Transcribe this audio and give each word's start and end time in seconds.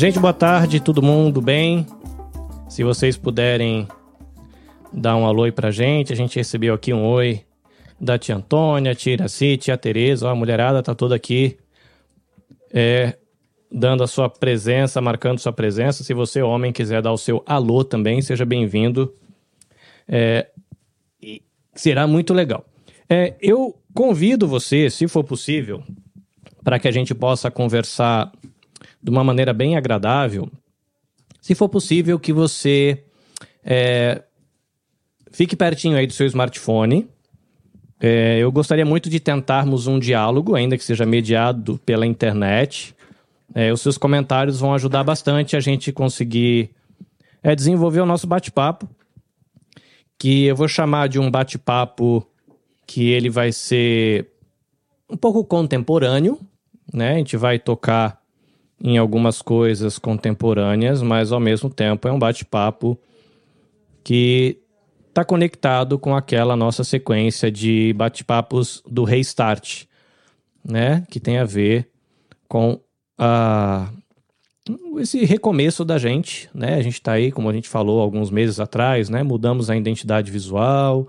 Gente, 0.00 0.18
boa 0.18 0.32
tarde, 0.32 0.80
todo 0.80 1.02
mundo 1.02 1.42
bem? 1.42 1.86
Se 2.70 2.82
vocês 2.82 3.18
puderem 3.18 3.86
dar 4.90 5.14
um 5.14 5.26
alô 5.26 5.42
aí 5.42 5.52
pra 5.52 5.70
gente, 5.70 6.10
a 6.10 6.16
gente 6.16 6.36
recebeu 6.36 6.72
aqui 6.72 6.90
um 6.90 7.04
oi 7.04 7.42
da 8.00 8.16
tia 8.16 8.34
Antônia, 8.34 8.94
tia 8.94 9.12
Iraci, 9.12 9.58
tia 9.58 9.76
Tereza, 9.76 10.26
ó, 10.26 10.30
a 10.30 10.34
mulherada 10.34 10.82
tá 10.82 10.94
toda 10.94 11.14
aqui 11.14 11.58
é, 12.72 13.18
dando 13.70 14.02
a 14.02 14.06
sua 14.06 14.30
presença, 14.30 15.02
marcando 15.02 15.38
sua 15.38 15.52
presença. 15.52 16.02
Se 16.02 16.14
você, 16.14 16.40
homem, 16.40 16.72
quiser 16.72 17.02
dar 17.02 17.12
o 17.12 17.18
seu 17.18 17.42
alô 17.44 17.84
também, 17.84 18.22
seja 18.22 18.46
bem-vindo. 18.46 19.14
É, 20.08 20.48
será 21.74 22.06
muito 22.06 22.32
legal. 22.32 22.64
É, 23.06 23.34
eu 23.38 23.78
convido 23.92 24.48
você, 24.48 24.88
se 24.88 25.06
for 25.06 25.24
possível, 25.24 25.82
para 26.64 26.78
que 26.78 26.88
a 26.88 26.90
gente 26.90 27.14
possa 27.14 27.50
conversar 27.50 28.32
de 29.02 29.10
uma 29.10 29.24
maneira 29.24 29.52
bem 29.52 29.76
agradável. 29.76 30.50
Se 31.40 31.54
for 31.54 31.68
possível, 31.68 32.18
que 32.18 32.32
você 32.32 33.02
é, 33.64 34.22
fique 35.30 35.56
pertinho 35.56 35.96
aí 35.96 36.06
do 36.06 36.12
seu 36.12 36.26
smartphone. 36.26 37.08
É, 37.98 38.38
eu 38.38 38.50
gostaria 38.50 38.84
muito 38.84 39.10
de 39.10 39.20
tentarmos 39.20 39.86
um 39.86 39.98
diálogo, 39.98 40.54
ainda 40.54 40.76
que 40.76 40.84
seja 40.84 41.04
mediado 41.04 41.78
pela 41.84 42.06
internet. 42.06 42.94
É, 43.54 43.72
os 43.72 43.80
seus 43.80 43.98
comentários 43.98 44.60
vão 44.60 44.74
ajudar 44.74 45.04
bastante 45.04 45.56
a 45.56 45.60
gente 45.60 45.92
conseguir 45.92 46.70
é, 47.42 47.54
desenvolver 47.54 48.00
o 48.00 48.06
nosso 48.06 48.26
bate-papo, 48.26 48.88
que 50.18 50.44
eu 50.44 50.56
vou 50.56 50.68
chamar 50.68 51.08
de 51.08 51.18
um 51.18 51.30
bate-papo 51.30 52.26
que 52.86 53.08
ele 53.10 53.30
vai 53.30 53.52
ser 53.52 54.30
um 55.08 55.16
pouco 55.16 55.44
contemporâneo, 55.44 56.38
né? 56.92 57.14
A 57.14 57.18
gente 57.18 57.36
vai 57.36 57.58
tocar 57.58 58.19
em 58.82 58.96
algumas 58.96 59.42
coisas 59.42 59.98
contemporâneas, 59.98 61.02
mas 61.02 61.32
ao 61.32 61.40
mesmo 61.40 61.68
tempo 61.68 62.08
é 62.08 62.12
um 62.12 62.18
bate-papo 62.18 62.98
que 64.02 64.58
está 65.08 65.24
conectado 65.24 65.98
com 65.98 66.16
aquela 66.16 66.56
nossa 66.56 66.82
sequência 66.82 67.50
de 67.50 67.92
bate-papos 67.94 68.82
do 68.86 69.04
Restart, 69.04 69.84
né? 70.64 71.04
Que 71.10 71.20
tem 71.20 71.38
a 71.38 71.44
ver 71.44 71.90
com 72.48 72.80
a 73.18 73.90
esse 74.98 75.24
recomeço 75.24 75.84
da 75.84 75.98
gente, 75.98 76.48
né? 76.54 76.74
A 76.74 76.82
gente 76.82 76.94
está 76.94 77.12
aí, 77.12 77.32
como 77.32 77.48
a 77.48 77.52
gente 77.52 77.68
falou 77.68 78.00
alguns 78.00 78.30
meses 78.30 78.60
atrás, 78.60 79.08
né? 79.08 79.22
Mudamos 79.22 79.68
a 79.68 79.76
identidade 79.76 80.30
visual, 80.30 81.08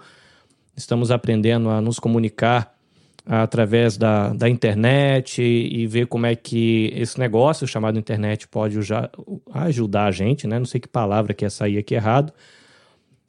estamos 0.76 1.12
aprendendo 1.12 1.70
a 1.70 1.80
nos 1.80 2.00
comunicar 2.00 2.71
através 3.26 3.98
da, 3.98 4.34
da 4.34 4.50
internet 4.50 5.42
e, 5.42 5.86
ver 5.88 6.08
como 6.08 6.26
é 6.26 6.36
que 6.36 6.92
esse 6.96 7.20
negócio 7.20 7.68
chamado 7.68 8.00
internet 8.00 8.48
pode 8.48 8.78
ajudar 9.54 10.06
a 10.06 10.12
gente, 10.12 10.48
né? 10.48 10.58
Não 10.58 10.66
sei 10.66 10.82
que 10.82 10.88
palavra 10.88 11.34
que 11.34 11.46
ia 11.46 11.50
sair 11.50 11.78
aqui 11.78 11.94
errado. 11.94 12.34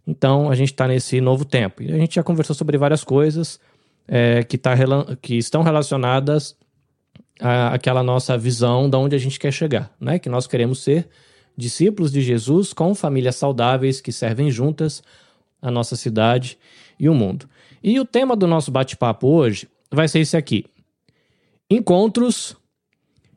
Então, 0.06 0.50
a 0.50 0.54
gente 0.54 0.72
está 0.72 0.88
nesse 0.88 1.20
novo 1.20 1.44
tempo. 1.44 1.82
E 1.82 1.92
a 1.92 1.96
gente 1.96 2.14
já 2.14 2.22
conversou 2.22 2.56
sobre 2.56 2.76
várias 2.78 3.04
coisas 3.04 3.60
é, 4.08 4.42
que, 4.42 4.58
tá, 4.58 4.74
que 5.20 5.36
estão 5.36 5.62
relacionadas 5.62 6.56
àquela 7.40 8.02
nossa 8.02 8.36
visão 8.36 8.88
de 8.88 8.96
onde 8.96 9.14
a 9.14 9.18
gente 9.18 9.38
quer 9.38 9.52
chegar, 9.52 9.92
né? 10.00 10.18
Que 10.18 10.28
nós 10.28 10.46
queremos 10.46 10.82
ser 10.82 11.08
discípulos 11.56 12.10
de 12.10 12.22
Jesus 12.22 12.72
com 12.72 12.94
famílias 12.94 13.36
saudáveis 13.36 14.00
que 14.00 14.10
servem 14.10 14.50
juntas 14.50 15.02
a 15.60 15.70
nossa 15.70 15.96
cidade 15.96 16.58
e 16.98 17.08
o 17.08 17.14
mundo. 17.14 17.48
E 17.82 18.00
o 18.00 18.04
tema 18.04 18.34
do 18.34 18.46
nosso 18.46 18.70
bate-papo 18.70 19.28
hoje 19.28 19.68
vai 19.92 20.08
ser 20.08 20.20
esse 20.20 20.36
aqui: 20.36 20.64
encontros 21.70 22.56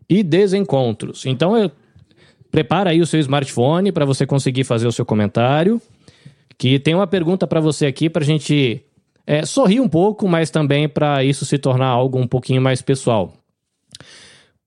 e 0.09 0.23
desencontros. 0.23 1.25
Então, 1.25 1.57
eu, 1.57 1.71
prepara 2.55 2.91
aí 2.91 3.01
o 3.01 3.05
seu 3.05 3.19
smartphone 3.19 3.91
para 3.91 4.05
você 4.05 4.25
conseguir 4.25 4.63
fazer 4.63 4.88
o 4.88 4.91
seu 4.91 5.05
comentário. 5.05 5.81
Que 6.57 6.79
tem 6.79 6.95
uma 6.95 7.05
pergunta 7.05 7.45
para 7.45 7.59
você 7.59 7.85
aqui 7.85 8.09
para 8.09 8.23
a 8.23 8.25
gente 8.25 8.81
é, 9.27 9.45
sorrir 9.45 9.81
um 9.81 9.89
pouco, 9.89 10.25
mas 10.25 10.49
também 10.49 10.88
para 10.88 11.21
isso 11.21 11.45
se 11.45 11.57
tornar 11.57 11.88
algo 11.88 12.17
um 12.17 12.25
pouquinho 12.27 12.61
mais 12.61 12.81
pessoal. 12.81 13.33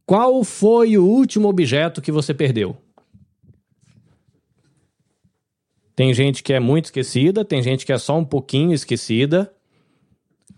Qual 0.04 0.44
foi 0.44 0.98
o 0.98 1.04
último 1.04 1.48
objeto 1.48 2.02
que 2.02 2.12
você 2.12 2.34
perdeu? 2.34 2.76
Tem 5.96 6.12
gente 6.12 6.42
que 6.42 6.52
é 6.52 6.60
muito 6.60 6.86
esquecida, 6.86 7.44
tem 7.44 7.62
gente 7.62 7.84
que 7.84 7.92
é 7.92 7.98
só 7.98 8.18
um 8.18 8.24
pouquinho 8.24 8.72
esquecida. 8.72 9.50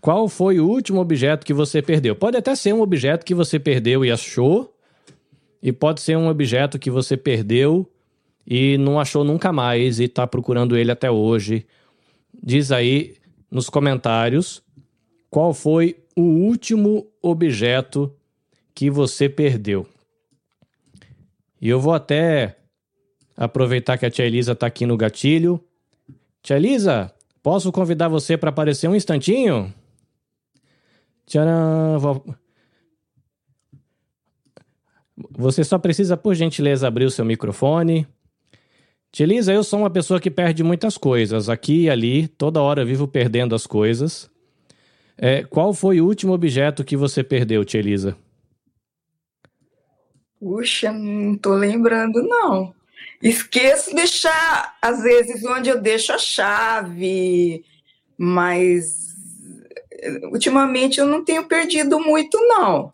Qual 0.01 0.27
foi 0.27 0.59
o 0.59 0.67
último 0.67 0.99
objeto 0.99 1.45
que 1.45 1.53
você 1.53 1.79
perdeu? 1.79 2.15
Pode 2.15 2.35
até 2.35 2.55
ser 2.55 2.73
um 2.73 2.81
objeto 2.81 3.23
que 3.23 3.35
você 3.35 3.59
perdeu 3.59 4.03
e 4.03 4.11
achou, 4.11 4.75
e 5.61 5.71
pode 5.71 6.01
ser 6.01 6.17
um 6.17 6.27
objeto 6.27 6.79
que 6.79 6.89
você 6.89 7.15
perdeu 7.15 7.87
e 8.45 8.79
não 8.79 8.99
achou 8.99 9.23
nunca 9.23 9.53
mais 9.53 9.99
e 9.99 10.05
está 10.05 10.25
procurando 10.25 10.75
ele 10.75 10.91
até 10.91 11.11
hoje. 11.11 11.67
Diz 12.41 12.71
aí 12.71 13.15
nos 13.49 13.69
comentários 13.69 14.63
qual 15.29 15.53
foi 15.53 15.97
o 16.15 16.21
último 16.23 17.05
objeto 17.21 18.11
que 18.73 18.89
você 18.89 19.29
perdeu. 19.29 19.85
E 21.61 21.69
eu 21.69 21.79
vou 21.79 21.93
até 21.93 22.57
aproveitar 23.37 23.99
que 23.99 24.05
a 24.07 24.09
tia 24.09 24.25
Elisa 24.25 24.53
está 24.53 24.65
aqui 24.65 24.87
no 24.87 24.97
gatilho. 24.97 25.63
Tia 26.41 26.57
Elisa, 26.57 27.13
posso 27.43 27.71
convidar 27.71 28.07
você 28.07 28.35
para 28.35 28.49
aparecer 28.49 28.87
um 28.87 28.95
instantinho? 28.95 29.71
Tcharam! 31.31 32.21
Você 35.31 35.63
só 35.63 35.79
precisa, 35.79 36.17
por 36.17 36.35
gentileza, 36.35 36.85
abrir 36.85 37.05
o 37.05 37.09
seu 37.09 37.23
microfone. 37.23 38.05
Tia 39.13 39.25
Elisa, 39.25 39.53
eu 39.53 39.63
sou 39.63 39.79
uma 39.79 39.89
pessoa 39.89 40.19
que 40.19 40.29
perde 40.29 40.61
muitas 40.61 40.97
coisas. 40.97 41.47
Aqui 41.47 41.83
e 41.83 41.89
ali, 41.89 42.27
toda 42.27 42.61
hora 42.61 42.83
vivo 42.83 43.07
perdendo 43.07 43.55
as 43.55 43.65
coisas. 43.65 44.29
É, 45.17 45.41
qual 45.43 45.73
foi 45.73 46.01
o 46.01 46.05
último 46.05 46.33
objeto 46.33 46.83
que 46.83 46.97
você 46.97 47.23
perdeu, 47.23 47.63
Tia 47.63 47.79
Elisa? 47.79 48.17
Puxa, 50.37 50.91
não 50.91 51.37
tô 51.37 51.53
lembrando, 51.53 52.21
não. 52.23 52.75
Esqueço 53.23 53.91
de 53.91 53.95
deixar, 53.95 54.77
às 54.81 55.01
vezes, 55.01 55.45
onde 55.45 55.69
eu 55.69 55.79
deixo 55.79 56.11
a 56.11 56.17
chave, 56.17 57.63
mas 58.17 59.10
ultimamente 60.31 60.99
eu 60.99 61.05
não 61.05 61.23
tenho 61.23 61.45
perdido 61.47 61.99
muito, 61.99 62.37
não. 62.39 62.91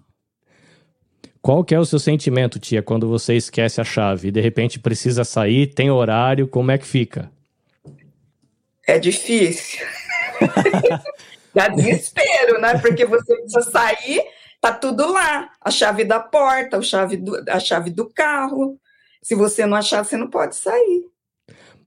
Qual 1.41 1.63
que 1.63 1.73
é 1.73 1.79
o 1.79 1.85
seu 1.85 1.99
sentimento, 1.99 2.59
tia, 2.59 2.83
quando 2.83 3.07
você 3.07 3.35
esquece 3.35 3.79
a 3.79 3.83
chave 3.83 4.27
e 4.27 4.31
de 4.31 4.41
repente 4.41 4.79
precisa 4.79 5.23
sair, 5.23 5.67
tem 5.67 5.89
horário, 5.89 6.47
como 6.47 6.71
é 6.71 6.77
que 6.77 6.85
fica? 6.85 7.31
É 8.85 8.99
difícil. 8.99 9.85
Dá 11.55 11.69
desespero, 11.69 12.59
né? 12.59 12.77
Porque 12.79 13.05
você 13.05 13.35
precisa 13.35 13.61
sair, 13.61 14.21
tá 14.59 14.73
tudo 14.73 15.11
lá. 15.11 15.49
A 15.61 15.71
chave 15.71 16.03
da 16.03 16.19
porta, 16.19 16.77
a 16.77 16.81
chave 16.81 17.17
do, 17.17 17.41
a 17.49 17.59
chave 17.59 17.91
do 17.91 18.09
carro. 18.09 18.77
Se 19.23 19.33
você 19.33 19.65
não 19.65 19.77
achar, 19.77 20.03
você 20.03 20.17
não 20.17 20.29
pode 20.29 20.55
sair. 20.55 21.05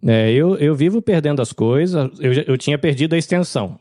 É, 0.07 0.33
eu, 0.33 0.57
eu 0.57 0.75
vivo 0.75 1.03
perdendo 1.03 1.43
as 1.43 1.53
coisas. 1.53 2.11
Eu, 2.19 2.33
eu 2.33 2.59
tinha 2.59 2.79
perdido 2.79 3.15
a 3.15 3.19
extensão 3.19 3.79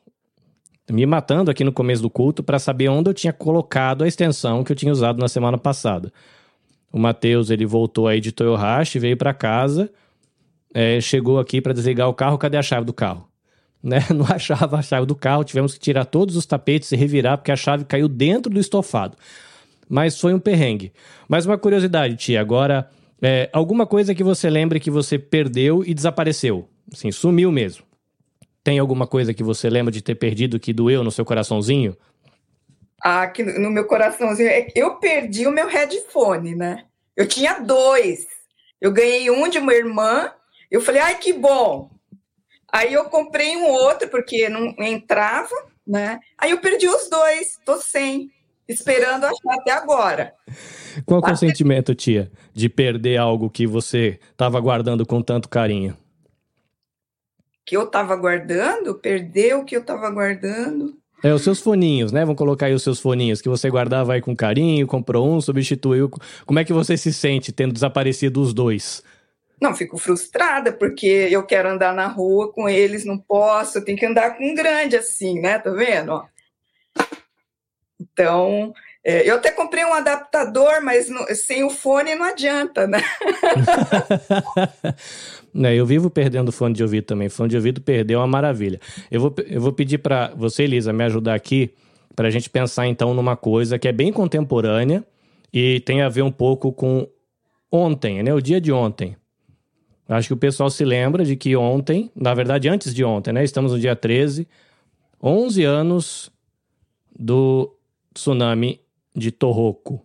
me 0.93 1.05
matando 1.05 1.51
aqui 1.51 1.63
no 1.63 1.71
começo 1.71 2.01
do 2.01 2.09
culto 2.09 2.43
para 2.43 2.59
saber 2.59 2.89
onde 2.89 3.09
eu 3.09 3.13
tinha 3.13 3.33
colocado 3.33 4.03
a 4.03 4.07
extensão 4.07 4.63
que 4.63 4.71
eu 4.71 4.75
tinha 4.75 4.91
usado 4.91 5.19
na 5.19 5.27
semana 5.27 5.57
passada. 5.57 6.11
O 6.91 6.99
Matheus, 6.99 7.49
ele 7.49 7.65
voltou 7.65 8.07
aí 8.07 8.19
de 8.19 8.31
Toyohashi, 8.31 8.97
veio 8.99 9.15
para 9.15 9.33
casa, 9.33 9.89
é, 10.73 10.99
chegou 10.99 11.39
aqui 11.39 11.61
para 11.61 11.73
desligar 11.73 12.09
o 12.09 12.13
carro, 12.13 12.37
cadê 12.37 12.57
a 12.57 12.61
chave 12.61 12.85
do 12.85 12.93
carro? 12.93 13.27
Né? 13.81 13.99
Não 14.13 14.25
achava 14.25 14.77
a 14.77 14.81
chave 14.81 15.05
do 15.05 15.15
carro, 15.15 15.45
tivemos 15.45 15.73
que 15.73 15.79
tirar 15.79 16.03
todos 16.03 16.35
os 16.35 16.45
tapetes 16.45 16.91
e 16.91 16.97
revirar 16.97 17.37
porque 17.37 17.49
a 17.49 17.55
chave 17.55 17.85
caiu 17.85 18.09
dentro 18.09 18.51
do 18.51 18.59
estofado. 18.59 19.15
Mas 19.87 20.19
foi 20.19 20.33
um 20.33 20.39
perrengue. 20.39 20.91
Mas 21.29 21.45
uma 21.45 21.57
curiosidade, 21.57 22.17
tia, 22.17 22.41
agora, 22.41 22.89
é, 23.21 23.49
alguma 23.53 23.87
coisa 23.87 24.13
que 24.13 24.21
você 24.21 24.49
lembre 24.49 24.81
que 24.81 24.91
você 24.91 25.17
perdeu 25.17 25.81
e 25.85 25.93
desapareceu? 25.93 26.67
Assim, 26.91 27.09
sumiu 27.09 27.53
mesmo. 27.53 27.85
Tem 28.69 28.77
alguma 28.77 29.07
coisa 29.07 29.33
que 29.33 29.41
você 29.41 29.67
lembra 29.67 29.91
de 29.91 29.99
ter 29.99 30.13
perdido 30.13 30.59
que 30.59 30.71
doeu 30.71 31.03
no 31.03 31.09
seu 31.09 31.25
coraçãozinho? 31.25 31.97
Ah, 33.01 33.25
que 33.25 33.41
no 33.41 33.71
meu 33.71 33.87
coraçãozinho. 33.87 34.47
É 34.47 34.67
eu 34.75 34.97
perdi 34.97 35.47
o 35.47 35.51
meu 35.51 35.67
headphone, 35.67 36.53
né? 36.53 36.85
Eu 37.17 37.27
tinha 37.27 37.57
dois. 37.61 38.27
Eu 38.79 38.91
ganhei 38.91 39.31
um 39.31 39.49
de 39.49 39.57
uma 39.57 39.73
irmã. 39.73 40.31
Eu 40.69 40.81
falei, 40.81 41.01
ai, 41.01 41.17
que 41.17 41.33
bom. 41.33 41.89
Aí 42.71 42.93
eu 42.93 43.05
comprei 43.05 43.57
um 43.57 43.65
outro, 43.65 44.07
porque 44.07 44.47
não 44.49 44.75
entrava, 44.77 45.55
né? 45.85 46.19
Aí 46.37 46.51
eu 46.51 46.59
perdi 46.59 46.87
os 46.87 47.09
dois, 47.09 47.57
tô 47.65 47.77
sem, 47.77 48.29
esperando 48.67 49.23
achar 49.23 49.55
até 49.59 49.71
agora. 49.71 50.31
Qual 51.07 51.23
é 51.25 51.31
o 51.31 51.35
sentimento, 51.35 51.95
tia, 51.95 52.31
de 52.53 52.69
perder 52.69 53.17
algo 53.17 53.49
que 53.49 53.65
você 53.65 54.19
estava 54.31 54.59
guardando 54.59 55.07
com 55.07 55.23
tanto 55.23 55.49
carinho? 55.49 55.97
Que 57.69 57.77
eu 57.77 57.83
estava 57.83 58.15
guardando, 58.15 58.95
perdeu 58.95 59.59
o 59.59 59.63
que 59.63 59.75
eu 59.75 59.81
estava 59.81 60.09
guardando. 60.09 60.97
É, 61.23 61.31
os 61.31 61.43
seus 61.43 61.59
foninhos, 61.59 62.11
né? 62.11 62.21
Vamos 62.21 62.35
colocar 62.35 62.65
aí 62.65 62.73
os 62.73 62.81
seus 62.81 62.99
foninhos 62.99 63.43
que 63.43 63.47
você 63.47 63.69
guardava 63.69 64.13
aí 64.13 64.21
com 64.21 64.35
carinho, 64.35 64.87
comprou 64.87 65.31
um, 65.31 65.39
substituiu. 65.39 66.09
Como 66.47 66.57
é 66.57 66.65
que 66.65 66.73
você 66.73 66.97
se 66.97 67.13
sente 67.13 67.51
tendo 67.51 67.71
desaparecido 67.71 68.41
os 68.41 68.55
dois? 68.55 69.03
Não, 69.61 69.75
fico 69.75 69.99
frustrada, 69.99 70.73
porque 70.73 71.27
eu 71.29 71.45
quero 71.45 71.69
andar 71.69 71.93
na 71.93 72.07
rua 72.07 72.51
com 72.51 72.67
eles, 72.67 73.05
não 73.05 73.19
posso, 73.19 73.77
eu 73.77 73.85
tenho 73.85 73.99
que 73.99 74.05
andar 74.05 74.35
com 74.35 74.49
um 74.49 74.55
grande 74.55 74.95
assim, 74.95 75.39
né? 75.39 75.59
Tá 75.59 75.69
vendo? 75.69 76.23
Então, 78.01 78.73
é, 79.03 79.29
eu 79.29 79.35
até 79.35 79.51
comprei 79.51 79.85
um 79.85 79.93
adaptador, 79.93 80.81
mas 80.81 81.07
não, 81.07 81.23
sem 81.35 81.63
o 81.63 81.69
fone 81.69 82.15
não 82.15 82.25
adianta, 82.25 82.87
né? 82.87 83.03
é, 85.55 85.75
eu 85.75 85.85
vivo 85.85 86.09
perdendo 86.09 86.51
fone 86.51 86.73
de 86.73 86.83
ouvido 86.83 87.05
também. 87.05 87.29
Fone 87.29 87.49
de 87.49 87.55
ouvido 87.55 87.81
perdeu 87.81 88.19
é 88.19 88.21
uma 88.21 88.27
maravilha. 88.27 88.79
Eu 89.09 89.21
vou, 89.21 89.35
eu 89.47 89.61
vou 89.61 89.73
pedir 89.73 89.97
para 89.97 90.33
você, 90.35 90.63
Elisa, 90.63 90.93
me 90.93 91.03
ajudar 91.03 91.33
aqui 91.33 91.71
para 92.15 92.27
a 92.27 92.31
gente 92.31 92.49
pensar 92.49 92.87
então 92.87 93.13
numa 93.13 93.35
coisa 93.35 93.79
que 93.79 93.87
é 93.87 93.91
bem 93.91 94.11
contemporânea 94.11 95.03
e 95.53 95.79
tem 95.81 96.01
a 96.01 96.09
ver 96.09 96.21
um 96.21 96.31
pouco 96.31 96.71
com 96.71 97.07
ontem, 97.71 98.21
né? 98.21 98.33
O 98.33 98.41
dia 98.41 98.59
de 98.59 98.71
ontem. 98.71 99.15
Acho 100.07 100.29
que 100.29 100.33
o 100.33 100.37
pessoal 100.37 100.69
se 100.69 100.83
lembra 100.83 101.23
de 101.23 101.35
que 101.35 101.55
ontem, 101.55 102.11
na 102.15 102.33
verdade 102.33 102.67
antes 102.67 102.93
de 102.93 103.03
ontem, 103.03 103.31
né? 103.31 103.43
Estamos 103.43 103.71
no 103.71 103.79
dia 103.79 103.95
13, 103.95 104.47
11 105.21 105.63
anos 105.63 106.31
do 107.17 107.75
tsunami 108.13 108.81
de 109.15 109.31
Tohoku. 109.31 110.01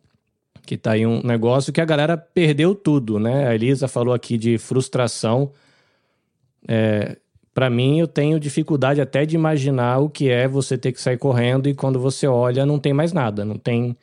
Que 0.66 0.76
tá 0.76 0.92
aí 0.92 1.06
um 1.06 1.22
negócio 1.22 1.72
que 1.72 1.80
a 1.80 1.84
galera 1.84 2.16
perdeu 2.16 2.74
tudo, 2.74 3.18
né? 3.18 3.48
A 3.48 3.54
Elisa 3.54 3.86
falou 3.86 4.14
aqui 4.14 4.38
de 4.38 4.56
frustração. 4.58 5.52
É, 6.66 7.16
para 7.52 7.70
mim, 7.70 8.00
eu 8.00 8.08
tenho 8.08 8.40
dificuldade 8.40 9.00
até 9.00 9.24
de 9.24 9.36
imaginar 9.36 9.98
o 9.98 10.08
que 10.08 10.28
é 10.28 10.48
você 10.48 10.76
ter 10.76 10.92
que 10.92 11.00
sair 11.00 11.18
correndo 11.18 11.68
e 11.68 11.74
quando 11.74 12.00
você 12.00 12.26
olha, 12.26 12.66
não 12.66 12.78
tem 12.78 12.92
mais 12.92 13.12
nada. 13.12 13.44
Não 13.44 13.56
tem 13.56 13.96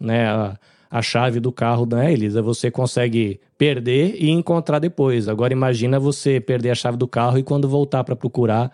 né, 0.00 0.26
a, 0.26 0.58
a 0.90 1.02
chave 1.02 1.40
do 1.40 1.52
carro, 1.52 1.84
né, 1.84 2.12
Elisa? 2.12 2.40
Você 2.40 2.70
consegue 2.70 3.40
perder 3.58 4.16
e 4.18 4.30
encontrar 4.30 4.78
depois. 4.78 5.28
Agora, 5.28 5.52
imagina 5.52 5.98
você 6.00 6.40
perder 6.40 6.70
a 6.70 6.74
chave 6.74 6.96
do 6.96 7.08
carro 7.08 7.38
e 7.38 7.42
quando 7.42 7.68
voltar 7.68 8.04
para 8.04 8.16
procurar, 8.16 8.72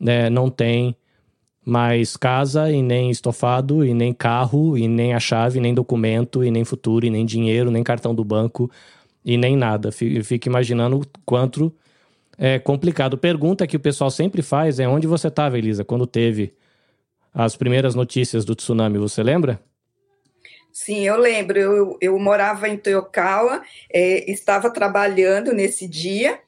né, 0.00 0.28
não 0.28 0.50
tem 0.50 0.96
mais 1.64 2.16
casa 2.16 2.70
e 2.70 2.82
nem 2.82 3.10
estofado 3.10 3.84
e 3.84 3.94
nem 3.94 4.12
carro 4.12 4.76
e 4.76 4.88
nem 4.88 5.14
a 5.14 5.20
chave, 5.20 5.60
nem 5.60 5.72
documento 5.72 6.42
e 6.42 6.50
nem 6.50 6.64
futuro 6.64 7.06
e 7.06 7.10
nem 7.10 7.24
dinheiro, 7.24 7.70
nem 7.70 7.82
cartão 7.82 8.14
do 8.14 8.24
banco 8.24 8.70
e 9.24 9.36
nem 9.36 9.56
nada. 9.56 9.92
Fico 9.92 10.48
imaginando 10.48 11.00
o 11.00 11.06
quanto 11.24 11.72
é 12.36 12.58
complicado. 12.58 13.16
Pergunta 13.16 13.66
que 13.66 13.76
o 13.76 13.80
pessoal 13.80 14.10
sempre 14.10 14.42
faz 14.42 14.80
é 14.80 14.88
onde 14.88 15.06
você 15.06 15.28
estava, 15.28 15.56
Elisa, 15.56 15.84
quando 15.84 16.06
teve 16.06 16.52
as 17.32 17.56
primeiras 17.56 17.94
notícias 17.94 18.44
do 18.44 18.54
tsunami, 18.54 18.98
você 18.98 19.22
lembra? 19.22 19.60
Sim, 20.72 21.06
eu 21.06 21.16
lembro. 21.16 21.58
Eu, 21.58 21.98
eu 22.00 22.18
morava 22.18 22.68
em 22.68 22.76
Toyokawa, 22.76 23.62
é, 23.92 24.30
estava 24.30 24.70
trabalhando 24.70 25.52
nesse 25.52 25.86
dia 25.86 26.40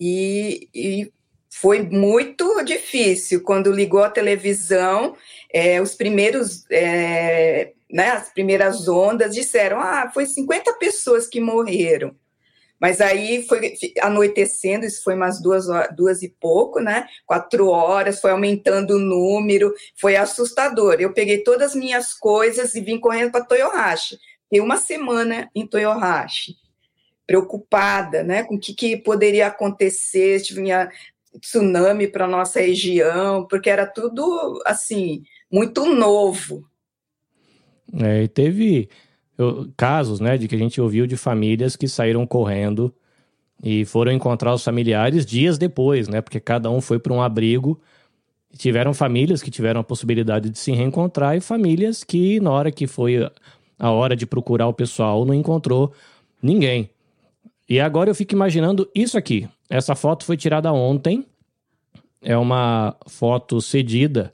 e, 0.00 0.68
e 0.74 1.12
foi 1.60 1.80
muito 1.80 2.62
difícil 2.62 3.42
quando 3.42 3.72
ligou 3.72 4.02
a 4.02 4.10
televisão. 4.10 5.16
É, 5.52 5.80
os 5.80 5.94
primeiros, 5.94 6.66
é, 6.70 7.72
né, 7.90 8.10
as 8.10 8.30
primeiras 8.30 8.86
ondas 8.86 9.34
disseram: 9.34 9.80
ah, 9.80 10.10
foi 10.12 10.26
50 10.26 10.74
pessoas 10.74 11.26
que 11.26 11.40
morreram. 11.40 12.14
Mas 12.78 13.00
aí 13.00 13.46
foi 13.48 13.72
anoitecendo, 14.02 14.84
isso 14.84 15.02
foi 15.02 15.14
umas 15.14 15.40
duas, 15.40 15.64
duas 15.96 16.22
e 16.22 16.28
pouco, 16.28 16.78
né? 16.78 17.06
Quatro 17.24 17.68
horas, 17.68 18.20
foi 18.20 18.32
aumentando 18.32 18.96
o 18.96 18.98
número, 18.98 19.72
foi 19.98 20.14
assustador. 20.14 20.96
Eu 21.00 21.14
peguei 21.14 21.38
todas 21.38 21.70
as 21.70 21.74
minhas 21.74 22.12
coisas 22.12 22.74
e 22.74 22.82
vim 22.82 23.00
correndo 23.00 23.32
para 23.32 23.44
Toyohashi. 23.44 24.18
Fiquei 24.42 24.60
uma 24.60 24.76
semana 24.76 25.50
em 25.54 25.66
Toyohashi, 25.66 26.54
preocupada, 27.26 28.22
né? 28.22 28.44
Com 28.44 28.56
o 28.56 28.60
que, 28.60 28.74
que 28.74 28.98
poderia 28.98 29.46
acontecer, 29.46 30.42
tinha 30.42 30.90
tsunami 31.40 32.06
para 32.06 32.26
nossa 32.26 32.60
região, 32.60 33.46
porque 33.46 33.70
era 33.70 33.86
tudo 33.86 34.62
assim 34.66 35.22
muito 35.50 35.84
novo. 35.86 36.64
É, 37.92 38.24
e 38.24 38.28
teve 38.28 38.88
eu, 39.38 39.70
casos, 39.76 40.20
né, 40.20 40.36
de 40.36 40.48
que 40.48 40.54
a 40.54 40.58
gente 40.58 40.80
ouviu 40.80 41.06
de 41.06 41.16
famílias 41.16 41.76
que 41.76 41.86
saíram 41.86 42.26
correndo 42.26 42.94
e 43.62 43.84
foram 43.84 44.12
encontrar 44.12 44.54
os 44.54 44.64
familiares 44.64 45.24
dias 45.24 45.58
depois, 45.58 46.08
né, 46.08 46.20
porque 46.20 46.40
cada 46.40 46.70
um 46.70 46.80
foi 46.80 46.98
para 46.98 47.12
um 47.12 47.22
abrigo. 47.22 47.80
Tiveram 48.56 48.94
famílias 48.94 49.42
que 49.42 49.50
tiveram 49.50 49.80
a 49.80 49.84
possibilidade 49.84 50.48
de 50.48 50.58
se 50.58 50.72
reencontrar 50.72 51.36
e 51.36 51.40
famílias 51.40 52.02
que 52.02 52.40
na 52.40 52.50
hora 52.50 52.72
que 52.72 52.86
foi 52.86 53.30
a 53.78 53.90
hora 53.90 54.16
de 54.16 54.26
procurar 54.26 54.66
o 54.66 54.72
pessoal 54.72 55.24
não 55.24 55.34
encontrou 55.34 55.92
ninguém. 56.42 56.90
E 57.68 57.80
agora 57.80 58.10
eu 58.10 58.14
fico 58.14 58.34
imaginando 58.34 58.88
isso 58.94 59.18
aqui. 59.18 59.48
Essa 59.68 59.94
foto 59.94 60.24
foi 60.24 60.36
tirada 60.36 60.72
ontem. 60.72 61.26
É 62.22 62.36
uma 62.36 62.96
foto 63.06 63.60
cedida 63.60 64.32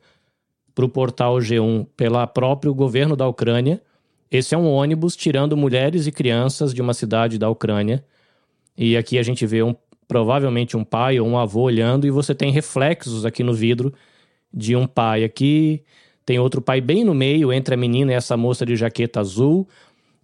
para 0.74 0.84
o 0.84 0.88
portal 0.88 1.36
G1 1.36 1.86
pela 1.96 2.26
próprio 2.26 2.74
governo 2.74 3.16
da 3.16 3.26
Ucrânia. 3.26 3.80
Esse 4.30 4.54
é 4.54 4.58
um 4.58 4.66
ônibus 4.66 5.14
tirando 5.14 5.56
mulheres 5.56 6.06
e 6.06 6.12
crianças 6.12 6.72
de 6.72 6.80
uma 6.80 6.94
cidade 6.94 7.38
da 7.38 7.50
Ucrânia. 7.50 8.04
E 8.76 8.96
aqui 8.96 9.18
a 9.18 9.22
gente 9.22 9.44
vê 9.46 9.62
um, 9.62 9.74
provavelmente 10.08 10.76
um 10.76 10.84
pai 10.84 11.20
ou 11.20 11.28
um 11.28 11.38
avô 11.38 11.62
olhando, 11.62 12.06
e 12.06 12.10
você 12.10 12.34
tem 12.34 12.50
reflexos 12.50 13.26
aqui 13.26 13.42
no 13.42 13.52
vidro 13.52 13.92
de 14.52 14.74
um 14.74 14.86
pai 14.86 15.24
aqui. 15.24 15.82
Tem 16.24 16.38
outro 16.38 16.62
pai 16.62 16.80
bem 16.80 17.04
no 17.04 17.14
meio, 17.14 17.52
entre 17.52 17.74
a 17.74 17.76
menina 17.76 18.12
e 18.12 18.14
essa 18.14 18.36
moça 18.36 18.64
de 18.64 18.76
jaqueta 18.76 19.20
azul. 19.20 19.68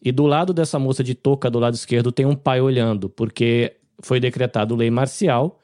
E 0.00 0.12
do 0.12 0.26
lado 0.26 0.52
dessa 0.52 0.78
moça 0.78 1.02
de 1.02 1.14
touca, 1.14 1.50
do 1.50 1.58
lado 1.58 1.74
esquerdo, 1.74 2.12
tem 2.12 2.24
um 2.24 2.36
pai 2.36 2.60
olhando, 2.60 3.08
porque 3.08 3.76
foi 4.00 4.20
decretado 4.20 4.76
lei 4.76 4.90
marcial 4.90 5.58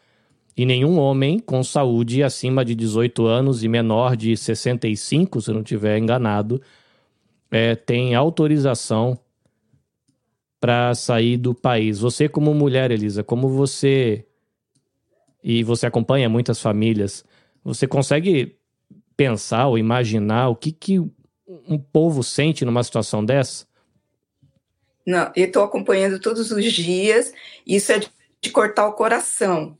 e 0.57 0.65
nenhum 0.65 0.99
homem 0.99 1.39
com 1.39 1.63
saúde 1.63 2.23
acima 2.23 2.65
de 2.65 2.75
18 2.75 3.27
anos 3.27 3.65
e 3.65 3.69
menor 3.69 4.17
de 4.17 4.37
65, 4.37 5.41
se 5.41 5.53
não 5.53 5.61
estiver 5.61 5.99
enganado, 5.99 6.61
é, 7.51 7.75
tem 7.75 8.15
autorização 8.15 9.19
para 10.61 10.95
sair 10.95 11.37
do 11.37 11.55
país. 11.55 11.99
Você, 11.99 12.29
como 12.29 12.55
mulher, 12.55 12.91
Elisa, 12.91 13.23
como 13.23 13.49
você. 13.49 14.27
E 15.43 15.63
você 15.63 15.87
acompanha 15.87 16.29
muitas 16.29 16.59
famílias, 16.59 17.23
você 17.63 17.87
consegue 17.87 18.57
pensar 19.15 19.67
ou 19.67 19.77
imaginar 19.77 20.49
o 20.49 20.57
que, 20.57 20.73
que 20.73 20.99
um 20.99 21.79
povo 21.79 22.23
sente 22.23 22.65
numa 22.65 22.83
situação 22.83 23.23
dessa? 23.23 23.67
Não, 25.07 25.31
eu 25.37 25.47
estou 25.47 25.63
acompanhando 25.63 26.19
todos 26.19 26.51
os 26.51 26.65
dias. 26.73 27.33
Isso 27.67 27.93
é 27.93 28.01
de 28.41 28.51
cortar 28.51 28.87
o 28.87 28.93
coração. 28.93 29.77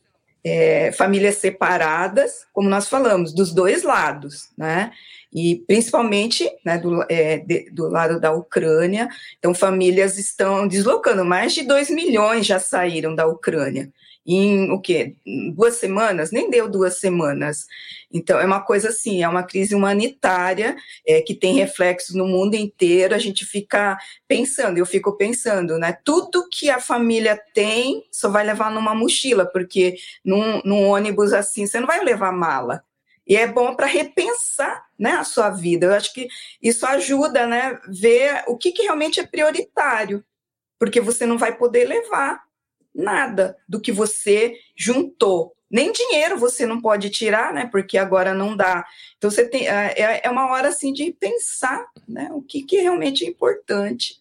É, 0.47 0.93
famílias 0.93 1.37
separadas, 1.37 2.47
como 2.53 2.69
nós 2.69 2.89
falamos, 2.89 3.33
dos 3.33 3.53
dois 3.53 3.83
lados, 3.83 4.51
né? 4.59 4.93
E 5.33 5.65
principalmente 5.67 6.49
né, 6.65 6.77
do, 6.77 7.03
é, 7.09 7.39
de, 7.39 7.71
do 7.71 7.89
lado 7.89 8.21
da 8.21 8.31
Ucrânia. 8.33 9.09
Então, 9.39 9.55
famílias 9.55 10.19
estão 10.19 10.69
deslocando, 10.69 11.25
mais 11.25 11.55
de 11.55 11.63
2 11.63 11.91
milhões 11.91 12.47
já 12.47 12.59
saíram 12.59 13.15
da 13.15 13.27
Ucrânia 13.27 13.91
em 14.27 14.71
o 14.71 14.81
quê? 14.81 15.17
Duas 15.55 15.77
semanas? 15.77 16.31
Nem 16.31 16.49
deu 16.49 16.69
duas 16.69 16.99
semanas. 16.99 17.67
Então, 18.13 18.39
é 18.39 18.47
uma 18.47 18.61
coisa 18.61 18.89
assim, 18.89 19.23
é 19.23 19.29
uma 19.29 19.43
crise 19.43 19.75
humanitária 19.75 20.77
é, 21.07 21.21
que 21.21 21.35
tem 21.35 21.55
reflexos 21.55 22.15
no 22.15 22.27
mundo 22.27 22.55
inteiro. 22.55 23.15
A 23.15 23.19
gente 23.19 23.45
fica 23.45 23.99
pensando, 24.27 24.79
eu 24.79 24.87
fico 24.87 25.17
pensando, 25.17 25.79
né? 25.79 25.99
Tudo 26.05 26.49
que 26.49 26.71
a 26.71 26.81
família 26.81 27.39
tem 27.53 28.05
só 28.11 28.29
vai 28.29 28.45
levar 28.45 28.71
numa 28.71 28.95
mochila, 28.95 29.45
porque 29.45 29.97
num, 30.25 30.63
num 30.65 30.89
ônibus 30.89 31.33
assim, 31.33 31.67
você 31.67 31.79
não 31.79 31.87
vai 31.87 32.03
levar 32.03 32.33
mala. 32.33 32.83
E 33.27 33.37
é 33.37 33.47
bom 33.47 33.75
para 33.75 33.87
repensar 33.87 34.85
né, 34.99 35.13
a 35.13 35.25
sua 35.25 35.51
vida. 35.51 35.87
Eu 35.87 35.95
acho 35.95 36.13
que 36.13 36.29
isso 36.63 36.87
ajuda, 36.87 37.47
né? 37.47 37.79
Ver 37.89 38.45
o 38.47 38.57
que, 38.57 38.73
que 38.73 38.83
realmente 38.83 39.19
é 39.19 39.27
prioritário, 39.27 40.25
porque 40.79 41.01
você 41.01 41.27
não 41.27 41.39
vai 41.39 41.57
poder 41.57 41.87
levar 41.87 42.44
nada 42.95 43.57
do 43.69 43.81
que 43.81 43.91
você 43.91 44.55
juntou. 44.77 45.55
Nem 45.71 45.91
dinheiro 45.91 46.39
você 46.39 46.67
não 46.67 46.81
pode 46.81 47.11
tirar, 47.11 47.53
né? 47.53 47.67
Porque 47.67 47.99
agora 47.99 48.33
não 48.33 48.57
dá. 48.57 48.85
Então 49.17 49.31
você 49.31 49.49
tem 49.49 49.67
é, 49.67 49.95
é, 49.97 50.21
é 50.25 50.31
uma 50.31 50.51
hora 50.53 50.69
assim 50.69 50.93
de 50.93 51.13
pensar, 51.13 51.85
né? 52.07 52.31
O 52.33 52.43
que, 52.43 52.63
que 52.63 52.77
é 52.77 52.83
realmente 52.83 53.25
importante. 53.25 54.21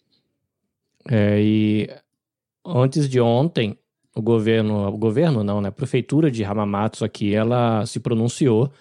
É, 1.08 1.40
e 1.40 1.88
antes 2.64 3.08
de 3.08 3.20
ontem, 3.20 3.78
o 4.14 4.22
governo, 4.22 4.88
o 4.88 4.96
governo 4.96 5.44
não, 5.44 5.60
né? 5.60 5.68
A 5.68 5.72
prefeitura 5.72 6.30
de 6.30 6.42
Hamamatsu 6.42 7.04
aqui, 7.04 7.34
ela 7.34 7.84
se 7.86 8.00
pronunciou 8.00 8.72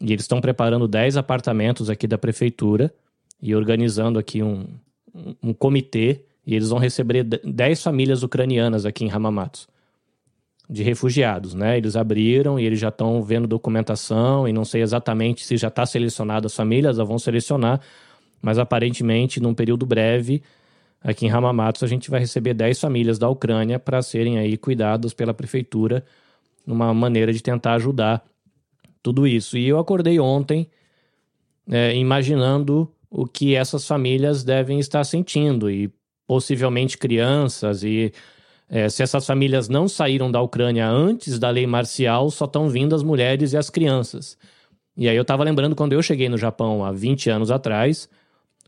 e 0.00 0.12
eles 0.12 0.24
estão 0.24 0.40
preparando 0.40 0.86
10 0.86 1.16
apartamentos 1.16 1.88
aqui 1.88 2.06
da 2.06 2.18
prefeitura 2.18 2.92
e 3.40 3.54
organizando 3.54 4.18
aqui 4.18 4.42
um, 4.42 4.66
um 5.42 5.54
comitê 5.54 6.24
e 6.46 6.54
eles 6.54 6.70
vão 6.70 6.78
receber 6.78 7.24
10 7.24 7.82
famílias 7.82 8.22
ucranianas 8.22 8.86
aqui 8.86 9.04
em 9.04 9.10
Hamamatsu. 9.10 9.66
de 10.68 10.82
refugiados, 10.82 11.54
né? 11.54 11.76
Eles 11.76 11.94
abriram 11.94 12.58
e 12.58 12.64
eles 12.64 12.80
já 12.80 12.88
estão 12.88 13.22
vendo 13.22 13.46
documentação 13.46 14.48
e 14.48 14.52
não 14.52 14.64
sei 14.64 14.82
exatamente 14.82 15.44
se 15.44 15.56
já 15.56 15.68
está 15.68 15.86
selecionado 15.86 16.46
as 16.46 16.56
famílias, 16.56 16.96
vão 16.96 17.20
selecionar, 17.20 17.80
mas 18.42 18.58
aparentemente 18.58 19.40
num 19.40 19.54
período 19.54 19.86
breve 19.86 20.42
aqui 21.00 21.26
em 21.26 21.30
Hamamatsu 21.30 21.84
a 21.84 21.88
gente 21.88 22.10
vai 22.10 22.18
receber 22.18 22.52
10 22.54 22.80
famílias 22.80 23.16
da 23.16 23.28
Ucrânia 23.28 23.78
para 23.78 24.02
serem 24.02 24.38
aí 24.38 24.56
cuidadas 24.56 25.14
pela 25.14 25.32
prefeitura 25.32 26.04
numa 26.66 26.92
maneira 26.92 27.32
de 27.32 27.40
tentar 27.40 27.74
ajudar 27.74 28.24
tudo 29.02 29.24
isso. 29.24 29.56
E 29.56 29.68
eu 29.68 29.78
acordei 29.78 30.18
ontem 30.18 30.68
é, 31.70 31.94
imaginando 31.94 32.92
o 33.08 33.24
que 33.24 33.54
essas 33.54 33.86
famílias 33.86 34.42
devem 34.42 34.80
estar 34.80 35.04
sentindo 35.04 35.70
e 35.70 35.92
possivelmente 36.26 36.98
crianças 36.98 37.82
e 37.82 38.12
é, 38.68 38.88
se 38.88 39.02
essas 39.02 39.24
famílias 39.24 39.68
não 39.68 39.88
saíram 39.88 40.30
da 40.30 40.40
Ucrânia 40.40 40.88
antes 40.88 41.38
da 41.38 41.50
lei 41.50 41.66
marcial, 41.66 42.30
só 42.30 42.46
estão 42.46 42.68
vindo 42.68 42.94
as 42.94 43.02
mulheres 43.02 43.52
e 43.52 43.56
as 43.56 43.70
crianças. 43.70 44.36
E 44.96 45.08
aí 45.08 45.16
eu 45.16 45.22
estava 45.22 45.44
lembrando 45.44 45.76
quando 45.76 45.92
eu 45.92 46.02
cheguei 46.02 46.28
no 46.28 46.36
Japão 46.36 46.84
há 46.84 46.90
20 46.90 47.30
anos 47.30 47.50
atrás, 47.50 48.08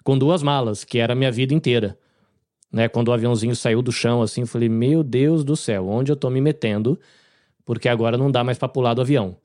com 0.04 0.16
duas 0.16 0.42
malas, 0.42 0.84
que 0.84 0.98
era 0.98 1.14
a 1.14 1.16
minha 1.16 1.32
vida 1.32 1.52
inteira. 1.52 1.98
Né, 2.70 2.86
quando 2.86 3.08
o 3.08 3.12
aviãozinho 3.12 3.56
saiu 3.56 3.80
do 3.80 3.90
chão, 3.90 4.20
assim, 4.20 4.42
eu 4.42 4.46
falei: 4.46 4.68
Meu 4.68 5.02
Deus 5.02 5.42
do 5.42 5.56
céu, 5.56 5.88
onde 5.88 6.12
eu 6.12 6.14
estou 6.14 6.30
me 6.30 6.40
metendo? 6.40 7.00
Porque 7.64 7.88
agora 7.88 8.18
não 8.18 8.30
dá 8.30 8.44
mais 8.44 8.58
para 8.58 8.68
pular 8.68 8.92
do 8.92 9.00
avião. 9.00 9.36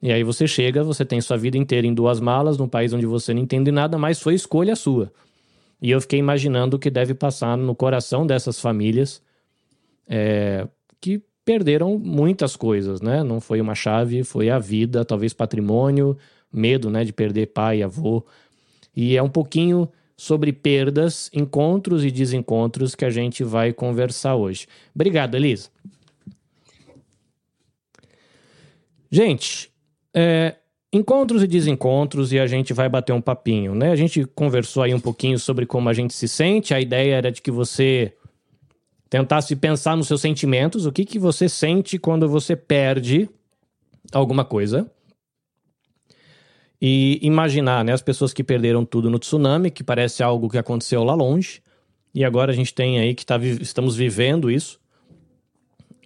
E 0.00 0.12
aí 0.12 0.22
você 0.22 0.46
chega, 0.46 0.84
você 0.84 1.04
tem 1.04 1.20
sua 1.20 1.36
vida 1.36 1.58
inteira 1.58 1.86
em 1.86 1.92
duas 1.92 2.20
malas, 2.20 2.56
num 2.56 2.68
país 2.68 2.92
onde 2.92 3.06
você 3.06 3.34
não 3.34 3.42
entende 3.42 3.72
nada, 3.72 3.98
mas 3.98 4.20
foi 4.20 4.34
escolha 4.34 4.76
sua. 4.76 5.12
E 5.84 5.90
eu 5.90 6.00
fiquei 6.00 6.18
imaginando 6.18 6.76
o 6.76 6.78
que 6.78 6.88
deve 6.88 7.12
passar 7.12 7.58
no 7.58 7.74
coração 7.74 8.26
dessas 8.26 8.58
famílias 8.58 9.20
é, 10.08 10.66
que 10.98 11.22
perderam 11.44 11.98
muitas 11.98 12.56
coisas, 12.56 13.02
né? 13.02 13.22
Não 13.22 13.38
foi 13.38 13.60
uma 13.60 13.74
chave, 13.74 14.24
foi 14.24 14.48
a 14.48 14.58
vida, 14.58 15.04
talvez 15.04 15.34
patrimônio, 15.34 16.16
medo, 16.50 16.88
né, 16.88 17.04
de 17.04 17.12
perder 17.12 17.48
pai 17.48 17.82
avô. 17.82 18.24
E 18.96 19.14
é 19.14 19.22
um 19.22 19.28
pouquinho 19.28 19.86
sobre 20.16 20.54
perdas, 20.54 21.28
encontros 21.34 22.02
e 22.02 22.10
desencontros 22.10 22.94
que 22.94 23.04
a 23.04 23.10
gente 23.10 23.44
vai 23.44 23.70
conversar 23.70 24.36
hoje. 24.36 24.66
Obrigado, 24.94 25.34
Elisa. 25.34 25.68
Gente, 29.10 29.70
é, 30.14 30.56
encontros 30.96 31.42
e 31.42 31.46
desencontros 31.46 32.32
e 32.32 32.38
a 32.38 32.46
gente 32.46 32.72
vai 32.72 32.88
bater 32.88 33.12
um 33.12 33.20
papinho, 33.20 33.74
né? 33.74 33.90
A 33.90 33.96
gente 33.96 34.24
conversou 34.24 34.84
aí 34.84 34.94
um 34.94 35.00
pouquinho 35.00 35.38
sobre 35.38 35.66
como 35.66 35.88
a 35.88 35.92
gente 35.92 36.14
se 36.14 36.28
sente. 36.28 36.72
A 36.72 36.80
ideia 36.80 37.16
era 37.16 37.32
de 37.32 37.42
que 37.42 37.50
você 37.50 38.12
tentasse 39.10 39.56
pensar 39.56 39.96
nos 39.96 40.06
seus 40.06 40.20
sentimentos, 40.20 40.86
o 40.86 40.92
que, 40.92 41.04
que 41.04 41.18
você 41.18 41.48
sente 41.48 41.98
quando 41.98 42.28
você 42.28 42.54
perde 42.54 43.28
alguma 44.12 44.44
coisa. 44.44 44.90
E 46.80 47.18
imaginar, 47.22 47.84
né, 47.84 47.92
as 47.92 48.02
pessoas 48.02 48.32
que 48.32 48.44
perderam 48.44 48.84
tudo 48.84 49.10
no 49.10 49.18
tsunami, 49.18 49.70
que 49.70 49.82
parece 49.82 50.22
algo 50.22 50.48
que 50.48 50.58
aconteceu 50.58 51.02
lá 51.02 51.14
longe, 51.14 51.62
e 52.14 52.24
agora 52.24 52.52
a 52.52 52.54
gente 52.54 52.72
tem 52.74 52.98
aí 52.98 53.14
que 53.14 53.24
tá, 53.24 53.38
estamos 53.60 53.96
vivendo 53.96 54.50
isso, 54.50 54.80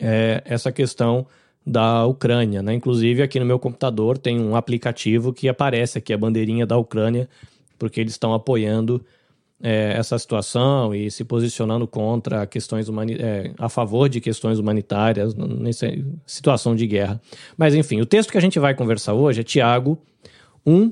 é, 0.00 0.42
essa 0.44 0.70
questão 0.70 1.26
da 1.68 2.06
Ucrânia, 2.06 2.62
né? 2.62 2.74
Inclusive 2.74 3.22
aqui 3.22 3.38
no 3.38 3.44
meu 3.44 3.58
computador 3.58 4.16
tem 4.16 4.40
um 4.40 4.56
aplicativo 4.56 5.32
que 5.32 5.48
aparece 5.48 5.98
aqui 5.98 6.12
a 6.12 6.18
bandeirinha 6.18 6.66
da 6.66 6.76
Ucrânia, 6.78 7.28
porque 7.78 8.00
eles 8.00 8.14
estão 8.14 8.32
apoiando 8.32 9.04
é, 9.62 9.92
essa 9.96 10.18
situação 10.18 10.94
e 10.94 11.10
se 11.10 11.24
posicionando 11.24 11.86
contra 11.86 12.46
questões 12.46 12.88
é, 13.18 13.52
a 13.58 13.68
favor 13.68 14.08
de 14.08 14.20
questões 14.20 14.58
humanitárias 14.58 15.34
nessa 15.34 15.86
situação 16.26 16.74
de 16.74 16.86
guerra. 16.86 17.20
Mas 17.56 17.74
enfim, 17.74 18.00
o 18.00 18.06
texto 18.06 18.30
que 18.30 18.38
a 18.38 18.40
gente 18.40 18.58
vai 18.58 18.74
conversar 18.74 19.12
hoje 19.12 19.40
é 19.40 19.44
Tiago 19.44 19.98
1, 20.64 20.90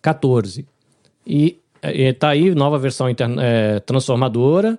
14. 0.00 0.66
E 1.24 1.58
está 1.82 2.30
aí, 2.30 2.52
nova 2.52 2.78
versão 2.78 3.06
é, 3.08 3.80
transformadora. 3.80 4.78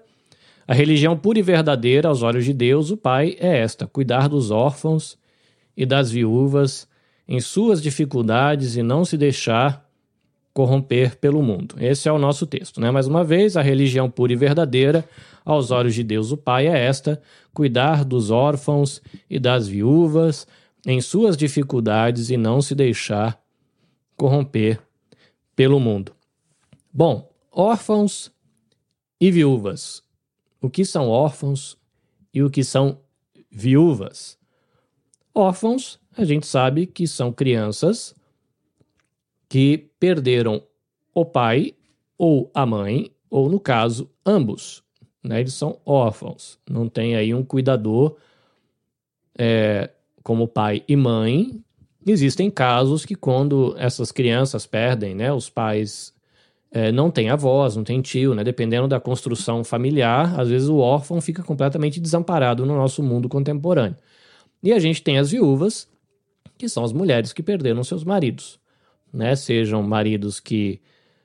A 0.68 0.74
religião 0.74 1.18
pura 1.18 1.40
e 1.40 1.42
verdadeira 1.42 2.08
aos 2.08 2.22
olhos 2.22 2.46
de 2.46 2.54
Deus, 2.54 2.90
o 2.90 2.98
Pai, 2.98 3.36
é 3.40 3.58
esta: 3.60 3.86
cuidar 3.88 4.30
dos 4.30 4.52
órfãos 4.52 5.18
e 5.76 5.86
das 5.86 6.12
viúvas 6.12 6.88
em 7.28 7.40
suas 7.40 7.82
dificuldades 7.82 8.76
e 8.76 8.84
não 8.84 9.04
se 9.04 9.18
deixar 9.18 9.84
corromper 10.54 11.18
pelo 11.18 11.42
mundo. 11.42 11.76
Esse 11.80 12.08
é 12.08 12.12
o 12.12 12.20
nosso 12.20 12.46
texto, 12.46 12.80
né? 12.80 12.92
Mais 12.92 13.08
uma 13.08 13.24
vez, 13.24 13.58
a 13.58 13.62
religião 13.62 14.10
pura 14.10 14.34
e 14.34 14.36
verdadeira 14.36 15.04
aos 15.44 15.72
olhos 15.72 15.96
de 15.96 16.04
Deus 16.04 16.32
o 16.32 16.38
Pai 16.38 16.68
é 16.68 16.86
esta: 16.86 17.22
cuidar 17.54 18.06
dos 18.06 18.32
órfãos 18.32 19.02
e 19.30 19.40
das 19.40 19.68
viúvas 19.68 20.48
em 20.86 21.02
suas 21.02 21.36
dificuldades 21.36 22.30
e 22.30 22.38
não 22.38 22.62
se 22.62 22.76
deixar 22.76 23.42
corromper 24.16 24.80
pelo 25.56 25.80
mundo. 25.80 26.14
Bom, 26.94 27.30
órfãos 27.52 28.32
e 29.20 29.32
viúvas. 29.32 30.04
O 30.64 30.70
que 30.70 30.86
são 30.86 31.10
órfãos 31.10 31.78
e 32.34 32.42
o 32.42 32.50
que 32.50 32.64
são 32.64 32.98
viúvas? 33.52 34.38
Órfãos, 35.36 36.00
a 36.16 36.24
gente 36.24 36.48
sabe 36.48 36.88
que 36.88 37.06
são 37.06 37.34
crianças 37.34 38.16
que 39.50 39.90
perderam 40.00 40.64
o 41.14 41.26
pai 41.26 41.76
ou 42.18 42.50
a 42.54 42.66
mãe, 42.66 43.12
ou 43.30 43.50
no 43.50 43.60
caso, 43.60 44.10
ambos. 44.26 44.82
Né? 45.22 45.42
Eles 45.42 45.54
são 45.54 45.82
órfãos. 45.86 46.58
Não 46.70 46.88
tem 46.88 47.18
aí 47.18 47.34
um 47.34 47.44
cuidador 47.44 48.16
é, 49.38 49.90
como 50.24 50.48
pai 50.48 50.82
e 50.88 50.96
mãe. 50.96 51.62
Existem 52.08 52.50
casos 52.50 53.06
que 53.06 53.16
quando 53.16 53.76
essas 53.78 54.14
crianças 54.14 54.66
perdem, 54.66 55.14
né, 55.14 55.34
os 55.34 55.50
pais 55.50 56.13
é, 56.74 56.92
não 56.92 57.10
têm 57.10 57.30
avós, 57.30 57.78
não 57.78 57.84
têm 57.84 58.02
tio, 58.02 58.36
né, 58.36 58.44
dependendo 58.44 58.88
da 58.88 59.00
construção 59.00 59.64
familiar, 59.64 60.38
às 60.38 60.50
vezes 60.50 60.68
o 60.68 60.78
órfão 60.78 61.22
fica 61.22 61.42
completamente 61.44 62.02
desamparado 62.02 62.66
no 62.66 62.76
nosso 62.76 63.02
mundo 63.02 63.30
contemporâneo. 63.30 63.96
E 64.62 64.74
a 64.74 64.80
gente 64.80 65.02
tem 65.02 65.18
as 65.18 65.32
viúvas, 65.32 65.88
que 66.58 66.68
são 66.68 66.84
as 66.84 66.92
mulheres 66.92 67.32
que 67.32 67.42
perderam 67.42 67.84
seus 67.84 68.04
maridos 68.04 68.60
né? 69.14 69.36
Sejam 69.36 69.84
maridos 69.84 70.40
que 70.40 70.82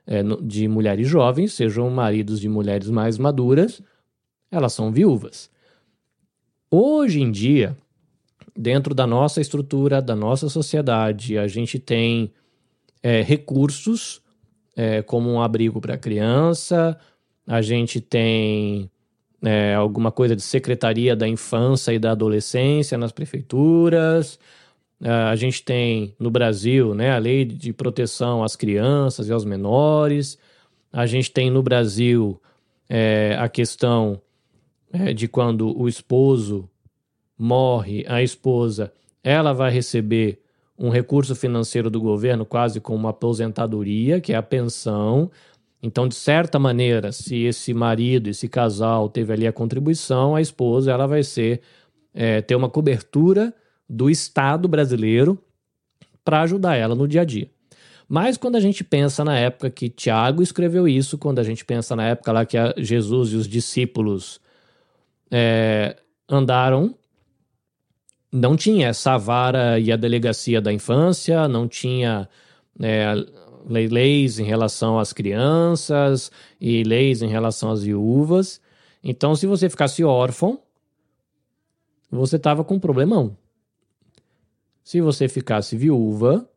é, 0.06 0.22
de 0.42 0.68
mulheres 0.68 1.08
jovens, 1.08 1.54
sejam 1.54 1.88
maridos 1.88 2.38
de 2.38 2.48
mulheres 2.48 2.90
mais 2.90 3.16
maduras, 3.16 3.82
elas 4.50 4.74
são 4.74 4.92
viúvas. 4.92 5.50
Hoje 6.70 7.20
em 7.20 7.30
dia, 7.30 7.76
dentro 8.54 8.94
da 8.94 9.06
nossa 9.06 9.40
estrutura, 9.40 10.02
da 10.02 10.14
nossa 10.14 10.48
sociedade, 10.50 11.38
a 11.38 11.46
gente 11.46 11.78
tem 11.78 12.30
é, 13.02 13.22
recursos 13.22 14.20
é, 14.78 15.02
como 15.02 15.28
um 15.28 15.42
abrigo 15.42 15.80
para 15.80 15.98
criança, 15.98 16.96
a 17.44 17.60
gente 17.60 18.00
tem 18.00 18.88
é, 19.42 19.74
alguma 19.74 20.12
coisa 20.12 20.36
de 20.36 20.42
secretaria 20.42 21.16
da 21.16 21.26
infância 21.26 21.92
e 21.92 21.98
da 21.98 22.12
adolescência 22.12 22.96
nas 22.96 23.10
prefeituras, 23.10 24.38
a 25.00 25.36
gente 25.36 25.62
tem 25.62 26.14
no 26.18 26.30
Brasil 26.30 26.92
né, 26.92 27.12
a 27.12 27.18
lei 27.18 27.44
de 27.44 27.72
proteção 27.72 28.42
às 28.42 28.56
crianças 28.56 29.28
e 29.28 29.32
aos 29.32 29.44
menores. 29.44 30.36
A 30.92 31.06
gente 31.06 31.30
tem 31.30 31.50
no 31.50 31.62
Brasil 31.62 32.40
é, 32.88 33.36
a 33.38 33.48
questão 33.48 34.20
é, 34.92 35.12
de 35.12 35.28
quando 35.28 35.78
o 35.78 35.88
esposo 35.88 36.68
morre, 37.38 38.04
a 38.08 38.22
esposa 38.22 38.92
ela 39.22 39.52
vai 39.52 39.70
receber 39.70 40.40
um 40.78 40.90
recurso 40.90 41.34
financeiro 41.34 41.90
do 41.90 42.00
governo, 42.00 42.46
quase 42.46 42.80
como 42.80 42.98
uma 42.98 43.10
aposentadoria, 43.10 44.20
que 44.20 44.32
é 44.32 44.36
a 44.36 44.42
pensão. 44.42 45.30
Então, 45.82 46.06
de 46.06 46.14
certa 46.14 46.58
maneira, 46.58 47.10
se 47.10 47.44
esse 47.44 47.74
marido, 47.74 48.28
esse 48.28 48.48
casal 48.48 49.08
teve 49.08 49.32
ali 49.32 49.46
a 49.46 49.52
contribuição, 49.52 50.36
a 50.36 50.40
esposa 50.40 50.92
ela 50.92 51.06
vai 51.06 51.22
ser 51.22 51.60
é, 52.14 52.40
ter 52.40 52.54
uma 52.54 52.68
cobertura 52.68 53.52
do 53.88 54.08
Estado 54.08 54.68
brasileiro 54.68 55.38
para 56.24 56.42
ajudar 56.42 56.76
ela 56.76 56.94
no 56.94 57.08
dia 57.08 57.22
a 57.22 57.24
dia. 57.24 57.50
Mas 58.08 58.36
quando 58.36 58.56
a 58.56 58.60
gente 58.60 58.82
pensa 58.82 59.24
na 59.24 59.38
época 59.38 59.70
que 59.70 59.88
Tiago 59.88 60.42
escreveu 60.42 60.88
isso, 60.88 61.18
quando 61.18 61.40
a 61.40 61.42
gente 61.42 61.64
pensa 61.64 61.94
na 61.94 62.06
época 62.06 62.32
lá 62.32 62.46
que 62.46 62.56
Jesus 62.78 63.32
e 63.32 63.36
os 63.36 63.46
discípulos 63.46 64.40
é, 65.30 65.96
andaram, 66.28 66.94
não 68.30 68.56
tinha 68.56 68.88
essa 68.88 69.16
vara 69.16 69.78
e 69.78 69.90
a 69.90 69.96
delegacia 69.96 70.60
da 70.60 70.72
infância, 70.72 71.48
não 71.48 71.66
tinha 71.66 72.28
é, 72.80 73.14
leis 73.66 74.38
em 74.38 74.44
relação 74.44 74.98
às 74.98 75.12
crianças 75.12 76.30
e 76.60 76.82
leis 76.82 77.22
em 77.22 77.28
relação 77.28 77.70
às 77.70 77.82
viúvas. 77.82 78.60
Então, 79.02 79.34
se 79.34 79.46
você 79.46 79.68
ficasse 79.68 80.04
órfão, 80.04 80.60
você 82.10 82.36
estava 82.36 82.64
com 82.64 82.74
um 82.74 82.80
problemão. 82.80 83.36
Se 84.82 85.00
você 85.00 85.28
ficasse 85.28 85.76
viúva, 85.76 86.48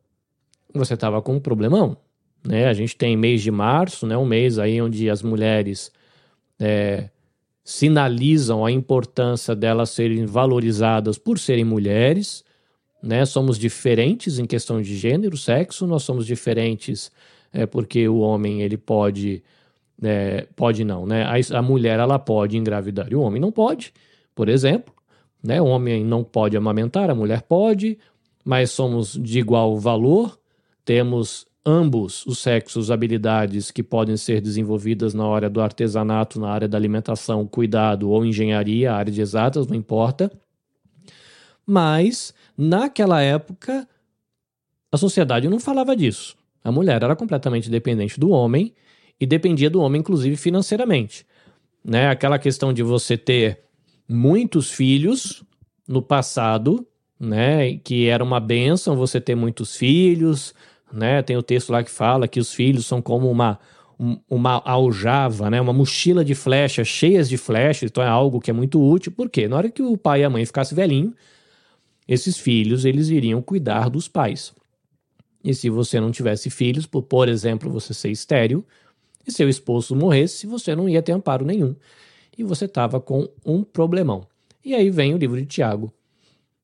você 0.74 0.94
estava 0.94 1.22
com 1.22 1.36
um 1.36 1.40
problemão. 1.40 1.98
Né? 2.46 2.68
A 2.68 2.74
gente 2.74 2.96
tem 2.96 3.16
mês 3.16 3.42
de 3.42 3.52
março, 3.52 4.08
né? 4.08 4.18
um 4.18 4.26
mês 4.26 4.58
aí 4.58 4.82
onde 4.82 5.10
as 5.10 5.22
mulheres 5.22 5.92
é, 6.60 7.10
sinalizam 7.64 8.66
a 8.66 8.72
importância 8.72 9.56
delas 9.56 9.92
serem 9.92 10.26
valorizadas 10.26 11.18
por 11.18 11.38
serem 11.38 11.64
mulheres, 11.64 12.44
né? 13.02 13.26
Somos 13.26 13.58
diferentes 13.58 14.40
em 14.40 14.46
questão 14.46 14.82
de 14.82 14.96
gênero, 14.96 15.38
sexo, 15.38 15.88
nós 15.88 16.04
somos 16.04 16.26
diferentes 16.26 17.12
é, 17.54 17.66
porque 17.66 18.08
o 18.08 18.20
homem 18.20 18.62
ele 18.62 18.78
pode, 18.78 19.44
é, 20.02 20.48
pode 20.56 20.84
não, 20.84 21.06
né? 21.06 21.24
A, 21.24 21.58
a 21.58 21.62
mulher 21.62 22.00
ela 22.00 22.18
pode 22.18 22.58
engravidar 22.58 23.12
e 23.12 23.16
o 23.16 23.22
homem 23.22 23.42
não 23.42 23.52
pode, 23.52 23.94
por 24.34 24.50
exemplo, 24.50 24.94
né? 25.44 25.62
O 25.62 25.66
homem 25.66 26.04
não 26.04 26.24
pode 26.24 26.56
amamentar, 26.56 27.10
a 27.10 27.16
mulher 27.16 27.42
pode, 27.44 27.98
mas 28.44 28.72
somos 28.72 29.14
de 29.14 29.40
igual 29.40 29.78
valor, 29.78 30.40
temos 30.84 31.46
ambos 31.66 32.26
os 32.26 32.40
sexos 32.40 32.90
habilidades 32.90 33.72
que 33.72 33.84
podem 33.84 34.18
ser 34.18 34.42
desenvolvidas 34.42 35.14
na 35.14 35.28
área 35.28 35.50
do 35.50 35.62
artesanato, 35.62 36.40
na 36.40 36.50
área 36.50 36.68
da 36.68 36.78
alimentação, 36.78 37.46
cuidado 37.46 38.10
ou 38.10 38.26
engenharia, 38.26 38.94
área 38.94 39.12
de 39.12 39.22
exatas, 39.22 39.68
não 39.68 39.76
importa. 39.76 40.32
Mas, 41.66 42.34
naquela 42.58 43.22
época, 43.22 43.88
a 44.92 44.98
sociedade 44.98 45.48
não 45.48 45.60
falava 45.60 45.96
disso. 45.96 46.36
A 46.64 46.72
mulher 46.72 47.04
era 47.04 47.16
completamente 47.16 47.70
dependente 47.70 48.20
do 48.20 48.30
homem 48.30 48.74
e 49.20 49.26
dependia 49.26 49.70
do 49.70 49.80
homem, 49.80 50.00
inclusive 50.00 50.36
financeiramente. 50.36 51.26
Né? 51.84 52.10
Aquela 52.10 52.38
questão 52.38 52.74
de 52.74 52.84
você 52.84 53.18
ter 53.18 53.62
muitos 54.08 54.72
filhos 54.72 55.44
no 55.88 56.02
passado, 56.02 56.86
né? 57.20 57.78
que 57.78 58.08
era 58.08 58.24
uma 58.24 58.40
benção 58.40 58.96
você 58.96 59.22
ter 59.22 59.36
muitos 59.36 59.76
filhos, 59.76 60.54
né? 60.94 61.22
Tem 61.22 61.38
o 61.38 61.44
texto 61.44 61.72
lá 61.72 61.84
que 61.84 61.92
fala 61.92 62.28
que 62.28 62.40
os 62.40 62.54
filhos 62.54 62.86
são 62.86 63.02
como 63.02 63.30
uma 63.30 63.60
uma 64.28 64.60
aljava, 64.66 65.48
né? 65.52 65.62
Uma 65.62 65.74
mochila 65.74 66.26
de 66.26 66.34
flechas 66.34 66.88
cheias 66.88 67.30
de 67.30 67.38
flechas, 67.38 67.92
então 67.92 68.04
é 68.04 68.08
algo 68.08 68.40
que 68.40 68.50
é 68.50 68.54
muito 68.54 68.82
útil, 68.82 69.12
porque 69.12 69.48
na 69.48 69.56
hora 69.56 69.70
que 69.70 69.84
o 69.84 69.96
pai 69.96 70.22
e 70.22 70.24
a 70.24 70.30
mãe 70.30 70.44
ficassem 70.44 70.76
velhinho, 70.76 71.14
esses 72.08 72.36
filhos 72.36 72.84
eles 72.84 73.10
iriam 73.10 73.44
cuidar 73.44 73.90
dos 73.90 74.08
pais. 74.08 74.54
E 75.44 75.54
se 75.54 75.70
você 75.70 76.00
não 76.00 76.10
tivesse 76.10 76.50
filhos, 76.50 76.88
por, 76.88 77.04
por 77.04 77.30
exemplo, 77.30 77.70
você 77.70 77.94
ser 77.94 78.10
estéril, 78.10 78.66
e 79.26 79.32
seu 79.32 79.48
esposo 79.48 79.96
morresse, 79.96 80.48
você 80.48 80.76
não 80.76 80.90
ia 80.90 81.02
ter 81.02 81.12
amparo 81.12 81.46
nenhum. 81.46 81.76
E 82.36 82.44
você 82.44 82.66
estava 82.66 83.00
com 83.00 83.30
um 83.46 83.64
problemão. 83.64 84.26
E 84.66 84.74
aí 84.74 84.90
vem 84.90 85.14
o 85.14 85.18
livro 85.18 85.38
de 85.40 85.46
Tiago 85.46 85.94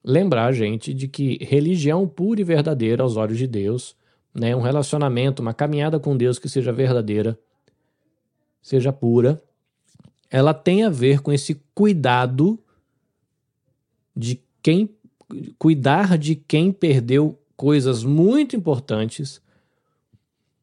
lembrar 0.03 0.46
a 0.46 0.51
gente 0.51 0.93
de 0.93 1.07
que 1.07 1.38
religião 1.41 2.07
pura 2.07 2.39
e 2.39 2.43
verdadeira 2.43 3.03
aos 3.03 3.17
olhos 3.17 3.38
de 3.38 3.46
Deus 3.46 3.96
né, 4.38 4.56
um 4.56 4.62
relacionamento, 4.62 5.41
uma 5.41 5.53
caminhada 5.53 6.00
com 6.00 6.15
Deus 6.15 6.38
que 6.38 6.48
seja 6.48 6.72
verdadeira, 6.72 7.38
seja 8.62 8.94
pura, 8.94 9.41
ela 10.29 10.53
tem 10.53 10.84
a 10.84 10.89
ver 10.89 11.22
com 11.22 11.32
esse 11.32 11.62
cuidado 11.74 12.60
de 14.15 14.41
quem 14.62 14.89
cuidar 15.58 16.17
de 16.17 16.36
quem 16.36 16.72
perdeu 16.72 17.38
coisas 17.56 18.03
muito 18.03 18.56
importantes 18.56 19.41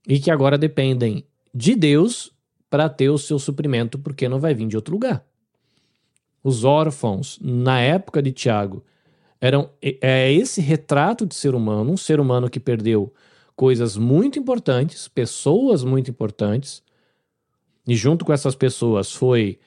e 0.06 0.18
que 0.18 0.30
agora 0.30 0.56
dependem 0.56 1.24
de 1.52 1.74
Deus 1.74 2.32
para 2.70 2.88
ter 2.88 3.10
o 3.10 3.18
seu 3.18 3.38
suprimento, 3.38 3.98
porque 3.98 4.28
não 4.28 4.40
vai 4.40 4.54
vir 4.54 4.66
de 4.68 4.76
outro 4.76 4.94
lugar. 4.94 5.24
Os 6.42 6.64
órfãos, 6.64 7.38
na 7.42 7.80
época 7.80 8.22
de 8.22 8.32
Tiago, 8.32 8.84
eram 9.40 9.70
é 9.82 10.32
esse 10.32 10.60
retrato 10.60 11.26
de 11.26 11.34
ser 11.34 11.54
humano, 11.54 11.92
um 11.92 11.96
ser 11.96 12.20
humano 12.20 12.48
que 12.48 12.60
perdeu 12.60 13.12
coisas 13.56 13.96
muito 13.96 14.38
importantes, 14.38 15.08
pessoas 15.08 15.84
muito 15.84 16.10
importantes, 16.10 16.82
e 17.86 17.94
junto 17.94 18.24
com 18.24 18.32
essas 18.32 18.54
pessoas 18.54 19.12
foi 19.12 19.58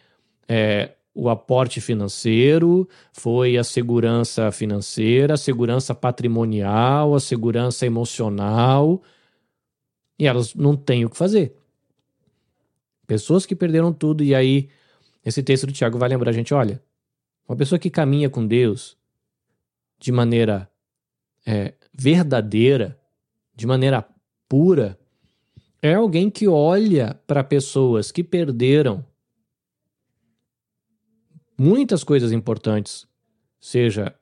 é, 0.48 0.91
o 1.13 1.29
aporte 1.29 1.79
financeiro, 1.82 2.88
foi 3.13 3.58
a 3.58 3.63
segurança 3.63 4.51
financeira, 4.51 5.34
a 5.34 5.38
segurança 5.38 5.95
patrimonial, 5.95 7.15
a 7.15 7.19
segurança 7.19 7.86
emocional, 7.86 9.02
e 10.19 10.26
elas 10.28 10.54
não 10.54 10.76
têm 10.76 11.06
o 11.06 11.10
que 11.10 11.17
fazer. 11.17 11.56
Pessoas 13.06 13.45
que 13.45 13.56
perderam 13.56 13.93
tudo, 13.93 14.23
e 14.23 14.36
aí 14.36 14.69
esse 15.23 15.41
texto 15.41 15.67
do 15.67 15.73
Tiago 15.73 15.97
vai 15.97 16.10
lembrar 16.10 16.30
a 16.30 16.34
gente: 16.34 16.54
olha, 16.54 16.82
uma 17.47 17.56
pessoa 17.56 17.80
que 17.80 17.89
caminha 17.89 18.30
com 18.30 18.45
Deus 18.45 18.97
de 20.00 20.12
maneira 20.12 20.69
é, 21.45 21.73
verdadeira, 21.93 23.00
de 23.58 23.65
maneira 23.65 24.08
pura, 24.48 24.98
é 25.82 25.96
alguém 25.96 26.30
que 26.30 26.48
olha 26.48 27.20
para 27.26 27.43
pessoas 27.43 28.12
que 28.12 28.24
perderam 28.24 29.04
muitas 31.58 32.04
coisas 32.04 32.32
importantes, 32.32 33.08
seja 33.60 34.13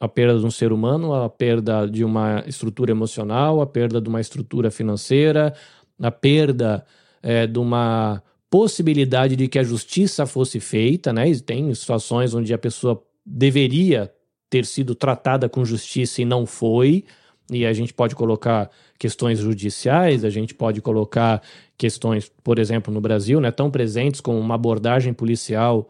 a 0.00 0.08
perda 0.08 0.38
de 0.38 0.46
um 0.46 0.50
ser 0.50 0.72
humano, 0.72 1.12
a 1.12 1.28
perda 1.28 1.86
de 1.86 2.02
uma 2.02 2.42
estrutura 2.46 2.90
emocional, 2.90 3.60
a 3.60 3.66
perda 3.66 4.00
de 4.00 4.08
uma 4.08 4.20
estrutura 4.20 4.70
financeira, 4.70 5.54
a 6.00 6.10
perda 6.10 6.82
é, 7.22 7.46
de 7.46 7.58
uma 7.58 8.22
possibilidade 8.48 9.36
de 9.36 9.46
que 9.46 9.58
a 9.58 9.62
justiça 9.62 10.24
fosse 10.24 10.58
feita, 10.58 11.12
né? 11.12 11.24
Tem 11.40 11.72
situações 11.74 12.32
onde 12.32 12.54
a 12.54 12.58
pessoa 12.58 13.02
deveria 13.26 14.10
ter 14.48 14.64
sido 14.64 14.94
tratada 14.94 15.50
com 15.50 15.66
justiça 15.66 16.22
e 16.22 16.24
não 16.24 16.46
foi 16.46 17.04
e 17.50 17.66
a 17.66 17.72
gente 17.72 17.92
pode 17.92 18.14
colocar 18.14 18.70
questões 18.98 19.38
judiciais, 19.38 20.24
a 20.24 20.30
gente 20.30 20.54
pode 20.54 20.80
colocar 20.80 21.42
questões, 21.76 22.30
por 22.44 22.58
exemplo, 22.58 22.92
no 22.92 23.00
Brasil, 23.00 23.40
né, 23.40 23.50
tão 23.50 23.70
presentes 23.70 24.20
como 24.20 24.38
uma 24.38 24.54
abordagem 24.54 25.12
policial 25.12 25.88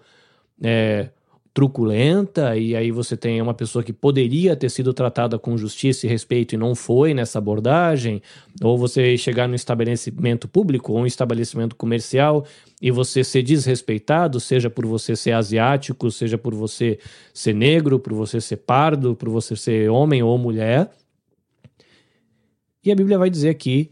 é, 0.62 1.08
truculenta, 1.52 2.56
e 2.56 2.76
aí 2.76 2.92
você 2.92 3.16
tem 3.16 3.42
uma 3.42 3.52
pessoa 3.52 3.82
que 3.82 3.92
poderia 3.92 4.54
ter 4.54 4.70
sido 4.70 4.94
tratada 4.94 5.38
com 5.38 5.56
justiça 5.56 6.06
e 6.06 6.08
respeito 6.08 6.54
e 6.54 6.58
não 6.58 6.76
foi 6.76 7.12
nessa 7.12 7.38
abordagem, 7.38 8.22
ou 8.62 8.78
você 8.78 9.16
chegar 9.16 9.48
num 9.48 9.56
estabelecimento 9.56 10.46
público 10.46 10.92
ou 10.92 11.00
um 11.00 11.06
estabelecimento 11.06 11.74
comercial 11.74 12.46
e 12.80 12.90
você 12.92 13.24
ser 13.24 13.42
desrespeitado, 13.42 14.38
seja 14.38 14.70
por 14.70 14.86
você 14.86 15.16
ser 15.16 15.32
asiático, 15.32 16.10
seja 16.10 16.38
por 16.38 16.54
você 16.54 16.98
ser 17.34 17.54
negro, 17.54 17.98
por 17.98 18.14
você 18.14 18.40
ser 18.40 18.58
pardo, 18.58 19.16
por 19.16 19.28
você 19.28 19.56
ser 19.56 19.90
homem 19.90 20.22
ou 20.22 20.38
mulher, 20.38 20.88
e 22.84 22.90
a 22.90 22.94
Bíblia 22.94 23.18
vai 23.18 23.30
dizer 23.30 23.50
aqui, 23.50 23.90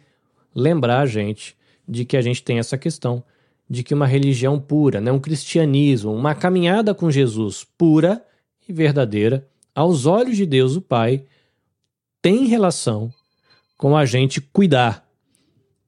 lembrar 0.55 1.01
a 1.01 1.07
gente 1.07 1.57
de 1.87 2.05
que 2.05 2.17
a 2.17 2.23
gente 2.23 2.43
tem 2.43 2.59
essa 2.59 2.77
questão 2.77 3.23
de 3.69 3.83
que 3.83 3.95
uma 3.95 4.07
religião 4.07 4.59
pura, 4.59 5.01
né, 5.01 5.13
um 5.13 5.19
cristianismo, 5.19 6.13
uma 6.13 6.35
caminhada 6.35 6.95
com 6.95 7.11
Jesus 7.11 7.67
pura 7.77 8.25
e 8.67 8.73
verdadeira, 8.73 9.47
aos 9.75 10.07
olhos 10.07 10.37
de 10.37 10.47
Deus 10.47 10.75
o 10.75 10.81
Pai, 10.81 11.25
tem 12.23 12.47
relação 12.47 13.13
com 13.77 13.97
a 13.97 14.05
gente 14.05 14.41
cuidar. 14.41 15.07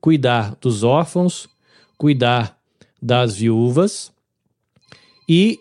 Cuidar 0.00 0.56
dos 0.60 0.82
órfãos, 0.82 1.48
cuidar 1.98 2.58
das 3.02 3.36
viúvas 3.36 4.12
e 5.28 5.58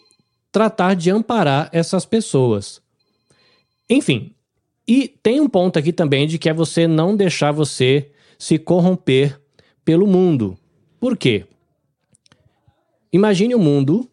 tratar 0.51 0.93
de 0.93 1.09
amparar 1.09 1.69
essas 1.73 2.05
pessoas. 2.05 2.81
Enfim, 3.89 4.33
e 4.89 5.07
tem 5.07 5.39
um 5.39 5.47
ponto 5.47 5.77
aqui 5.77 5.93
também 5.93 6.25
de 6.25 6.39
que 6.39 6.49
é 6.49 6.53
você 6.53 6.87
não 6.87 7.15
deixar 7.15 7.51
você 7.51 8.09
se 8.39 8.57
corromper 8.57 9.39
pelo 9.85 10.07
mundo. 10.07 10.57
Por 10.99 11.15
quê? 11.15 11.45
Imagine 13.13 13.53
o 13.53 13.59
mundo, 13.59 14.09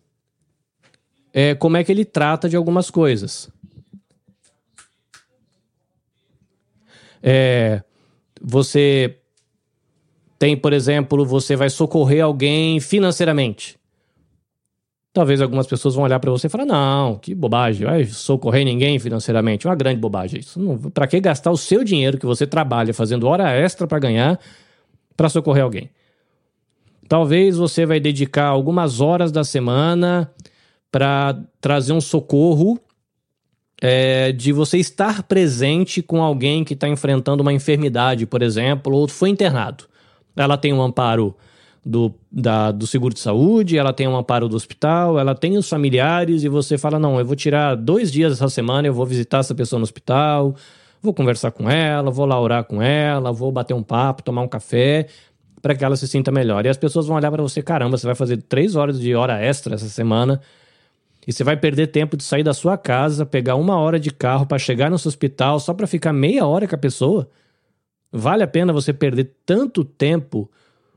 é, 1.32 1.54
como 1.54 1.78
é 1.78 1.82
que 1.82 1.90
ele 1.90 2.04
trata 2.04 2.46
de 2.46 2.56
algumas 2.56 2.90
coisas. 2.90 3.48
É, 7.22 7.82
você 8.38 9.16
tem, 10.38 10.58
por 10.58 10.74
exemplo, 10.74 11.24
você 11.24 11.56
vai 11.56 11.70
socorrer 11.70 12.22
alguém 12.22 12.80
financeiramente. 12.80 13.78
Talvez 15.16 15.40
algumas 15.40 15.66
pessoas 15.66 15.94
vão 15.94 16.04
olhar 16.04 16.20
para 16.20 16.30
você 16.30 16.46
e 16.46 16.50
falar: 16.50 16.66
não, 16.66 17.16
que 17.16 17.34
bobagem, 17.34 17.86
vai 17.86 18.04
socorrer 18.04 18.66
ninguém 18.66 18.98
financeiramente. 18.98 19.66
Uma 19.66 19.74
grande 19.74 19.98
bobagem. 19.98 20.40
Isso 20.40 20.78
para 20.92 21.06
que 21.06 21.18
gastar 21.18 21.50
o 21.50 21.56
seu 21.56 21.82
dinheiro 21.82 22.18
que 22.18 22.26
você 22.26 22.46
trabalha 22.46 22.92
fazendo 22.92 23.26
hora 23.26 23.50
extra 23.50 23.86
para 23.86 23.98
ganhar 23.98 24.38
para 25.16 25.30
socorrer 25.30 25.64
alguém? 25.64 25.88
Talvez 27.08 27.56
você 27.56 27.86
vai 27.86 27.98
dedicar 27.98 28.44
algumas 28.44 29.00
horas 29.00 29.32
da 29.32 29.42
semana 29.42 30.30
para 30.92 31.40
trazer 31.62 31.94
um 31.94 32.00
socorro 32.00 32.78
é, 33.80 34.32
de 34.32 34.52
você 34.52 34.76
estar 34.76 35.22
presente 35.22 36.02
com 36.02 36.22
alguém 36.22 36.62
que 36.62 36.74
está 36.74 36.88
enfrentando 36.88 37.40
uma 37.40 37.54
enfermidade, 37.54 38.26
por 38.26 38.42
exemplo, 38.42 38.94
ou 38.94 39.08
foi 39.08 39.30
internado. 39.30 39.84
Ela 40.36 40.58
tem 40.58 40.74
um 40.74 40.82
amparo 40.82 41.34
do, 41.86 42.12
da, 42.32 42.72
do 42.72 42.84
seguro 42.84 43.14
de 43.14 43.20
saúde, 43.20 43.78
ela 43.78 43.92
tem 43.92 44.08
um 44.08 44.16
amparo 44.16 44.48
do 44.48 44.56
hospital, 44.56 45.20
ela 45.20 45.36
tem 45.36 45.56
os 45.56 45.68
familiares 45.68 46.42
e 46.42 46.48
você 46.48 46.76
fala: 46.76 46.98
não, 46.98 47.20
eu 47.20 47.24
vou 47.24 47.36
tirar 47.36 47.76
dois 47.76 48.10
dias 48.10 48.32
essa 48.32 48.48
semana, 48.48 48.88
eu 48.88 48.92
vou 48.92 49.06
visitar 49.06 49.38
essa 49.38 49.54
pessoa 49.54 49.78
no 49.78 49.84
hospital, 49.84 50.56
vou 51.00 51.14
conversar 51.14 51.52
com 51.52 51.70
ela, 51.70 52.10
vou 52.10 52.26
lá 52.26 52.40
orar 52.40 52.64
com 52.64 52.82
ela, 52.82 53.30
vou 53.30 53.52
bater 53.52 53.72
um 53.72 53.84
papo, 53.84 54.24
tomar 54.24 54.42
um 54.42 54.48
café, 54.48 55.06
para 55.62 55.76
que 55.76 55.84
ela 55.84 55.94
se 55.94 56.08
sinta 56.08 56.32
melhor. 56.32 56.66
E 56.66 56.68
as 56.68 56.76
pessoas 56.76 57.06
vão 57.06 57.16
olhar 57.16 57.30
para 57.30 57.40
você, 57.40 57.62
caramba, 57.62 57.96
você 57.96 58.06
vai 58.06 58.16
fazer 58.16 58.42
três 58.42 58.74
horas 58.74 58.98
de 58.98 59.14
hora 59.14 59.40
extra 59.40 59.76
essa 59.76 59.88
semana 59.88 60.40
e 61.24 61.32
você 61.32 61.44
vai 61.44 61.56
perder 61.56 61.86
tempo 61.86 62.16
de 62.16 62.24
sair 62.24 62.42
da 62.42 62.52
sua 62.52 62.76
casa, 62.76 63.24
pegar 63.24 63.54
uma 63.54 63.78
hora 63.78 64.00
de 64.00 64.10
carro 64.10 64.44
para 64.44 64.58
chegar 64.58 64.90
no 64.90 64.98
seu 64.98 65.08
hospital 65.08 65.60
só 65.60 65.72
para 65.72 65.86
ficar 65.86 66.12
meia 66.12 66.44
hora 66.46 66.66
com 66.66 66.74
a 66.74 66.78
pessoa? 66.78 67.28
Vale 68.10 68.42
a 68.42 68.48
pena 68.48 68.72
você 68.72 68.92
perder 68.92 69.36
tanto 69.44 69.84
tempo 69.84 70.50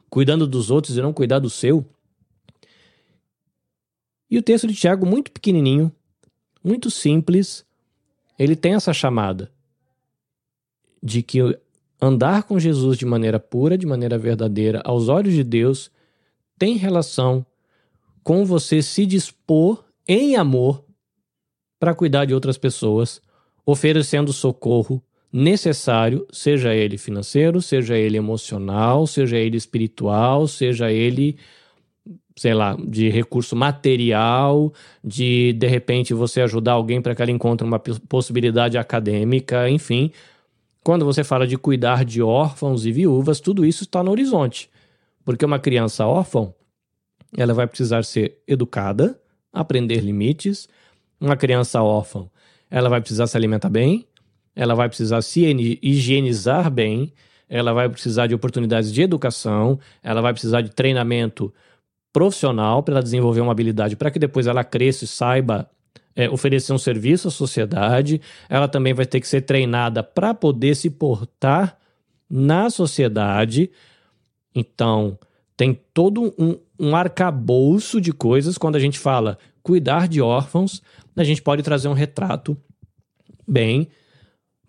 cuidando 0.09 0.47
dos 0.47 0.71
outros 0.71 0.97
e 0.97 1.01
não 1.01 1.13
cuidar 1.13 1.39
do 1.39 1.49
seu? 1.49 1.85
E 4.29 4.37
o 4.37 4.43
texto 4.43 4.67
de 4.67 4.75
Tiago, 4.75 5.05
muito 5.05 5.31
pequenininho, 5.31 5.91
muito 6.63 6.91
simples, 6.91 7.65
ele 8.37 8.55
tem 8.55 8.75
essa 8.75 8.93
chamada 8.93 9.51
de 11.01 11.23
que 11.23 11.39
andar 12.01 12.43
com 12.43 12.59
Jesus 12.59 12.97
de 12.97 13.05
maneira 13.05 13.39
pura, 13.39 13.77
de 13.77 13.85
maneira 13.85 14.17
verdadeira, 14.17 14.81
aos 14.85 15.09
olhos 15.09 15.33
de 15.33 15.43
Deus, 15.43 15.91
tem 16.57 16.75
relação 16.75 17.45
com 18.23 18.45
você 18.45 18.81
se 18.81 19.05
dispor 19.05 19.83
em 20.07 20.35
amor 20.35 20.85
para 21.79 21.95
cuidar 21.95 22.25
de 22.25 22.33
outras 22.33 22.57
pessoas, 22.57 23.21
oferecendo 23.65 24.33
socorro 24.33 25.01
necessário, 25.31 26.25
seja 26.31 26.73
ele 26.73 26.97
financeiro, 26.97 27.61
seja 27.61 27.97
ele 27.97 28.17
emocional, 28.17 29.05
seja 29.05 29.37
ele 29.37 29.57
espiritual, 29.57 30.47
seja 30.47 30.91
ele, 30.91 31.37
sei 32.35 32.53
lá, 32.53 32.75
de 32.75 33.09
recurso 33.09 33.55
material, 33.55 34.73
de 35.03 35.53
de 35.53 35.67
repente 35.67 36.13
você 36.13 36.41
ajudar 36.41 36.73
alguém 36.73 37.01
para 37.01 37.13
que 37.13 37.21
ela 37.21 37.31
encontre 37.31 37.65
uma 37.65 37.79
possibilidade 37.79 38.77
acadêmica, 38.77 39.69
enfim. 39.69 40.11
Quando 40.83 41.05
você 41.05 41.23
fala 41.23 41.45
de 41.45 41.57
cuidar 41.57 42.03
de 42.03 42.21
órfãos 42.21 42.85
e 42.85 42.91
viúvas, 42.91 43.39
tudo 43.39 43.65
isso 43.65 43.83
está 43.83 44.01
no 44.01 44.11
horizonte. 44.11 44.69
Porque 45.23 45.45
uma 45.45 45.59
criança 45.59 46.07
órfã, 46.07 46.51
ela 47.37 47.53
vai 47.53 47.67
precisar 47.67 48.03
ser 48.03 48.39
educada, 48.47 49.19
aprender 49.53 49.99
limites. 49.99 50.67
Uma 51.21 51.35
criança 51.35 51.83
órfã, 51.83 52.27
ela 52.71 52.89
vai 52.89 53.01
precisar 53.01 53.27
se 53.27 53.35
alimentar 53.35 53.69
bem, 53.69 54.07
ela 54.59 54.75
vai 54.75 54.89
precisar 54.89 55.21
se 55.21 55.41
higienizar 55.81 56.69
bem, 56.69 57.13
ela 57.47 57.71
vai 57.71 57.87
precisar 57.87 58.27
de 58.27 58.35
oportunidades 58.35 58.91
de 58.91 59.01
educação, 59.01 59.79
ela 60.03 60.19
vai 60.19 60.33
precisar 60.33 60.59
de 60.59 60.69
treinamento 60.69 61.53
profissional 62.11 62.83
para 62.83 62.95
ela 62.95 63.01
desenvolver 63.01 63.39
uma 63.39 63.53
habilidade 63.53 63.95
para 63.95 64.11
que 64.11 64.19
depois 64.19 64.47
ela 64.47 64.61
cresça 64.61 65.05
e 65.05 65.07
saiba 65.07 65.69
é, 66.13 66.29
oferecer 66.29 66.73
um 66.73 66.77
serviço 66.77 67.29
à 67.29 67.31
sociedade. 67.31 68.19
Ela 68.49 68.67
também 68.67 68.93
vai 68.93 69.05
ter 69.05 69.21
que 69.21 69.29
ser 69.29 69.43
treinada 69.43 70.03
para 70.03 70.33
poder 70.33 70.75
se 70.75 70.89
portar 70.89 71.77
na 72.29 72.69
sociedade. 72.69 73.71
Então, 74.53 75.17
tem 75.55 75.79
todo 75.93 76.35
um, 76.37 76.59
um 76.77 76.97
arcabouço 76.97 78.01
de 78.01 78.11
coisas 78.11 78.57
quando 78.57 78.75
a 78.75 78.79
gente 78.79 78.99
fala 78.99 79.37
cuidar 79.63 80.09
de 80.09 80.19
órfãos. 80.19 80.83
A 81.15 81.23
gente 81.23 81.41
pode 81.41 81.63
trazer 81.63 81.87
um 81.87 81.93
retrato 81.93 82.57
bem 83.47 83.87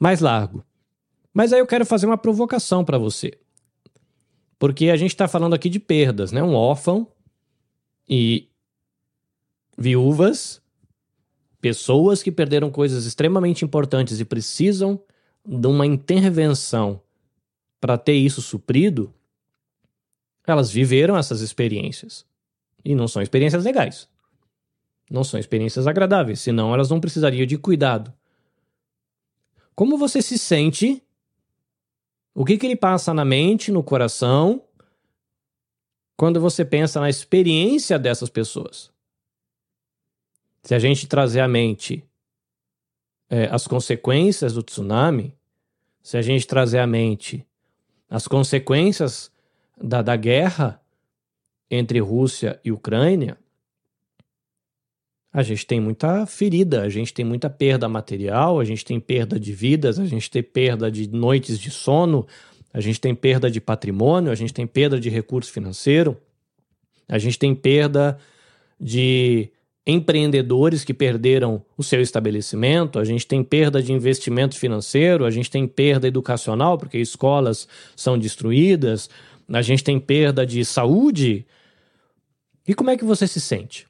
mais 0.00 0.20
largo. 0.20 0.64
Mas 1.32 1.52
aí 1.52 1.60
eu 1.60 1.66
quero 1.66 1.84
fazer 1.84 2.06
uma 2.06 2.18
provocação 2.18 2.84
para 2.84 2.98
você. 2.98 3.38
Porque 4.58 4.90
a 4.90 4.96
gente 4.96 5.10
está 5.10 5.28
falando 5.28 5.54
aqui 5.54 5.68
de 5.68 5.78
perdas, 5.78 6.32
né? 6.32 6.42
Um 6.42 6.54
órfão 6.54 7.06
e 8.08 8.48
viúvas, 9.78 10.60
pessoas 11.60 12.22
que 12.22 12.32
perderam 12.32 12.70
coisas 12.70 13.04
extremamente 13.04 13.64
importantes 13.64 14.18
e 14.18 14.24
precisam 14.24 15.00
de 15.46 15.66
uma 15.66 15.86
intervenção 15.86 17.00
para 17.80 17.96
ter 17.96 18.14
isso 18.14 18.42
suprido, 18.42 19.14
elas 20.46 20.70
viveram 20.70 21.16
essas 21.16 21.40
experiências. 21.40 22.26
E 22.84 22.94
não 22.94 23.06
são 23.06 23.22
experiências 23.22 23.64
legais. 23.64 24.08
Não 25.10 25.24
são 25.24 25.38
experiências 25.38 25.86
agradáveis, 25.86 26.40
senão 26.40 26.74
elas 26.74 26.90
não 26.90 27.00
precisariam 27.00 27.46
de 27.46 27.56
cuidado. 27.56 28.12
Como 29.80 29.96
você 29.96 30.20
se 30.20 30.36
sente? 30.36 31.02
O 32.34 32.44
que, 32.44 32.58
que 32.58 32.66
ele 32.66 32.76
passa 32.76 33.14
na 33.14 33.24
mente, 33.24 33.72
no 33.72 33.82
coração, 33.82 34.62
quando 36.18 36.38
você 36.38 36.66
pensa 36.66 37.00
na 37.00 37.08
experiência 37.08 37.98
dessas 37.98 38.28
pessoas? 38.28 38.92
Se 40.62 40.74
a 40.74 40.78
gente 40.78 41.06
trazer 41.06 41.40
à 41.40 41.48
mente 41.48 42.04
é, 43.30 43.46
as 43.46 43.66
consequências 43.66 44.52
do 44.52 44.62
tsunami, 44.62 45.34
se 46.02 46.18
a 46.18 46.20
gente 46.20 46.46
trazer 46.46 46.80
à 46.80 46.86
mente 46.86 47.46
as 48.10 48.28
consequências 48.28 49.32
da, 49.82 50.02
da 50.02 50.14
guerra 50.14 50.78
entre 51.70 52.00
Rússia 52.00 52.60
e 52.62 52.70
Ucrânia, 52.70 53.38
a 55.32 55.42
gente 55.42 55.64
tem 55.64 55.80
muita 55.80 56.26
ferida, 56.26 56.82
a 56.82 56.88
gente 56.88 57.14
tem 57.14 57.24
muita 57.24 57.48
perda 57.48 57.88
material, 57.88 58.58
a 58.58 58.64
gente 58.64 58.84
tem 58.84 58.98
perda 58.98 59.38
de 59.38 59.52
vidas, 59.52 59.98
a 59.98 60.06
gente 60.06 60.28
tem 60.30 60.42
perda 60.42 60.90
de 60.90 61.08
noites 61.08 61.58
de 61.58 61.70
sono, 61.70 62.26
a 62.72 62.80
gente 62.80 63.00
tem 63.00 63.14
perda 63.14 63.50
de 63.50 63.60
patrimônio, 63.60 64.32
a 64.32 64.34
gente 64.34 64.52
tem 64.52 64.66
perda 64.66 64.98
de 64.98 65.08
recurso 65.08 65.52
financeiro, 65.52 66.16
a 67.08 67.18
gente 67.18 67.38
tem 67.38 67.54
perda 67.54 68.18
de 68.78 69.50
empreendedores 69.86 70.84
que 70.84 70.94
perderam 70.94 71.64
o 71.76 71.82
seu 71.82 72.00
estabelecimento, 72.00 72.98
a 72.98 73.04
gente 73.04 73.26
tem 73.26 73.42
perda 73.42 73.82
de 73.82 73.92
investimento 73.92 74.56
financeiro, 74.56 75.24
a 75.24 75.30
gente 75.30 75.50
tem 75.50 75.66
perda 75.66 76.06
educacional, 76.06 76.76
porque 76.76 76.98
escolas 76.98 77.68
são 77.96 78.18
destruídas, 78.18 79.08
a 79.48 79.62
gente 79.62 79.82
tem 79.82 79.98
perda 79.98 80.46
de 80.46 80.64
saúde. 80.64 81.46
E 82.66 82.74
como 82.74 82.90
é 82.90 82.96
que 82.96 83.04
você 83.04 83.26
se 83.26 83.40
sente? 83.40 83.89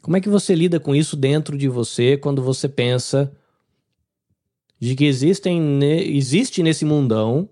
Como 0.00 0.16
é 0.16 0.20
que 0.20 0.28
você 0.28 0.54
lida 0.54 0.78
com 0.78 0.94
isso 0.94 1.16
dentro 1.16 1.56
de 1.56 1.68
você 1.68 2.16
quando 2.16 2.42
você 2.42 2.68
pensa 2.68 3.32
de 4.80 4.94
que 4.94 5.04
existem 5.04 5.82
existe 5.82 6.62
nesse 6.62 6.84
mundão 6.84 7.48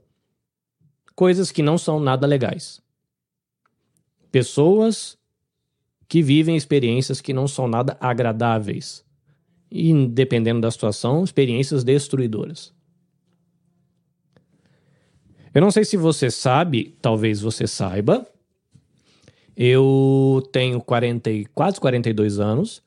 coisas 1.14 1.50
que 1.50 1.62
não 1.62 1.76
são 1.76 1.98
nada 1.98 2.26
legais? 2.26 2.80
Pessoas 4.30 5.18
que 6.08 6.22
vivem 6.22 6.56
experiências 6.56 7.20
que 7.20 7.32
não 7.32 7.48
são 7.48 7.66
nada 7.66 7.96
agradáveis. 8.00 9.04
E, 9.70 10.06
dependendo 10.06 10.60
da 10.60 10.70
situação, 10.70 11.24
experiências 11.24 11.82
destruidoras. 11.82 12.72
Eu 15.52 15.60
não 15.60 15.70
sei 15.70 15.84
se 15.84 15.96
você 15.96 16.30
sabe, 16.30 16.96
talvez 17.00 17.40
você 17.40 17.66
saiba, 17.66 18.26
eu 19.56 20.46
tenho 20.52 20.80
40, 20.80 21.30
quase 21.54 21.80
42 21.80 22.38
anos, 22.38 22.82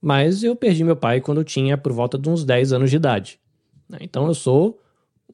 mas 0.00 0.42
eu 0.44 0.54
perdi 0.54 0.84
meu 0.84 0.96
pai 0.96 1.20
quando 1.20 1.38
eu 1.38 1.44
tinha 1.44 1.78
por 1.78 1.92
volta 1.92 2.18
de 2.18 2.28
uns 2.28 2.44
10 2.44 2.72
anos 2.72 2.90
de 2.90 2.96
idade. 2.96 3.40
Né? 3.88 3.98
Então 4.02 4.26
eu 4.26 4.34
sou 4.34 4.80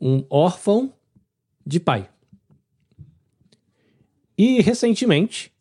um 0.01 0.25
órfão 0.31 0.93
de 1.67 1.81
pai. 1.81 2.09
E 4.37 4.61
recentemente, 4.61 5.53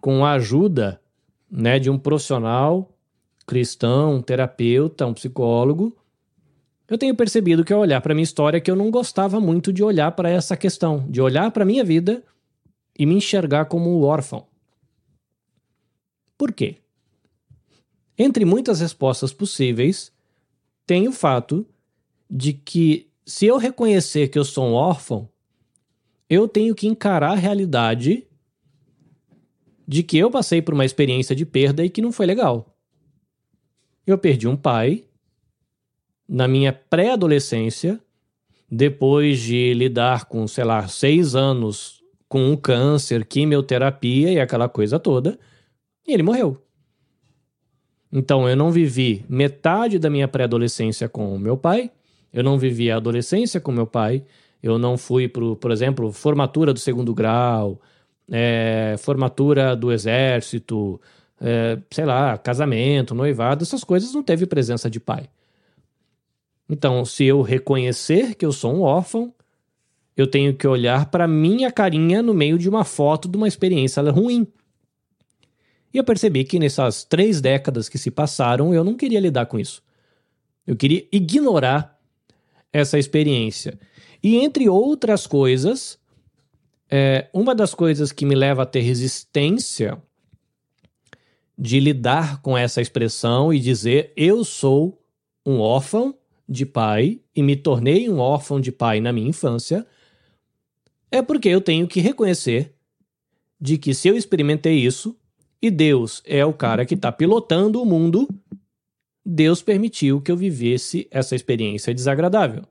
com 0.00 0.24
a 0.24 0.32
ajuda 0.32 0.98
né, 1.50 1.78
de 1.78 1.90
um 1.90 1.98
profissional 1.98 2.92
cristão, 3.46 4.14
um 4.14 4.22
terapeuta, 4.22 5.06
um 5.06 5.12
psicólogo, 5.12 5.96
eu 6.88 6.96
tenho 6.96 7.14
percebido 7.14 7.64
que 7.64 7.72
ao 7.72 7.80
olhar 7.80 8.00
para 8.00 8.14
minha 8.14 8.24
história 8.24 8.60
que 8.60 8.70
eu 8.70 8.76
não 8.76 8.90
gostava 8.90 9.40
muito 9.40 9.72
de 9.72 9.82
olhar 9.84 10.12
para 10.12 10.30
essa 10.30 10.56
questão, 10.56 11.04
de 11.08 11.20
olhar 11.20 11.50
para 11.50 11.64
minha 11.64 11.84
vida 11.84 12.24
e 12.98 13.04
me 13.06 13.14
enxergar 13.14 13.66
como 13.66 14.02
órfão. 14.02 14.46
Por 16.36 16.52
quê? 16.52 16.76
Entre 18.18 18.44
muitas 18.44 18.80
respostas 18.80 19.32
possíveis, 19.32 20.12
tem 20.86 21.06
o 21.08 21.12
fato 21.12 21.66
de 22.30 22.52
que 22.52 23.10
se 23.24 23.46
eu 23.46 23.58
reconhecer 23.58 24.28
que 24.28 24.38
eu 24.38 24.44
sou 24.44 24.66
um 24.66 24.72
órfão, 24.72 25.28
eu 26.28 26.48
tenho 26.48 26.74
que 26.74 26.86
encarar 26.86 27.32
a 27.32 27.36
realidade 27.36 28.26
de 29.86 30.02
que 30.02 30.18
eu 30.18 30.30
passei 30.30 30.60
por 30.60 30.74
uma 30.74 30.84
experiência 30.84 31.36
de 31.36 31.46
perda 31.46 31.84
e 31.84 31.90
que 31.90 32.02
não 32.02 32.10
foi 32.10 32.26
legal. 32.26 32.76
Eu 34.06 34.18
perdi 34.18 34.48
um 34.48 34.56
pai 34.56 35.04
na 36.28 36.48
minha 36.48 36.72
pré-adolescência, 36.72 38.00
depois 38.68 39.40
de 39.40 39.74
lidar 39.74 40.24
com, 40.24 40.46
sei 40.48 40.64
lá, 40.64 40.88
seis 40.88 41.36
anos 41.36 41.95
com 42.36 42.50
um 42.50 42.54
câncer, 42.54 43.24
quimioterapia 43.24 44.30
e 44.30 44.38
aquela 44.38 44.68
coisa 44.68 44.98
toda, 44.98 45.38
e 46.06 46.12
ele 46.12 46.22
morreu. 46.22 46.62
Então 48.12 48.46
eu 48.46 48.54
não 48.54 48.70
vivi 48.70 49.24
metade 49.26 49.98
da 49.98 50.10
minha 50.10 50.28
pré-adolescência 50.28 51.08
com 51.08 51.34
o 51.34 51.38
meu 51.38 51.56
pai, 51.56 51.90
eu 52.30 52.44
não 52.44 52.58
vivi 52.58 52.90
a 52.90 52.96
adolescência 52.96 53.58
com 53.58 53.72
meu 53.72 53.86
pai, 53.86 54.22
eu 54.62 54.78
não 54.78 54.98
fui, 54.98 55.28
pro, 55.28 55.56
por 55.56 55.70
exemplo, 55.70 56.12
formatura 56.12 56.74
do 56.74 56.78
segundo 56.78 57.14
grau, 57.14 57.80
é, 58.30 58.96
formatura 58.98 59.74
do 59.74 59.90
exército, 59.90 61.00
é, 61.40 61.78
sei 61.90 62.04
lá, 62.04 62.36
casamento, 62.36 63.14
noivado, 63.14 63.62
essas 63.62 63.82
coisas 63.82 64.12
não 64.12 64.22
teve 64.22 64.44
presença 64.44 64.90
de 64.90 65.00
pai. 65.00 65.26
Então, 66.68 67.02
se 67.02 67.24
eu 67.24 67.40
reconhecer 67.40 68.34
que 68.34 68.44
eu 68.44 68.52
sou 68.52 68.74
um 68.74 68.82
órfão, 68.82 69.32
eu 70.16 70.26
tenho 70.26 70.54
que 70.54 70.66
olhar 70.66 71.10
para 71.10 71.28
minha 71.28 71.70
carinha 71.70 72.22
no 72.22 72.32
meio 72.32 72.58
de 72.58 72.68
uma 72.68 72.84
foto 72.84 73.28
de 73.28 73.36
uma 73.36 73.46
experiência 73.46 74.02
ruim. 74.10 74.46
E 75.92 75.98
eu 75.98 76.04
percebi 76.04 76.44
que 76.44 76.58
nessas 76.58 77.04
três 77.04 77.40
décadas 77.40 77.88
que 77.88 77.98
se 77.98 78.10
passaram, 78.10 78.72
eu 78.72 78.82
não 78.82 78.94
queria 78.94 79.20
lidar 79.20 79.46
com 79.46 79.58
isso. 79.58 79.82
Eu 80.66 80.76
queria 80.76 81.06
ignorar 81.12 81.98
essa 82.72 82.98
experiência. 82.98 83.78
E 84.22 84.36
entre 84.36 84.68
outras 84.68 85.26
coisas, 85.26 85.98
é, 86.90 87.28
uma 87.32 87.54
das 87.54 87.74
coisas 87.74 88.12
que 88.12 88.26
me 88.26 88.34
leva 88.34 88.62
a 88.62 88.66
ter 88.66 88.80
resistência 88.80 90.00
de 91.58 91.80
lidar 91.80 92.42
com 92.42 92.56
essa 92.56 92.80
expressão 92.80 93.52
e 93.52 93.58
dizer 93.58 94.12
eu 94.16 94.44
sou 94.44 95.00
um 95.44 95.58
órfão 95.60 96.14
de 96.48 96.66
pai 96.66 97.20
e 97.34 97.42
me 97.42 97.56
tornei 97.56 98.08
um 98.08 98.18
órfão 98.18 98.60
de 98.60 98.70
pai 98.70 99.00
na 99.00 99.12
minha 99.12 99.28
infância, 99.28 99.86
é 101.10 101.22
porque 101.22 101.48
eu 101.48 101.60
tenho 101.60 101.86
que 101.86 102.00
reconhecer 102.00 102.74
de 103.60 103.78
que 103.78 103.94
se 103.94 104.08
eu 104.08 104.16
experimentei 104.16 104.74
isso 104.78 105.16
e 105.60 105.70
Deus 105.70 106.22
é 106.24 106.44
o 106.44 106.52
cara 106.52 106.84
que 106.84 106.94
está 106.94 107.10
pilotando 107.10 107.80
o 107.80 107.86
mundo, 107.86 108.28
Deus 109.24 109.62
permitiu 109.62 110.20
que 110.20 110.30
eu 110.30 110.36
vivesse 110.36 111.08
essa 111.10 111.34
experiência 111.34 111.94
desagradável. 111.94 112.64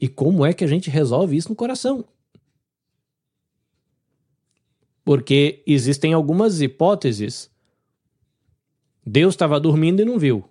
E 0.00 0.08
como 0.08 0.44
é 0.44 0.52
que 0.52 0.64
a 0.64 0.66
gente 0.66 0.88
resolve 0.88 1.36
isso 1.36 1.48
no 1.48 1.56
coração? 1.56 2.04
Porque 5.04 5.62
existem 5.66 6.12
algumas 6.12 6.60
hipóteses. 6.60 7.50
Deus 9.04 9.34
estava 9.34 9.60
dormindo 9.60 10.00
e 10.00 10.04
não 10.04 10.18
viu. 10.18 10.48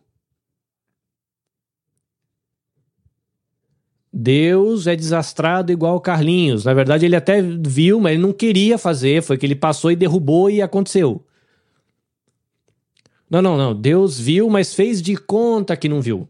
Deus 4.17 4.88
é 4.88 4.95
desastrado 4.95 5.73
igual 5.73 5.99
Carlinhos. 5.99 6.63
Na 6.63 6.73
verdade, 6.73 7.06
ele 7.06 7.17
até 7.17 7.41
viu, 7.41 7.99
mas 7.99 8.13
ele 8.13 8.21
não 8.21 8.32
queria 8.32 8.78
fazer. 8.78 9.21
Foi 9.21 9.38
que 9.38 9.45
ele 9.45 9.58
passou 9.58 9.91
e 9.91 9.95
derrubou 9.95 10.49
e 10.49 10.62
aconteceu. 10.62 11.21
Não, 13.30 13.41
não, 13.41 13.58
não. 13.58 13.75
Deus 13.75 14.17
viu, 14.17 14.49
mas 14.49 14.73
fez 14.73 15.01
de 15.01 15.17
conta 15.17 15.75
que 15.75 15.89
não 15.89 15.99
viu. 15.99 16.30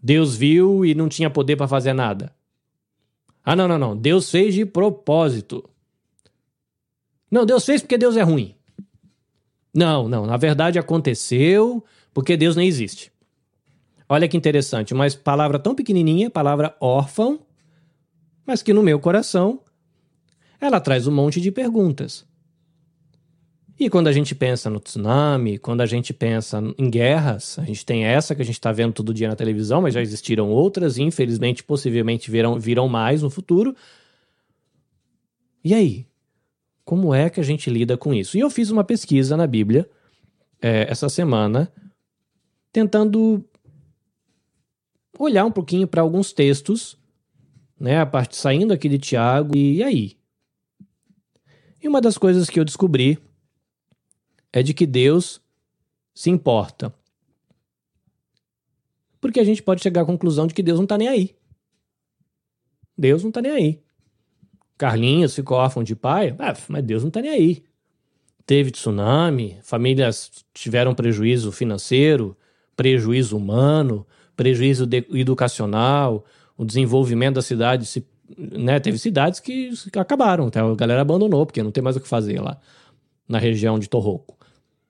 Deus 0.00 0.36
viu 0.36 0.84
e 0.86 0.94
não 0.94 1.08
tinha 1.08 1.28
poder 1.28 1.56
para 1.56 1.66
fazer 1.66 1.92
nada. 1.92 2.32
Ah, 3.44 3.56
não, 3.56 3.66
não, 3.66 3.78
não. 3.78 3.96
Deus 3.96 4.30
fez 4.30 4.54
de 4.54 4.64
propósito. 4.64 5.68
Não, 7.28 7.44
Deus 7.44 7.66
fez 7.66 7.82
porque 7.82 7.98
Deus 7.98 8.16
é 8.16 8.22
ruim. 8.22 8.54
Não, 9.74 10.08
não. 10.08 10.26
Na 10.26 10.36
verdade, 10.36 10.78
aconteceu 10.78 11.84
porque 12.14 12.36
Deus 12.36 12.54
nem 12.54 12.68
existe. 12.68 13.10
Olha 14.12 14.28
que 14.28 14.36
interessante, 14.36 14.92
uma 14.92 15.10
palavra 15.24 15.58
tão 15.58 15.74
pequenininha, 15.74 16.28
palavra 16.28 16.76
órfão, 16.78 17.40
mas 18.46 18.62
que 18.62 18.70
no 18.74 18.82
meu 18.82 19.00
coração 19.00 19.60
ela 20.60 20.78
traz 20.78 21.06
um 21.06 21.10
monte 21.10 21.40
de 21.40 21.50
perguntas. 21.50 22.26
E 23.80 23.88
quando 23.88 24.08
a 24.08 24.12
gente 24.12 24.34
pensa 24.34 24.68
no 24.68 24.78
tsunami, 24.78 25.56
quando 25.56 25.80
a 25.80 25.86
gente 25.86 26.12
pensa 26.12 26.62
em 26.76 26.90
guerras, 26.90 27.58
a 27.58 27.64
gente 27.64 27.86
tem 27.86 28.04
essa 28.04 28.34
que 28.34 28.42
a 28.42 28.44
gente 28.44 28.56
está 28.56 28.70
vendo 28.70 28.92
todo 28.92 29.14
dia 29.14 29.28
na 29.28 29.34
televisão, 29.34 29.80
mas 29.80 29.94
já 29.94 30.02
existiram 30.02 30.50
outras, 30.50 30.98
e 30.98 31.02
infelizmente, 31.02 31.64
possivelmente 31.64 32.30
virão, 32.30 32.60
virão 32.60 32.88
mais 32.88 33.22
no 33.22 33.30
futuro. 33.30 33.74
E 35.64 35.72
aí? 35.72 36.06
Como 36.84 37.14
é 37.14 37.30
que 37.30 37.40
a 37.40 37.42
gente 37.42 37.70
lida 37.70 37.96
com 37.96 38.12
isso? 38.12 38.36
E 38.36 38.40
eu 38.40 38.50
fiz 38.50 38.70
uma 38.70 38.84
pesquisa 38.84 39.38
na 39.38 39.46
Bíblia 39.46 39.88
é, 40.60 40.86
essa 40.90 41.08
semana, 41.08 41.72
tentando 42.70 43.42
olhar 45.24 45.44
um 45.44 45.50
pouquinho 45.50 45.86
para 45.86 46.02
alguns 46.02 46.32
textos, 46.32 46.98
né, 47.78 47.98
a 47.98 48.06
parte 48.06 48.36
saindo 48.36 48.72
aqui 48.72 48.88
de 48.88 48.98
Tiago, 48.98 49.56
e 49.56 49.82
aí? 49.82 50.16
E 51.82 51.88
uma 51.88 52.00
das 52.00 52.16
coisas 52.16 52.48
que 52.48 52.60
eu 52.60 52.64
descobri 52.64 53.18
é 54.52 54.62
de 54.62 54.72
que 54.72 54.86
Deus 54.86 55.40
se 56.14 56.30
importa. 56.30 56.94
Porque 59.20 59.40
a 59.40 59.44
gente 59.44 59.62
pode 59.62 59.82
chegar 59.82 60.02
à 60.02 60.04
conclusão 60.04 60.46
de 60.46 60.54
que 60.54 60.62
Deus 60.62 60.78
não 60.78 60.84
está 60.84 60.98
nem 60.98 61.08
aí. 61.08 61.34
Deus 62.96 63.22
não 63.22 63.30
está 63.30 63.40
nem 63.40 63.52
aí. 63.52 63.82
Carlinhos 64.76 65.34
ficou 65.34 65.56
órfão 65.56 65.82
de 65.82 65.94
pai, 65.94 66.34
ah, 66.38 66.56
mas 66.68 66.84
Deus 66.84 67.02
não 67.02 67.08
está 67.08 67.20
nem 67.20 67.30
aí. 67.30 67.64
Teve 68.44 68.70
tsunami, 68.70 69.58
famílias 69.62 70.44
tiveram 70.52 70.94
prejuízo 70.94 71.52
financeiro, 71.52 72.36
prejuízo 72.76 73.36
humano, 73.36 74.06
prejuízo 74.36 74.88
educacional, 75.12 76.24
o 76.56 76.64
desenvolvimento 76.64 77.36
da 77.36 77.42
cidade 77.42 77.86
se, 77.86 78.06
né, 78.36 78.80
teve 78.80 78.98
cidades 78.98 79.40
que 79.40 79.72
acabaram, 79.96 80.48
então 80.48 80.72
a 80.72 80.74
galera 80.74 81.02
abandonou 81.02 81.44
porque 81.44 81.62
não 81.62 81.70
tem 81.70 81.82
mais 81.82 81.96
o 81.96 82.00
que 82.00 82.08
fazer 82.08 82.40
lá 82.40 82.58
na 83.28 83.38
região 83.38 83.78
de 83.78 83.88
Torroco. 83.88 84.36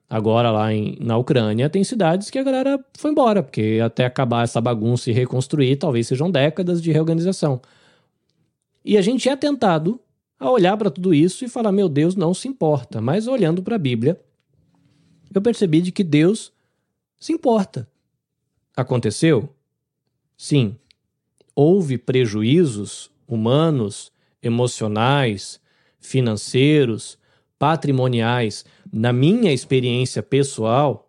Agora 0.09 0.51
lá 0.51 0.73
em, 0.73 0.99
na 1.01 1.17
Ucrânia 1.17 1.71
tem 1.71 1.83
cidades 1.83 2.29
que 2.29 2.39
a 2.39 2.43
galera 2.43 2.79
foi 2.99 3.11
embora, 3.11 3.43
porque 3.43 3.81
até 3.83 4.05
acabar 4.05 4.45
essa 4.45 4.61
bagunça 4.61 5.09
e 5.11 5.13
reconstruir, 5.13 5.77
talvez 5.77 6.07
sejam 6.07 6.31
décadas 6.31 6.83
de 6.83 6.93
reorganização. 6.93 7.63
E 8.85 8.99
a 8.99 9.01
gente 9.01 9.29
é 9.29 9.35
tentado 9.35 9.99
a 10.39 10.51
olhar 10.51 10.77
para 10.77 10.91
tudo 10.91 11.15
isso 11.15 11.45
e 11.45 11.49
falar: 11.49 11.73
meu 11.73 11.89
Deus, 11.89 12.15
não 12.15 12.35
se 12.35 12.49
importa. 12.49 13.01
Mas 13.01 13.27
olhando 13.27 13.63
para 13.63 13.77
a 13.77 13.79
Bíblia, 13.79 14.21
eu 15.33 15.41
percebi 15.41 15.81
de 15.81 15.93
que 15.93 16.05
Deus 16.05 16.53
se 17.19 17.33
importa. 17.33 17.89
Aconteceu? 18.77 19.49
Sim. 20.37 20.77
Houve 21.55 21.99
prejuízos 21.99 23.11
humanos, 23.29 24.13
emocionais, 24.43 25.61
financeiros, 26.01 27.19
patrimoniais. 27.59 28.65
Na 28.93 29.13
minha 29.13 29.53
experiência 29.53 30.23
pessoal, 30.23 31.09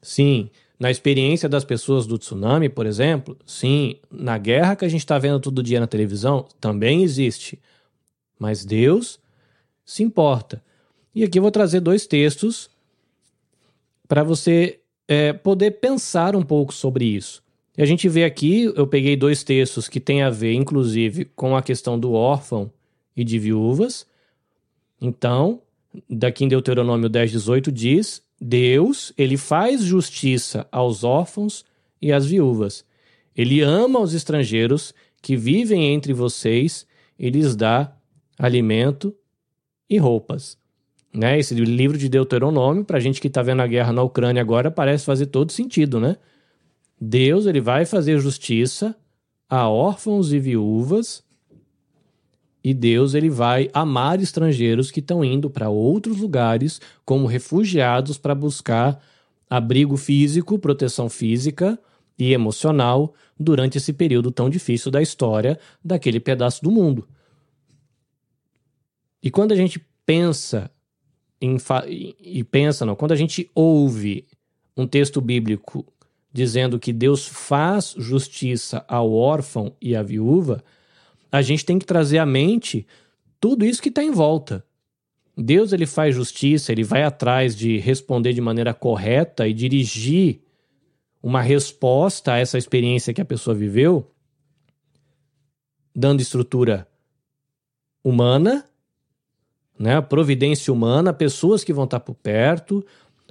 sim. 0.00 0.50
Na 0.78 0.90
experiência 0.90 1.48
das 1.48 1.64
pessoas 1.64 2.06
do 2.06 2.16
tsunami, 2.18 2.68
por 2.68 2.86
exemplo, 2.86 3.36
sim. 3.44 3.96
Na 4.10 4.38
guerra 4.38 4.76
que 4.76 4.84
a 4.84 4.88
gente 4.88 5.00
está 5.00 5.18
vendo 5.18 5.40
todo 5.40 5.62
dia 5.62 5.80
na 5.80 5.86
televisão, 5.86 6.46
também 6.60 7.02
existe. 7.02 7.60
Mas 8.38 8.64
Deus 8.64 9.18
se 9.84 10.02
importa. 10.02 10.62
E 11.14 11.24
aqui 11.24 11.38
eu 11.38 11.42
vou 11.42 11.50
trazer 11.50 11.80
dois 11.80 12.06
textos 12.06 12.70
para 14.06 14.22
você 14.22 14.78
é, 15.08 15.32
poder 15.32 15.72
pensar 15.80 16.36
um 16.36 16.42
pouco 16.42 16.72
sobre 16.72 17.06
isso. 17.06 17.42
E 17.76 17.82
a 17.82 17.86
gente 17.86 18.08
vê 18.08 18.24
aqui, 18.24 18.64
eu 18.76 18.86
peguei 18.86 19.16
dois 19.16 19.42
textos 19.42 19.88
que 19.88 19.98
têm 19.98 20.22
a 20.22 20.30
ver, 20.30 20.52
inclusive, 20.52 21.24
com 21.24 21.56
a 21.56 21.62
questão 21.62 21.98
do 21.98 22.12
órfão 22.12 22.70
e 23.16 23.24
de 23.24 23.38
viúvas. 23.38 24.06
Então, 25.00 25.62
daqui 26.08 26.44
em 26.44 26.48
Deuteronômio 26.48 27.08
10, 27.08 27.30
18 27.30 27.72
diz: 27.72 28.22
Deus, 28.40 29.12
ele 29.16 29.36
faz 29.36 29.82
justiça 29.82 30.66
aos 30.70 31.04
órfãos 31.04 31.64
e 32.02 32.12
às 32.12 32.26
viúvas. 32.26 32.84
Ele 33.36 33.60
ama 33.60 34.00
os 34.00 34.12
estrangeiros 34.12 34.92
que 35.22 35.36
vivem 35.36 35.94
entre 35.94 36.12
vocês 36.12 36.86
e 37.18 37.30
lhes 37.30 37.56
dá 37.56 37.92
alimento 38.36 39.14
e 39.88 39.98
roupas. 39.98 40.58
Né? 41.12 41.38
Esse 41.38 41.54
livro 41.54 41.96
de 41.96 42.08
Deuteronômio, 42.08 42.84
para 42.84 42.98
a 42.98 43.00
gente 43.00 43.20
que 43.20 43.28
está 43.28 43.42
vendo 43.42 43.62
a 43.62 43.66
guerra 43.66 43.92
na 43.92 44.02
Ucrânia 44.02 44.42
agora, 44.42 44.70
parece 44.70 45.04
fazer 45.04 45.26
todo 45.26 45.52
sentido, 45.52 45.98
né? 45.98 46.16
Deus 47.00 47.46
ele 47.46 47.60
vai 47.60 47.84
fazer 47.84 48.18
justiça 48.18 48.94
a 49.48 49.68
órfãos 49.68 50.32
e 50.32 50.38
viúvas 50.38 51.24
e 52.62 52.74
Deus 52.74 53.14
ele 53.14 53.30
vai 53.30 53.70
amar 53.72 54.20
estrangeiros 54.20 54.90
que 54.90 55.00
estão 55.00 55.24
indo 55.24 55.48
para 55.48 55.70
outros 55.70 56.18
lugares 56.18 56.80
como 57.04 57.26
refugiados 57.26 58.18
para 58.18 58.34
buscar 58.34 59.00
abrigo 59.48 59.96
físico, 59.96 60.58
proteção 60.58 61.08
física 61.08 61.78
e 62.18 62.32
emocional 62.32 63.14
durante 63.38 63.78
esse 63.78 63.92
período 63.92 64.30
tão 64.30 64.50
difícil 64.50 64.90
da 64.90 65.00
história 65.00 65.58
daquele 65.82 66.18
pedaço 66.18 66.62
do 66.62 66.70
mundo. 66.70 67.08
E 69.22 69.30
quando 69.30 69.52
a 69.52 69.56
gente 69.56 69.80
pensa 70.04 70.70
e 71.40 72.44
pensa, 72.44 72.84
não, 72.84 72.96
quando 72.96 73.12
a 73.12 73.16
gente 73.16 73.50
ouve 73.54 74.24
um 74.76 74.86
texto 74.86 75.20
bíblico 75.20 75.86
dizendo 76.32 76.78
que 76.78 76.92
Deus 76.92 77.26
faz 77.26 77.94
justiça 77.96 78.84
ao 78.88 79.12
órfão 79.12 79.74
e 79.80 79.96
à 79.96 80.02
viúva, 80.02 80.62
a 81.30 81.42
gente 81.42 81.64
tem 81.64 81.78
que 81.78 81.86
trazer 81.86 82.18
à 82.18 82.26
mente 82.26 82.86
tudo 83.40 83.64
isso 83.64 83.82
que 83.82 83.88
está 83.88 84.02
em 84.02 84.10
volta. 84.10 84.64
Deus 85.36 85.72
ele 85.72 85.86
faz 85.86 86.14
justiça, 86.14 86.72
ele 86.72 86.82
vai 86.82 87.04
atrás 87.04 87.54
de 87.56 87.78
responder 87.78 88.32
de 88.32 88.40
maneira 88.40 88.74
correta 88.74 89.46
e 89.46 89.54
dirigir 89.54 90.40
uma 91.22 91.40
resposta 91.40 92.32
a 92.32 92.38
essa 92.38 92.58
experiência 92.58 93.14
que 93.14 93.20
a 93.20 93.24
pessoa 93.24 93.54
viveu, 93.54 94.10
dando 95.94 96.20
estrutura 96.20 96.88
humana 98.02 98.64
né? 99.78 100.00
Providência 100.00 100.72
humana, 100.72 101.12
pessoas 101.12 101.62
que 101.62 101.72
vão 101.72 101.84
estar 101.84 102.00
por 102.00 102.14
perto, 102.14 102.84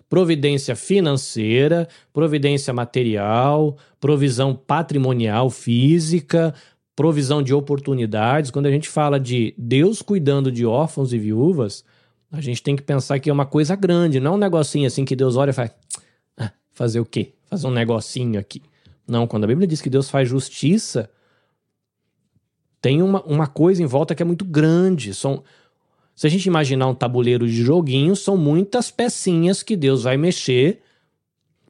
providência 0.10 0.76
financeira, 0.76 1.88
providência 2.14 2.74
material, 2.74 3.78
provisão 4.00 4.56
patrimonial, 4.56 5.50
física, 5.50 6.54
provisão 6.96 7.44
de 7.44 7.54
oportunidades, 7.54 8.50
quando 8.50 8.66
a 8.66 8.72
gente 8.72 8.90
fala 8.90 9.20
de 9.20 9.54
Deus 9.58 10.02
cuidando 10.02 10.52
de 10.52 10.66
órfãos 10.66 11.14
e 11.14 11.20
viúvas, 11.20 11.84
a 12.32 12.42
gente 12.42 12.64
tem 12.64 12.76
que 12.76 12.82
pensar 12.82 13.20
que 13.20 13.30
é 13.30 13.34
uma 13.34 13.46
coisa 13.46 13.76
grande, 13.76 14.20
não 14.20 14.34
é 14.34 14.36
um 14.36 14.40
negocinho 14.40 14.88
assim 14.88 15.06
que 15.06 15.16
Deus 15.16 15.36
olha 15.36 15.52
e 15.52 15.54
faz. 15.54 15.72
Ah, 16.36 16.52
fazer 16.72 17.00
o 17.00 17.06
quê? 17.06 17.34
Fazer 17.46 17.68
um 17.68 17.72
negocinho 17.72 18.40
aqui. 18.40 18.62
Não, 19.08 19.28
quando 19.28 19.44
a 19.46 19.48
Bíblia 19.48 19.68
diz 19.68 19.82
que 19.82 19.90
Deus 19.90 20.10
faz 20.10 20.28
justiça, 20.28 21.10
tem 22.82 23.02
uma, 23.02 23.22
uma 23.24 23.48
coisa 23.48 23.82
em 23.82 23.86
volta 23.86 24.14
que 24.14 24.22
é 24.22 24.26
muito 24.26 24.44
grande. 24.44 25.14
São, 25.14 25.44
se 26.18 26.26
a 26.26 26.30
gente 26.30 26.48
imaginar 26.48 26.88
um 26.88 26.96
tabuleiro 26.96 27.48
de 27.48 27.64
joguinhos, 27.64 28.20
são 28.20 28.36
muitas 28.36 28.90
pecinhas 28.90 29.62
que 29.62 29.76
Deus 29.76 30.04
vai 30.04 30.18
mexer 30.18 30.82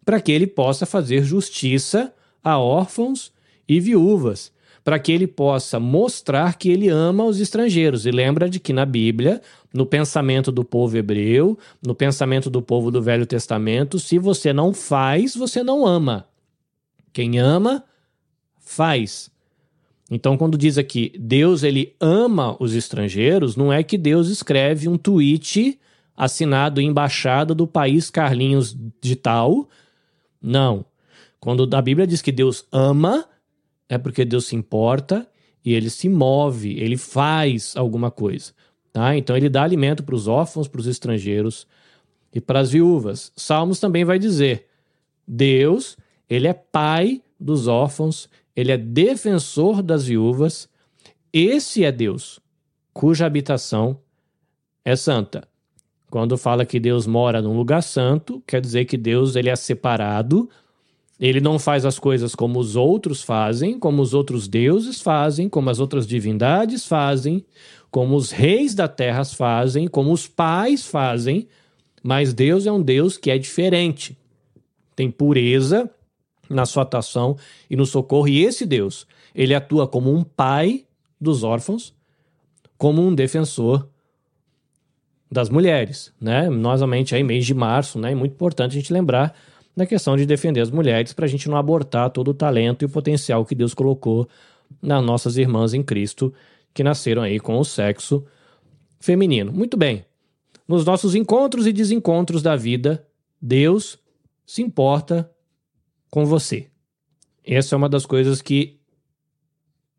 para 0.05 0.21
que 0.21 0.31
ele 0.31 0.47
possa 0.47 0.86
fazer 0.86 1.21
justiça 1.21 2.13
a 2.41 2.57
órfãos 2.57 3.33
e 3.67 3.79
viúvas 3.81 4.53
para 4.88 4.97
que 4.97 5.12
ele 5.12 5.27
possa 5.27 5.81
mostrar 5.81 6.57
que 6.57 6.69
ele 6.69 6.88
ama 6.88 7.25
os 7.25 7.41
estrangeiros. 7.41 8.05
E 8.05 8.12
lembra 8.12 8.49
de 8.49 8.57
que 8.57 8.71
na 8.71 8.86
Bíblia, 8.86 9.41
no 9.73 9.86
pensamento 9.86 10.49
do 10.49 10.63
povo 10.63 10.95
hebreu, 10.95 11.60
no 11.86 11.93
pensamento 11.93 12.49
do 12.49 12.62
povo 12.62 12.89
do 12.89 13.01
Velho 13.01 13.25
Testamento, 13.25 13.99
se 13.99 14.17
você 14.17 14.53
não 14.53 14.73
faz, 14.73 15.36
você 15.36 15.62
não 15.62 15.86
ama. 15.86 16.25
Quem 17.12 17.38
ama, 17.38 17.83
faz. 18.62 19.29
Então, 20.10 20.38
quando 20.38 20.58
diz 20.58 20.78
aqui 20.78 21.12
Deus 21.20 21.63
ele 21.63 21.96
ama 22.00 22.56
os 22.60 22.74
estrangeiros, 22.74 23.56
não 23.56 23.72
é 23.72 23.84
que 23.84 23.98
Deus 23.98 24.30
escreve 24.30 24.88
um 24.88 24.98
tweet 24.98 25.80
assinado 26.15 26.82
embaixada 26.82 27.54
do 27.54 27.67
país 27.67 28.10
Carlinhos 28.10 28.76
de 29.02 29.15
tal. 29.15 29.70
Não. 30.41 30.86
Quando 31.39 31.70
a 31.76 31.82
Bíblia 31.82 32.08
diz 32.08 32.22
que 32.22 32.32
Deus 32.32 32.65
ama, 32.72 33.26
é 33.88 33.98
porque 33.98 34.26
Deus 34.26 34.48
se 34.48 34.56
importa 34.56 35.28
e 35.63 35.74
ele 35.74 35.89
se 35.89 36.10
move, 36.10 36.80
ele 36.80 36.98
faz 36.98 37.76
alguma 37.76 38.10
coisa. 38.10 38.54
Tá? 38.91 39.15
Então 39.15 39.38
ele 39.38 39.50
dá 39.50 39.63
alimento 39.63 40.04
para 40.04 40.15
os 40.15 40.28
órfãos, 40.28 40.67
para 40.67 40.82
os 40.82 40.88
estrangeiros 40.88 41.67
e 42.34 42.41
para 42.41 42.60
as 42.60 42.72
viúvas. 42.72 43.32
Salmos 43.36 43.80
também 43.80 44.04
vai 44.04 44.17
dizer: 44.17 44.65
Deus, 45.28 45.98
ele 46.30 46.48
é 46.48 46.54
pai 46.54 47.22
dos 47.39 47.67
órfãos, 47.67 48.28
ele 48.58 48.74
é 48.74 48.78
defensor 48.78 49.82
das 49.82 50.06
viúvas. 50.06 50.67
Esse 51.32 51.86
é 51.86 51.91
Deus, 51.91 52.41
cuja 52.91 53.26
habitação 53.26 54.02
é 54.84 54.98
santa. 54.98 55.48
Quando 56.10 56.38
fala 56.38 56.65
que 56.65 56.80
Deus 56.80 57.08
mora 57.08 57.41
num 57.41 57.56
lugar 57.56 57.84
santo, 57.84 58.43
quer 58.46 58.60
dizer 58.60 58.86
que 58.86 58.98
Deus 58.98 59.38
ele 59.38 59.50
é 59.50 59.56
separado 59.56 60.50
ele 61.20 61.41
não 61.41 61.58
faz 61.58 61.86
as 61.86 61.98
coisas 61.98 62.36
como 62.36 62.60
os 62.60 62.76
outros 62.76 63.24
fazem, 63.24 63.80
como 63.80 64.02
os 64.02 64.13
outros 64.13 64.48
deuses 64.48 65.02
fazem, 65.02 65.50
como 65.50 65.70
as 65.70 65.80
outras 65.80 66.06
divindades 66.06 66.86
fazem, 66.86 67.43
como 67.89 68.15
os 68.15 68.30
reis 68.30 68.76
da 68.76 68.88
terra 68.88 69.26
fazem, 69.26 69.88
como 69.88 70.12
os 70.12 70.28
pais 70.28 70.86
fazem, 70.86 71.48
mas 72.04 72.34
Deus 72.34 72.67
é 72.67 72.72
um 72.72 72.82
Deus 72.82 73.17
que 73.17 73.32
é 73.32 73.38
diferente. 73.38 74.15
Tem 74.96 75.10
pureza 75.10 75.89
na 76.49 76.65
sua 76.65 76.83
atuação 76.83 77.38
e 77.69 77.75
no 77.75 77.86
socorro, 77.86 78.27
e 78.27 78.43
esse 78.43 78.65
Deus, 78.65 79.07
ele 79.33 79.53
atua 79.53 79.88
como 79.88 80.13
um 80.13 80.23
pai 80.23 80.86
dos 81.19 81.43
órfãos, 81.43 81.93
como 82.77 83.01
um 83.01 83.13
defensor 83.13 83.88
das 85.31 85.49
mulheres, 85.49 86.13
né? 86.19 86.49
Novamente 86.49 87.13
aí 87.13 87.23
mês 87.23 87.45
de 87.45 87.53
março, 87.53 87.99
né? 87.99 88.12
É 88.12 88.15
muito 88.15 88.33
importante 88.33 88.71
a 88.71 88.79
gente 88.79 88.93
lembrar 88.93 89.36
na 89.75 89.86
questão 89.86 90.15
de 90.15 90.25
defender 90.25 90.62
as 90.62 90.71
mulheres 90.71 91.13
para 91.13 91.25
a 91.25 91.27
gente 91.27 91.49
não 91.49 91.57
abortar 91.57 92.10
todo 92.10 92.29
o 92.29 92.33
talento 92.33 92.83
e 92.83 92.86
o 92.86 92.89
potencial 92.89 93.45
que 93.45 93.53
Deus 93.53 93.73
colocou 93.73 94.27
nas 94.81 95.03
nossas 95.03 95.38
irmãs 95.38 95.73
em 95.73 95.83
Cristo 95.83 96.33
que 96.73 96.83
nasceram 96.83 97.21
aí 97.21 97.39
com 97.39 97.57
o 97.57 97.63
sexo 97.65 98.25
feminino. 98.99 99.51
Muito 99.51 99.77
bem. 99.77 100.05
Nos 100.67 100.86
nossos 100.86 101.15
encontros 101.15 101.65
e 101.67 101.73
desencontros 101.73 102.41
da 102.41 102.55
vida, 102.55 103.05
Deus 103.41 103.99
se 104.45 104.62
importa 104.62 105.29
com 106.10 106.26
você. 106.26 106.67
Essa 107.43 107.76
é 107.76 107.78
uma 107.78 107.89
das 107.89 108.06
coisas 108.06 108.41
que 108.41 108.80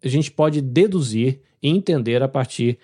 a 0.03 0.09
gente 0.09 0.31
pode 0.31 0.61
deduzir 0.61 1.41
e 1.63 1.69
entender 1.69 2.23
a 2.23 2.29
partir 2.29 2.79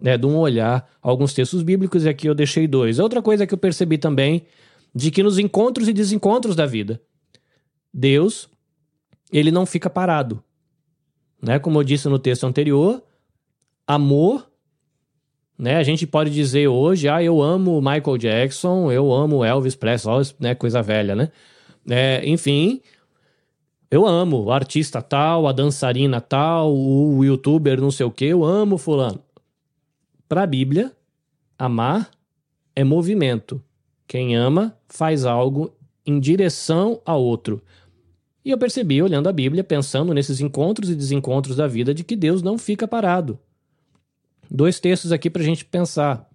né, 0.00 0.16
de 0.16 0.26
um 0.26 0.36
olhar 0.36 0.88
alguns 1.02 1.34
textos 1.34 1.62
bíblicos, 1.62 2.04
e 2.04 2.08
aqui 2.08 2.26
eu 2.26 2.34
deixei 2.34 2.66
dois. 2.66 2.98
Outra 2.98 3.22
coisa 3.22 3.46
que 3.46 3.54
eu 3.54 3.58
percebi 3.58 3.98
também 3.98 4.46
de 4.94 5.10
que 5.10 5.22
nos 5.22 5.38
encontros 5.38 5.88
e 5.88 5.92
desencontros 5.92 6.54
da 6.54 6.66
vida, 6.66 7.00
Deus, 7.92 8.48
ele 9.32 9.50
não 9.50 9.66
fica 9.66 9.90
parado. 9.90 10.42
Né? 11.42 11.58
Como 11.58 11.78
eu 11.78 11.84
disse 11.84 12.08
no 12.08 12.18
texto 12.18 12.44
anterior, 12.44 13.02
amor, 13.86 14.48
né? 15.58 15.76
A 15.76 15.82
gente 15.82 16.06
pode 16.06 16.30
dizer 16.30 16.68
hoje, 16.68 17.08
ah, 17.08 17.22
eu 17.22 17.40
amo 17.40 17.80
Michael 17.80 18.18
Jackson, 18.18 18.90
eu 18.90 19.12
amo 19.12 19.44
Elvis 19.44 19.76
Presley, 19.76 20.34
né? 20.40 20.54
Coisa 20.54 20.82
velha, 20.82 21.14
né? 21.14 21.30
É, 21.88 22.22
enfim, 22.24 22.80
eu 23.90 24.06
amo 24.06 24.44
o 24.44 24.52
artista 24.52 25.00
tal, 25.00 25.46
a 25.46 25.52
dançarina 25.52 26.20
tal, 26.20 26.74
o 26.74 27.24
youtuber 27.24 27.80
não 27.80 27.90
sei 27.90 28.06
o 28.06 28.10
que, 28.10 28.24
eu 28.24 28.44
amo 28.44 28.78
fulano. 28.78 29.22
Para 30.28 30.42
a 30.42 30.46
Bíblia, 30.46 30.92
amar 31.58 32.10
é 32.74 32.82
movimento. 32.82 33.62
Quem 34.06 34.34
ama 34.36 34.76
faz 34.88 35.24
algo 35.24 35.74
em 36.04 36.18
direção 36.18 37.00
a 37.04 37.14
outro. 37.14 37.62
E 38.44 38.50
eu 38.50 38.58
percebi, 38.58 39.00
olhando 39.00 39.28
a 39.28 39.32
Bíblia, 39.32 39.64
pensando 39.64 40.12
nesses 40.12 40.40
encontros 40.40 40.90
e 40.90 40.94
desencontros 40.94 41.56
da 41.56 41.66
vida, 41.66 41.94
de 41.94 42.04
que 42.04 42.14
Deus 42.14 42.42
não 42.42 42.58
fica 42.58 42.86
parado. 42.86 43.38
Dois 44.50 44.78
textos 44.78 45.12
aqui 45.12 45.30
para 45.30 45.42
a 45.42 45.44
gente 45.44 45.64
pensar. 45.64 46.28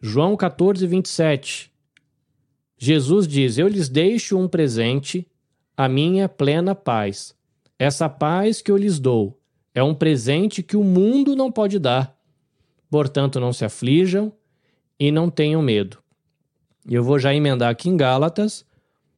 João 0.00 0.36
14, 0.36 0.86
27. 0.86 1.69
Jesus 2.82 3.28
diz: 3.28 3.58
Eu 3.58 3.68
lhes 3.68 3.90
deixo 3.90 4.38
um 4.38 4.48
presente, 4.48 5.28
a 5.76 5.86
minha 5.86 6.30
plena 6.30 6.74
paz. 6.74 7.34
Essa 7.78 8.08
paz 8.08 8.62
que 8.62 8.72
eu 8.72 8.76
lhes 8.76 8.98
dou 8.98 9.38
é 9.74 9.82
um 9.82 9.94
presente 9.94 10.62
que 10.62 10.78
o 10.78 10.82
mundo 10.82 11.36
não 11.36 11.52
pode 11.52 11.78
dar. 11.78 12.18
Portanto, 12.90 13.38
não 13.38 13.52
se 13.52 13.66
aflijam 13.66 14.32
e 14.98 15.12
não 15.12 15.28
tenham 15.30 15.60
medo. 15.60 15.98
E 16.88 16.94
eu 16.94 17.04
vou 17.04 17.18
já 17.18 17.34
emendar 17.34 17.70
aqui 17.70 17.90
em 17.90 17.96
Gálatas 17.98 18.64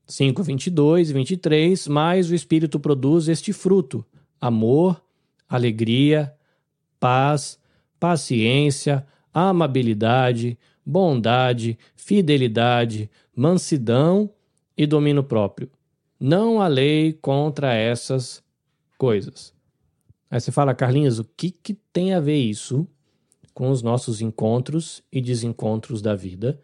5, 0.08 0.42
22 0.42 1.10
e 1.10 1.12
23. 1.12 1.86
Mas 1.86 2.30
o 2.30 2.34
Espírito 2.34 2.80
produz 2.80 3.28
este 3.28 3.52
fruto: 3.52 4.04
amor, 4.40 5.00
alegria, 5.48 6.34
paz, 6.98 7.60
paciência, 8.00 9.06
amabilidade, 9.32 10.58
bondade, 10.84 11.78
fidelidade, 11.94 13.08
mansidão 13.34 14.30
e 14.76 14.86
domínio 14.86 15.24
próprio. 15.24 15.70
Não 16.18 16.60
há 16.60 16.68
lei 16.68 17.12
contra 17.12 17.74
essas 17.74 18.42
coisas. 18.96 19.52
Aí 20.30 20.40
você 20.40 20.52
fala, 20.52 20.74
Carlinhos, 20.74 21.18
o 21.18 21.24
que, 21.24 21.50
que 21.50 21.74
tem 21.74 22.14
a 22.14 22.20
ver 22.20 22.38
isso 22.38 22.86
com 23.52 23.70
os 23.70 23.82
nossos 23.82 24.20
encontros 24.20 25.02
e 25.12 25.20
desencontros 25.20 26.00
da 26.00 26.14
vida? 26.14 26.62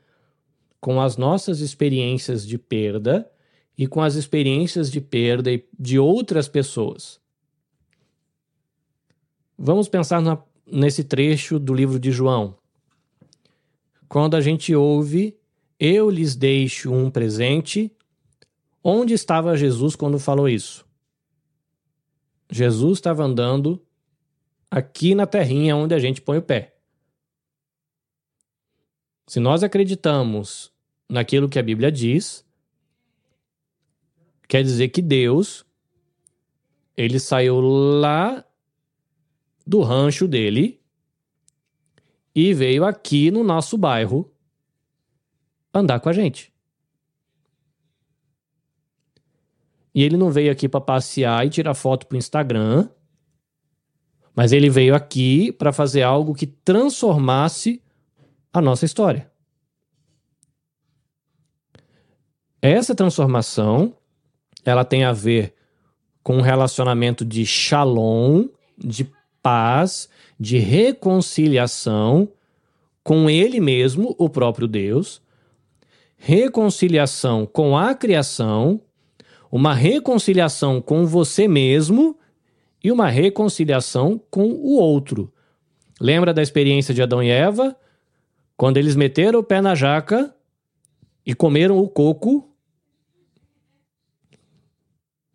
com 0.81 1.01
as 1.01 1.17
nossas 1.17 1.61
experiências 1.61 2.47
de 2.47 2.59
perda 2.59 3.31
e 3.77 3.87
com 3.87 4.01
as 4.01 4.15
experiências 4.15 4.91
de 4.91 5.01
perda 5.01 5.51
de 5.79 5.99
outras 5.99 6.49
pessoas. 6.49 7.21
Vamos 9.57 9.89
pensar 9.89 10.21
na, 10.21 10.41
nesse 10.67 11.05
trecho 11.05 11.59
do 11.59 11.75
livro 11.75 11.99
de 11.99 12.13
João. 12.13 12.57
Quando 14.09 14.37
a 14.37 14.41
gente 14.41 14.75
ouve, 14.75 15.37
eu 15.79 16.11
lhes 16.11 16.35
deixo 16.35 16.93
um 16.93 17.11
presente, 17.11 17.95
onde 18.83 19.15
estava 19.15 19.57
Jesus 19.57 19.95
quando 19.95 20.19
falou 20.19 20.49
isso? 20.49 20.87
Jesus 22.51 22.99
estava 22.99 23.23
andando 23.23 23.81
aqui 24.71 25.15
na 25.15 25.27
terrinha 25.27 25.77
onde 25.77 25.95
a 25.95 25.99
gente 25.99 26.21
põe 26.21 26.39
o 26.39 26.43
pé. 26.43 26.75
Se 29.27 29.39
nós 29.39 29.63
acreditamos 29.63 30.73
naquilo 31.09 31.49
que 31.49 31.59
a 31.59 31.63
Bíblia 31.63 31.93
diz, 31.93 32.45
quer 34.49 34.63
dizer 34.63 34.89
que 34.89 35.03
Deus 35.03 35.67
ele 36.97 37.21
saiu 37.21 37.61
lá 37.61 38.45
do 39.65 39.83
rancho 39.83 40.27
dele 40.27 40.81
e 42.35 42.53
veio 42.53 42.85
aqui 42.85 43.31
no 43.31 43.45
nosso 43.45 43.79
bairro 43.79 44.35
andar 45.79 46.01
com 46.01 46.09
a 46.09 46.13
gente. 46.13 46.53
E 49.95 50.03
ele 50.03 50.17
não 50.17 50.31
veio 50.31 50.53
aqui 50.53 50.69
para 50.69 50.81
passear 50.81 51.45
e 51.47 51.51
tirar 51.51 51.75
foto 51.75 52.07
para 52.07 52.17
o 52.17 52.19
Instagram, 52.19 52.89
mas 54.35 54.53
ele 54.53 54.71
veio 54.71 54.95
aqui 54.95 55.51
para 55.51 55.73
fazer 55.73 56.03
algo 56.03 56.35
que 56.35 56.47
transformasse 56.47 57.83
a 58.53 58.61
nossa 58.61 58.85
história. 58.85 59.31
Essa 62.63 62.95
transformação, 62.95 63.97
ela 64.65 64.85
tem 64.85 65.05
a 65.05 65.13
ver 65.13 65.55
com 66.23 66.37
um 66.37 66.43
relacionamento 66.43 67.25
de 67.25 67.47
shalom, 67.47 68.49
de 68.77 69.11
paz, 69.43 70.09
de 70.39 70.59
reconciliação 70.59 72.31
com 73.03 73.31
ele 73.31 73.59
mesmo, 73.59 74.15
o 74.19 74.29
próprio 74.29 74.69
Deus, 74.69 75.23
reconciliação 76.19 77.47
com 77.47 77.77
a 77.79 77.95
criação, 77.95 78.81
uma 79.51 79.73
reconciliação 79.73 80.81
com 80.81 81.07
você 81.07 81.49
mesmo 81.49 82.19
e 82.83 82.93
uma 82.93 83.09
reconciliação 83.09 84.21
com 84.31 84.51
o 84.51 84.75
outro. 84.75 85.33
Lembra 86.01 86.35
da 86.35 86.43
experiência 86.43 86.93
de 86.93 87.03
Adão 87.03 87.23
e 87.23 87.31
Eva? 87.31 87.75
Quando 88.57 88.77
eles 88.77 88.97
meteram 88.97 89.39
o 89.39 89.45
pé 89.45 89.61
na 89.61 89.75
jaca 89.75 90.35
e 91.25 91.35
comeram 91.35 91.79
o 91.79 91.89
coco, 91.89 92.49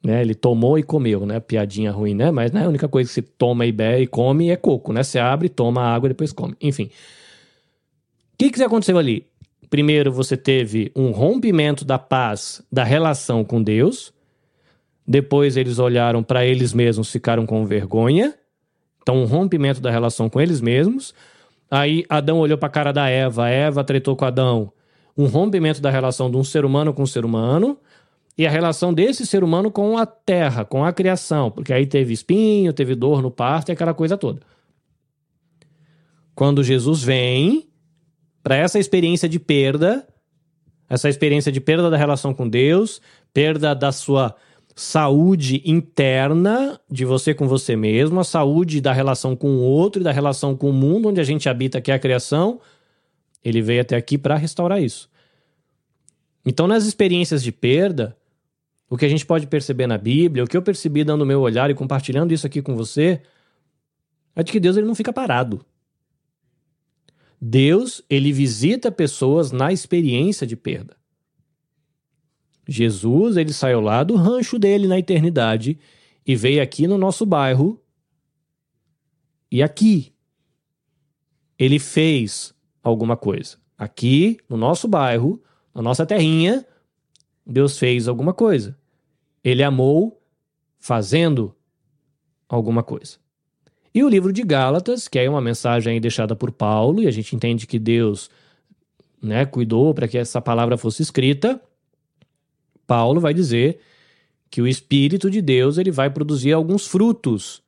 né? 0.03 0.21
Ele 0.21 0.35
tomou 0.35 0.77
e 0.77 0.83
comeu, 0.83 1.25
né? 1.25 1.39
Piadinha 1.39 1.91
ruim, 1.91 2.13
né? 2.13 2.29
Mas 2.29 2.51
não 2.51 2.61
é 2.61 2.65
a 2.65 2.67
única 2.67 2.89
coisa 2.89 3.07
que 3.07 3.13
se 3.13 3.21
toma 3.21 3.65
e 3.65 3.71
bebe 3.71 4.03
e 4.03 4.07
come 4.07 4.49
é 4.49 4.57
coco, 4.57 4.91
né? 4.91 5.01
Você 5.01 5.17
abre, 5.17 5.47
toma 5.47 5.81
água 5.81 6.07
e 6.07 6.09
depois 6.09 6.33
come. 6.33 6.55
Enfim. 6.59 6.89
O 8.33 8.37
que, 8.37 8.51
que 8.51 8.61
aconteceu 8.61 8.97
ali? 8.97 9.25
Primeiro, 9.73 10.11
você 10.11 10.37
teve 10.37 10.91
um 10.95 11.09
rompimento 11.09 11.83
da 11.83 11.97
paz 11.97 12.61
da 12.71 12.83
relação 12.83 13.43
com 13.43 13.59
Deus. 13.59 14.13
Depois, 15.03 15.57
eles 15.57 15.79
olharam 15.79 16.21
para 16.21 16.45
eles 16.45 16.73
mesmos, 16.73 17.11
ficaram 17.11 17.43
com 17.43 17.65
vergonha. 17.65 18.35
Então, 19.01 19.15
um 19.15 19.25
rompimento 19.25 19.81
da 19.81 19.89
relação 19.89 20.29
com 20.29 20.39
eles 20.39 20.61
mesmos. 20.61 21.11
Aí, 21.71 22.05
Adão 22.07 22.37
olhou 22.37 22.55
para 22.55 22.67
a 22.67 22.71
cara 22.71 22.91
da 22.91 23.09
Eva, 23.09 23.49
Eva 23.49 23.83
tretou 23.83 24.15
com 24.15 24.25
Adão. 24.25 24.71
Um 25.17 25.25
rompimento 25.25 25.81
da 25.81 25.89
relação 25.89 26.29
de 26.29 26.37
um 26.37 26.43
ser 26.43 26.65
humano 26.65 26.93
com 26.93 27.01
um 27.01 27.07
ser 27.07 27.25
humano 27.25 27.75
e 28.37 28.45
a 28.45 28.51
relação 28.51 28.93
desse 28.93 29.25
ser 29.25 29.43
humano 29.43 29.71
com 29.71 29.97
a 29.97 30.05
terra, 30.05 30.63
com 30.63 30.85
a 30.85 30.93
criação, 30.93 31.49
porque 31.49 31.73
aí 31.73 31.87
teve 31.87 32.13
espinho, 32.13 32.73
teve 32.73 32.93
dor 32.93 33.23
no 33.23 33.31
parto 33.31 33.69
e 33.69 33.71
aquela 33.71 33.95
coisa 33.95 34.15
toda. 34.17 34.39
Quando 36.35 36.63
Jesus 36.63 37.01
vem 37.01 37.72
para 38.43 38.57
essa 38.57 38.77
experiência 38.77 39.29
de 39.29 39.39
perda, 39.39 40.05
essa 40.89 41.07
experiência 41.07 41.51
de 41.51 41.61
perda 41.61 41.89
da 41.89 41.97
relação 41.97 42.33
com 42.33 42.47
Deus, 42.47 43.01
perda 43.33 43.73
da 43.73 43.91
sua 43.91 44.35
saúde 44.75 45.61
interna 45.65 46.79
de 46.89 47.05
você 47.05 47.33
com 47.33 47.47
você 47.47 47.75
mesmo, 47.75 48.19
a 48.19 48.23
saúde 48.23 48.81
da 48.81 48.91
relação 48.91 49.35
com 49.35 49.57
o 49.57 49.61
outro 49.61 50.01
e 50.01 50.03
da 50.03 50.11
relação 50.11 50.55
com 50.55 50.69
o 50.69 50.73
mundo 50.73 51.09
onde 51.09 51.21
a 51.21 51.23
gente 51.23 51.47
habita, 51.47 51.79
que 51.79 51.91
é 51.91 51.93
a 51.93 51.99
criação, 51.99 52.59
ele 53.43 53.61
veio 53.61 53.81
até 53.81 53.95
aqui 53.95 54.17
para 54.17 54.35
restaurar 54.35 54.81
isso. 54.81 55.09
Então, 56.45 56.67
nas 56.67 56.85
experiências 56.85 57.41
de 57.41 57.51
perda, 57.51 58.17
o 58.89 58.97
que 58.97 59.05
a 59.05 59.09
gente 59.09 59.25
pode 59.25 59.47
perceber 59.47 59.87
na 59.87 59.97
Bíblia, 59.97 60.43
o 60.43 60.47
que 60.47 60.57
eu 60.57 60.61
percebi 60.61 61.03
dando 61.03 61.21
o 61.21 61.25
meu 61.25 61.39
olhar 61.39 61.69
e 61.69 61.73
compartilhando 61.73 62.33
isso 62.33 62.45
aqui 62.45 62.61
com 62.61 62.75
você, 62.75 63.21
é 64.35 64.43
de 64.43 64.51
que 64.51 64.59
Deus 64.59 64.75
ele 64.75 64.87
não 64.87 64.95
fica 64.95 65.13
parado. 65.13 65.63
Deus, 67.45 68.01
ele 68.09 68.31
visita 68.31 68.89
pessoas 68.89 69.51
na 69.51 69.73
experiência 69.73 70.47
de 70.47 70.55
perda. 70.55 70.95
Jesus, 72.65 73.35
ele 73.35 73.51
saiu 73.51 73.81
lá 73.81 74.01
do 74.01 74.15
rancho 74.15 74.57
dele 74.57 74.87
na 74.87 74.97
eternidade 74.97 75.77
e 76.25 76.37
veio 76.37 76.63
aqui 76.63 76.87
no 76.87 76.97
nosso 76.97 77.25
bairro. 77.25 77.83
E 79.51 79.61
aqui 79.61 80.13
ele 81.59 81.79
fez 81.79 82.55
alguma 82.81 83.17
coisa. 83.17 83.57
Aqui 83.77 84.37
no 84.47 84.55
nosso 84.55 84.87
bairro, 84.87 85.43
na 85.75 85.81
nossa 85.81 86.05
terrinha, 86.05 86.65
Deus 87.45 87.77
fez 87.77 88.07
alguma 88.07 88.33
coisa. 88.33 88.79
Ele 89.43 89.63
amou 89.63 90.23
fazendo 90.79 91.53
alguma 92.47 92.83
coisa. 92.83 93.17
E 93.93 94.03
o 94.03 94.09
livro 94.09 94.33
de 94.33 94.41
Gálatas, 94.41 95.07
que 95.07 95.19
é 95.19 95.29
uma 95.29 95.41
mensagem 95.41 96.01
deixada 96.01 96.35
por 96.35 96.51
Paulo, 96.51 97.01
e 97.01 97.07
a 97.07 97.11
gente 97.11 97.35
entende 97.35 97.67
que 97.67 97.77
Deus 97.77 98.29
né, 99.21 99.45
cuidou 99.45 99.93
para 99.93 100.07
que 100.07 100.17
essa 100.17 100.41
palavra 100.41 100.77
fosse 100.77 101.03
escrita. 101.03 101.61
Paulo 102.87 103.21
vai 103.21 103.33
dizer 103.33 103.79
que 104.49 104.61
o 104.61 104.67
Espírito 104.67 105.29
de 105.29 105.41
Deus 105.41 105.77
ele 105.77 105.91
vai 105.91 106.09
produzir 106.09 106.53
alguns 106.53 106.87
frutos 106.87 107.61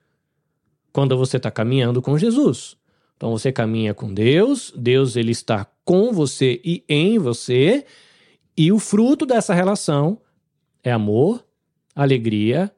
quando 0.92 1.18
você 1.18 1.38
está 1.38 1.52
caminhando 1.52 2.02
com 2.02 2.18
Jesus. 2.18 2.76
Então 3.18 3.32
você 3.32 3.52
caminha 3.52 3.94
com 3.94 4.14
Deus, 4.14 4.74
Deus 4.76 5.16
ele 5.16 5.32
está 5.32 5.66
com 5.84 6.12
você 6.12 6.60
e 6.64 6.84
em 6.90 7.18
você, 7.18 7.86
e 8.58 8.72
o 8.72 8.80
fruto 8.80 9.26
dessa 9.26 9.54
relação 9.54 10.20
é 10.84 10.92
amor, 10.92 11.46
alegria, 11.96 12.72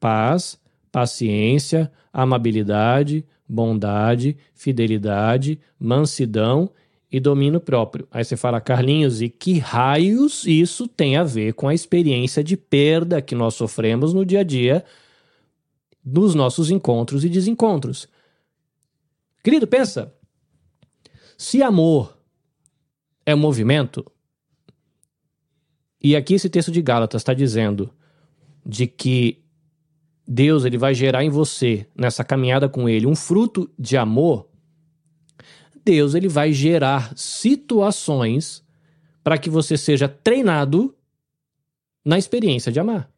paz, 0.00 0.58
paciência, 0.90 1.90
amabilidade, 2.12 3.24
bondade, 3.48 4.36
fidelidade, 4.54 5.58
mansidão 5.78 6.70
e 7.10 7.18
domínio 7.18 7.60
próprio. 7.60 8.06
Aí 8.10 8.24
você 8.24 8.36
fala, 8.36 8.60
Carlinhos, 8.60 9.22
e 9.22 9.28
que 9.28 9.58
raios 9.58 10.44
isso 10.46 10.86
tem 10.86 11.16
a 11.16 11.24
ver 11.24 11.54
com 11.54 11.66
a 11.66 11.74
experiência 11.74 12.44
de 12.44 12.56
perda 12.56 13.22
que 13.22 13.34
nós 13.34 13.54
sofremos 13.54 14.12
no 14.12 14.24
dia 14.24 14.40
a 14.40 14.44
dia 14.44 14.84
dos 16.04 16.34
nossos 16.34 16.70
encontros 16.70 17.24
e 17.24 17.28
desencontros? 17.28 18.06
Querido, 19.42 19.66
pensa. 19.66 20.12
Se 21.36 21.62
amor 21.62 22.18
é 23.24 23.34
movimento, 23.34 24.04
e 26.02 26.14
aqui 26.14 26.34
esse 26.34 26.48
texto 26.48 26.70
de 26.70 26.82
Gálatas 26.82 27.22
está 27.22 27.32
dizendo 27.32 27.90
de 28.64 28.86
que 28.86 29.42
Deus 30.30 30.66
ele 30.66 30.76
vai 30.76 30.94
gerar 30.94 31.24
em 31.24 31.30
você 31.30 31.86
nessa 31.96 32.22
caminhada 32.22 32.68
com 32.68 32.86
ele 32.86 33.06
um 33.06 33.16
fruto 33.16 33.70
de 33.78 33.96
amor, 33.96 34.46
Deus 35.82 36.14
ele 36.14 36.28
vai 36.28 36.52
gerar 36.52 37.16
situações 37.16 38.62
para 39.24 39.38
que 39.38 39.48
você 39.48 39.74
seja 39.78 40.06
treinado 40.06 40.94
na 42.04 42.18
experiência 42.18 42.70
de 42.70 42.78
amar. 42.78 43.10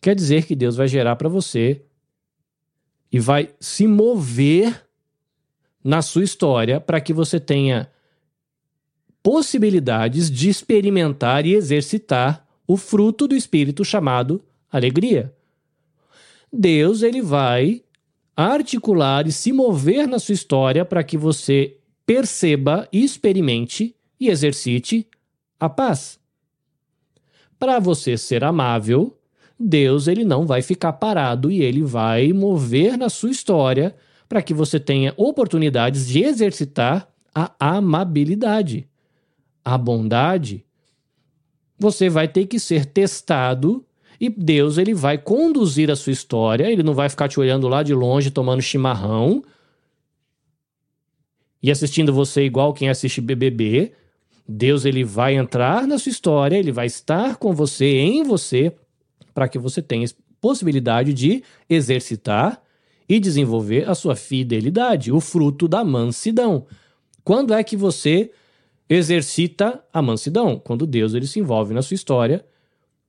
Quer 0.00 0.14
dizer 0.14 0.46
que 0.46 0.56
Deus 0.56 0.76
vai 0.76 0.88
gerar 0.88 1.16
para 1.16 1.28
você 1.28 1.82
e 3.12 3.20
vai 3.20 3.50
se 3.60 3.86
mover 3.86 4.88
na 5.84 6.00
sua 6.00 6.24
história 6.24 6.80
para 6.80 6.98
que 6.98 7.12
você 7.12 7.38
tenha 7.38 7.90
possibilidades 9.22 10.30
de 10.30 10.48
experimentar 10.48 11.44
e 11.44 11.52
exercitar 11.52 12.46
o 12.66 12.78
fruto 12.78 13.28
do 13.28 13.34
espírito 13.34 13.84
chamado 13.84 14.42
alegria. 14.70 15.32
Deus 16.52 17.02
ele 17.02 17.20
vai 17.20 17.82
articular 18.36 19.26
e 19.26 19.32
se 19.32 19.52
mover 19.52 20.06
na 20.06 20.18
sua 20.18 20.34
história 20.34 20.84
para 20.84 21.02
que 21.02 21.16
você 21.16 21.76
perceba, 22.06 22.88
experimente 22.92 23.94
e 24.18 24.28
exercite 24.28 25.06
a 25.58 25.68
paz. 25.68 26.18
Para 27.58 27.78
você 27.78 28.16
ser 28.16 28.44
amável, 28.44 29.18
Deus 29.58 30.06
ele 30.06 30.24
não 30.24 30.46
vai 30.46 30.62
ficar 30.62 30.92
parado 30.94 31.50
e 31.50 31.62
ele 31.62 31.82
vai 31.82 32.32
mover 32.32 32.96
na 32.96 33.08
sua 33.08 33.30
história 33.30 33.94
para 34.28 34.40
que 34.40 34.54
você 34.54 34.78
tenha 34.78 35.12
oportunidades 35.16 36.06
de 36.06 36.22
exercitar 36.22 37.08
a 37.34 37.52
amabilidade, 37.58 38.88
a 39.64 39.76
bondade 39.76 40.64
você 41.78 42.08
vai 42.08 42.26
ter 42.26 42.46
que 42.46 42.58
ser 42.58 42.84
testado 42.84 43.86
e 44.20 44.28
Deus 44.28 44.78
ele 44.78 44.94
vai 44.94 45.16
conduzir 45.16 45.90
a 45.90 45.96
sua 45.96 46.12
história, 46.12 46.70
ele 46.70 46.82
não 46.82 46.94
vai 46.94 47.08
ficar 47.08 47.28
te 47.28 47.38
olhando 47.38 47.68
lá 47.68 47.82
de 47.82 47.94
longe 47.94 48.30
tomando 48.30 48.60
chimarrão 48.60 49.42
e 51.62 51.70
assistindo 51.70 52.12
você 52.12 52.44
igual 52.44 52.72
quem 52.72 52.88
assiste 52.88 53.20
BBB. 53.20 53.92
Deus 54.48 54.84
ele 54.84 55.04
vai 55.04 55.36
entrar 55.36 55.86
na 55.86 55.98
sua 55.98 56.10
história, 56.10 56.56
ele 56.56 56.72
vai 56.72 56.86
estar 56.86 57.36
com 57.36 57.52
você, 57.52 57.98
em 57.98 58.22
você, 58.22 58.72
para 59.34 59.48
que 59.48 59.58
você 59.58 59.82
tenha 59.82 60.06
possibilidade 60.40 61.12
de 61.12 61.42
exercitar 61.68 62.62
e 63.08 63.20
desenvolver 63.20 63.88
a 63.88 63.94
sua 63.94 64.16
fidelidade, 64.16 65.12
o 65.12 65.20
fruto 65.20 65.68
da 65.68 65.84
mansidão. 65.84 66.66
Quando 67.22 67.54
é 67.54 67.62
que 67.62 67.76
você 67.76 68.30
exercita 68.88 69.82
a 69.92 70.00
mansidão, 70.00 70.58
quando 70.58 70.86
Deus 70.86 71.14
ele 71.14 71.26
se 71.26 71.38
envolve 71.38 71.74
na 71.74 71.82
sua 71.82 71.94
história 71.94 72.44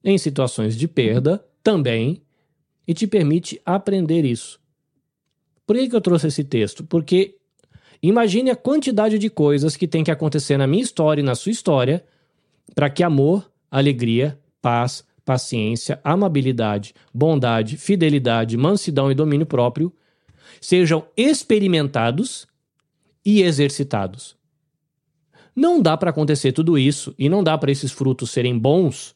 em 0.04 0.18
situações 0.18 0.76
de 0.76 0.88
perda 0.88 1.44
também 1.64 2.22
e 2.88 2.94
te 2.94 3.06
permite 3.06 3.62
aprender 3.66 4.26
isso. 4.26 4.60
Por 5.66 5.76
que, 5.76 5.90
que 5.90 5.96
eu 5.96 6.02
trouxe 6.02 6.28
esse 6.28 6.44
texto? 6.44 6.84
Porque 6.84 7.38
imagine 8.02 8.50
a 8.50 8.56
quantidade 8.56 9.20
de 9.20 9.30
coisas 9.30 9.76
que 9.76 9.88
tem 9.88 10.04
que 10.04 10.12
acontecer 10.12 10.58
na 10.58 10.66
minha 10.66 10.82
história 10.82 11.22
e 11.22 11.26
na 11.26 11.36
sua 11.36 11.52
história 11.52 12.04
para 12.74 12.90
que 12.90 13.04
amor, 13.04 13.52
alegria, 13.70 14.40
paz, 14.62 15.04
paciência, 15.24 16.00
amabilidade, 16.04 16.96
bondade, 17.14 17.78
fidelidade, 17.78 18.58
mansidão 18.58 19.12
e 19.12 19.16
domínio 19.16 19.46
próprio 19.46 19.94
sejam 20.60 21.06
experimentados 21.16 22.48
e 23.24 23.44
exercitados. 23.44 24.36
Não 25.56 25.82
dá 25.82 25.96
para 25.96 26.10
acontecer 26.10 26.52
tudo 26.52 26.78
isso 26.78 27.14
e 27.18 27.30
não 27.30 27.44
dá 27.44 27.58
para 27.58 27.72
esses 27.72 27.92
frutos 27.92 28.32
serem 28.32 28.58
bons 28.58 29.16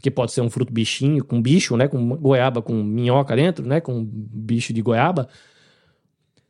porque 0.00 0.10
pode 0.10 0.32
ser 0.32 0.40
um 0.40 0.48
fruto 0.48 0.72
bichinho, 0.72 1.22
com 1.22 1.42
bicho, 1.42 1.76
né? 1.76 1.86
Com 1.86 2.16
goiaba, 2.16 2.62
com 2.62 2.72
minhoca 2.82 3.36
dentro, 3.36 3.66
né? 3.66 3.82
Com 3.82 4.02
bicho 4.02 4.72
de 4.72 4.80
goiaba. 4.80 5.28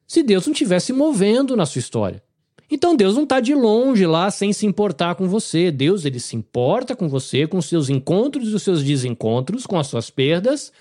Se 0.06 0.22
Deus 0.22 0.46
não 0.46 0.52
estivesse 0.52 0.92
movendo 0.92 1.56
na 1.56 1.66
sua 1.66 1.80
história. 1.80 2.22
Então 2.70 2.94
Deus 2.94 3.16
não 3.16 3.24
está 3.24 3.40
de 3.40 3.52
longe 3.52 4.06
lá 4.06 4.30
sem 4.30 4.52
se 4.52 4.66
importar 4.66 5.16
com 5.16 5.26
você. 5.26 5.72
Deus 5.72 6.04
ele 6.04 6.20
se 6.20 6.36
importa 6.36 6.94
com 6.94 7.08
você, 7.08 7.44
com 7.44 7.58
os 7.58 7.66
seus 7.66 7.90
encontros 7.90 8.50
e 8.50 8.54
os 8.54 8.62
seus 8.62 8.84
desencontros, 8.84 9.66
com 9.66 9.76
as 9.76 9.88
suas 9.88 10.10
perdas. 10.10 10.72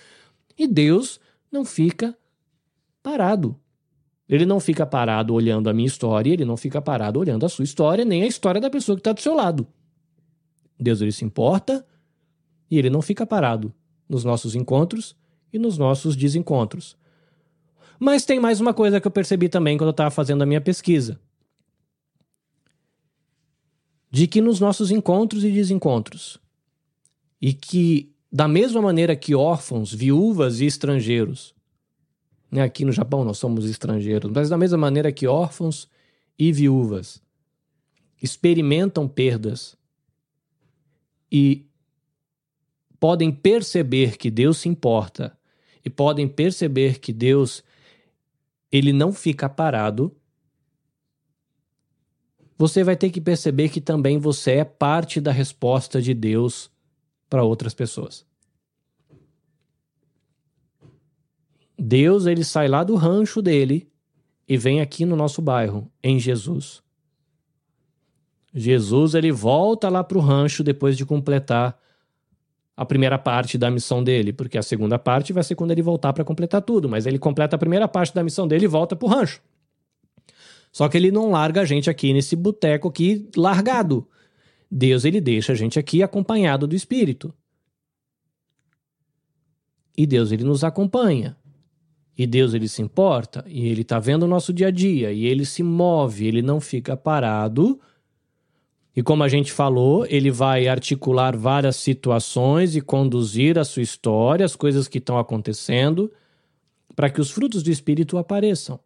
E 0.56 0.68
Deus 0.68 1.20
não 1.52 1.66
fica 1.66 2.16
parado. 3.02 3.60
Ele 4.28 4.46
não 4.46 4.60
fica 4.60 4.86
parado 4.86 5.34
olhando 5.34 5.72
a 5.72 5.74
minha 5.74 5.88
história, 5.88 6.32
ele 6.32 6.46
não 6.46 6.56
fica 6.56 6.80
parado 6.80 7.20
olhando 7.20 7.48
a 7.48 7.50
sua 7.50 7.64
história, 7.64 8.06
nem 8.06 8.22
a 8.22 8.28
história 8.28 8.62
da 8.62 8.70
pessoa 8.70 8.96
que 8.96 9.00
está 9.00 9.12
do 9.12 9.22
seu 9.22 9.34
lado. 9.34 9.66
Deus 10.80 11.02
ele 11.02 11.12
se 11.12 11.26
importa 11.26 11.84
e 12.70 12.78
ele 12.78 12.90
não 12.90 13.02
fica 13.02 13.26
parado 13.26 13.74
nos 14.08 14.24
nossos 14.24 14.56
encontros 14.56 15.16
e 15.52 15.60
nos 15.60 15.78
nossos 15.78 16.16
desencontros. 16.16 16.98
Mas 18.00 18.26
tem 18.26 18.40
mais 18.40 18.62
uma 18.62 18.74
coisa 18.74 19.02
que 19.02 19.08
eu 19.08 19.12
percebi 19.12 19.50
também 19.50 19.78
quando 19.78 19.90
eu 19.90 19.92
estava 19.92 20.10
fazendo 20.10 20.42
a 20.42 20.46
minha 20.46 20.62
pesquisa. 20.62 21.20
De 24.10 24.26
que 24.26 24.42
nos 24.42 24.60
nossos 24.60 24.90
encontros 24.90 25.44
e 25.44 25.52
desencontros, 25.52 26.40
e 27.42 27.54
que, 27.54 28.12
da 28.32 28.48
mesma 28.48 28.82
maneira 28.82 29.16
que 29.16 29.36
órfãos, 29.36 29.94
viúvas 29.94 30.62
e 30.62 30.66
estrangeiros, 30.66 31.54
né, 32.52 32.64
aqui 32.64 32.84
no 32.84 32.92
Japão 32.92 33.24
nós 33.24 33.38
somos 33.38 33.70
estrangeiros, 33.70 34.32
mas 34.34 34.50
da 34.50 34.58
mesma 34.58 34.78
maneira 34.78 35.12
que 35.12 35.28
órfãos 35.28 35.88
e 36.38 36.52
viúvas 36.52 37.22
experimentam 38.22 39.08
perdas 39.08 39.78
e 41.32 41.69
podem 43.00 43.32
perceber 43.32 44.18
que 44.18 44.30
Deus 44.30 44.58
se 44.60 44.70
importa 44.70 45.38
e 45.84 45.90
podem 45.90 46.28
perceber 46.28 47.00
que 47.00 47.14
Deus 47.14 47.64
ele 48.72 48.94
não 48.94 49.12
fica 49.12 49.50
parado, 49.50 50.16
você 52.58 52.84
vai 52.84 52.96
ter 52.96 53.10
que 53.10 53.22
perceber 53.22 53.70
que 53.70 53.80
também 53.80 54.18
você 54.18 54.52
é 54.52 54.66
parte 54.66 55.22
da 55.22 55.32
resposta 55.32 56.02
de 56.02 56.14
Deus 56.14 56.70
para 57.30 57.44
outras 57.44 57.74
pessoas. 57.74 58.26
Deus 61.78 62.26
ele 62.26 62.44
sai 62.44 62.68
lá 62.68 62.84
do 62.84 62.96
rancho 62.96 63.42
dele 63.42 63.90
e 64.46 64.58
vem 64.58 64.82
aqui 64.82 65.06
no 65.06 65.16
nosso 65.16 65.42
bairro, 65.42 65.90
em 66.04 66.20
Jesus. 66.20 66.84
Jesus 68.54 69.14
ele 69.14 69.32
volta 69.32 69.88
lá 69.88 70.04
para 70.04 70.18
o 70.18 70.22
rancho 70.22 70.62
depois 70.62 70.98
de 70.98 71.06
completar 71.06 71.80
a 72.80 72.86
primeira 72.86 73.20
parte 73.20 73.58
da 73.58 73.70
missão 73.70 74.02
dele, 74.02 74.32
porque 74.32 74.58
a 74.58 74.64
segunda 74.64 74.98
parte 74.98 75.34
vai 75.34 75.44
ser 75.44 75.54
quando 75.54 75.72
ele 75.72 75.82
voltar 75.82 76.14
para 76.14 76.24
completar 76.24 76.62
tudo, 76.62 76.88
mas 76.88 77.06
ele 77.06 77.20
completa 77.20 77.58
a 77.58 77.60
primeira 77.60 77.90
parte 77.90 78.16
da 78.16 78.24
missão 78.24 78.48
dele 78.48 78.64
e 78.64 78.68
volta 78.70 78.96
pro 78.96 79.10
rancho. 79.10 79.42
Só 80.72 80.88
que 80.88 80.96
ele 80.96 81.12
não 81.12 81.32
larga 81.32 81.60
a 81.60 81.66
gente 81.66 81.90
aqui 81.90 82.14
nesse 82.14 82.38
boteco 82.38 82.88
aqui 82.88 83.28
largado. 83.36 84.08
Deus 84.72 85.04
ele 85.04 85.20
deixa 85.20 85.52
a 85.52 85.56
gente 85.56 85.78
aqui 85.78 86.02
acompanhado 86.02 86.66
do 86.66 86.74
Espírito. 86.74 87.34
E 89.98 90.08
Deus 90.08 90.32
ele 90.32 90.46
nos 90.46 90.64
acompanha. 90.64 91.36
E 92.18 92.26
Deus 92.26 92.54
ele 92.54 92.70
se 92.70 92.82
importa, 92.82 93.44
e 93.46 93.68
ele 93.68 93.82
está 93.82 94.00
vendo 94.00 94.24
o 94.24 94.28
nosso 94.28 94.54
dia 94.54 94.68
a 94.68 94.72
dia, 94.72 95.12
e 95.12 95.26
ele 95.26 95.46
se 95.46 95.64
move, 95.64 96.26
ele 96.26 96.42
não 96.42 96.62
fica 96.62 96.96
parado 96.96 97.78
e 99.00 99.02
como 99.02 99.24
a 99.24 99.30
gente 99.30 99.54
falou, 99.54 100.06
ele 100.08 100.30
vai 100.30 100.68
articular 100.68 101.34
várias 101.34 101.78
situações 101.78 102.76
e 102.76 102.82
conduzir 102.82 103.58
a 103.58 103.64
sua 103.64 103.82
história, 103.82 104.46
as 104.46 104.58
coisas 104.58 104.90
que 104.90 104.98
estão 104.98 105.18
acontecendo, 105.18 106.12
para 106.98 107.10
que 107.10 107.22
os 107.22 107.32
frutos 107.32 107.64
do 107.64 107.72
Espírito 107.72 108.18
apareçam. 108.18 108.78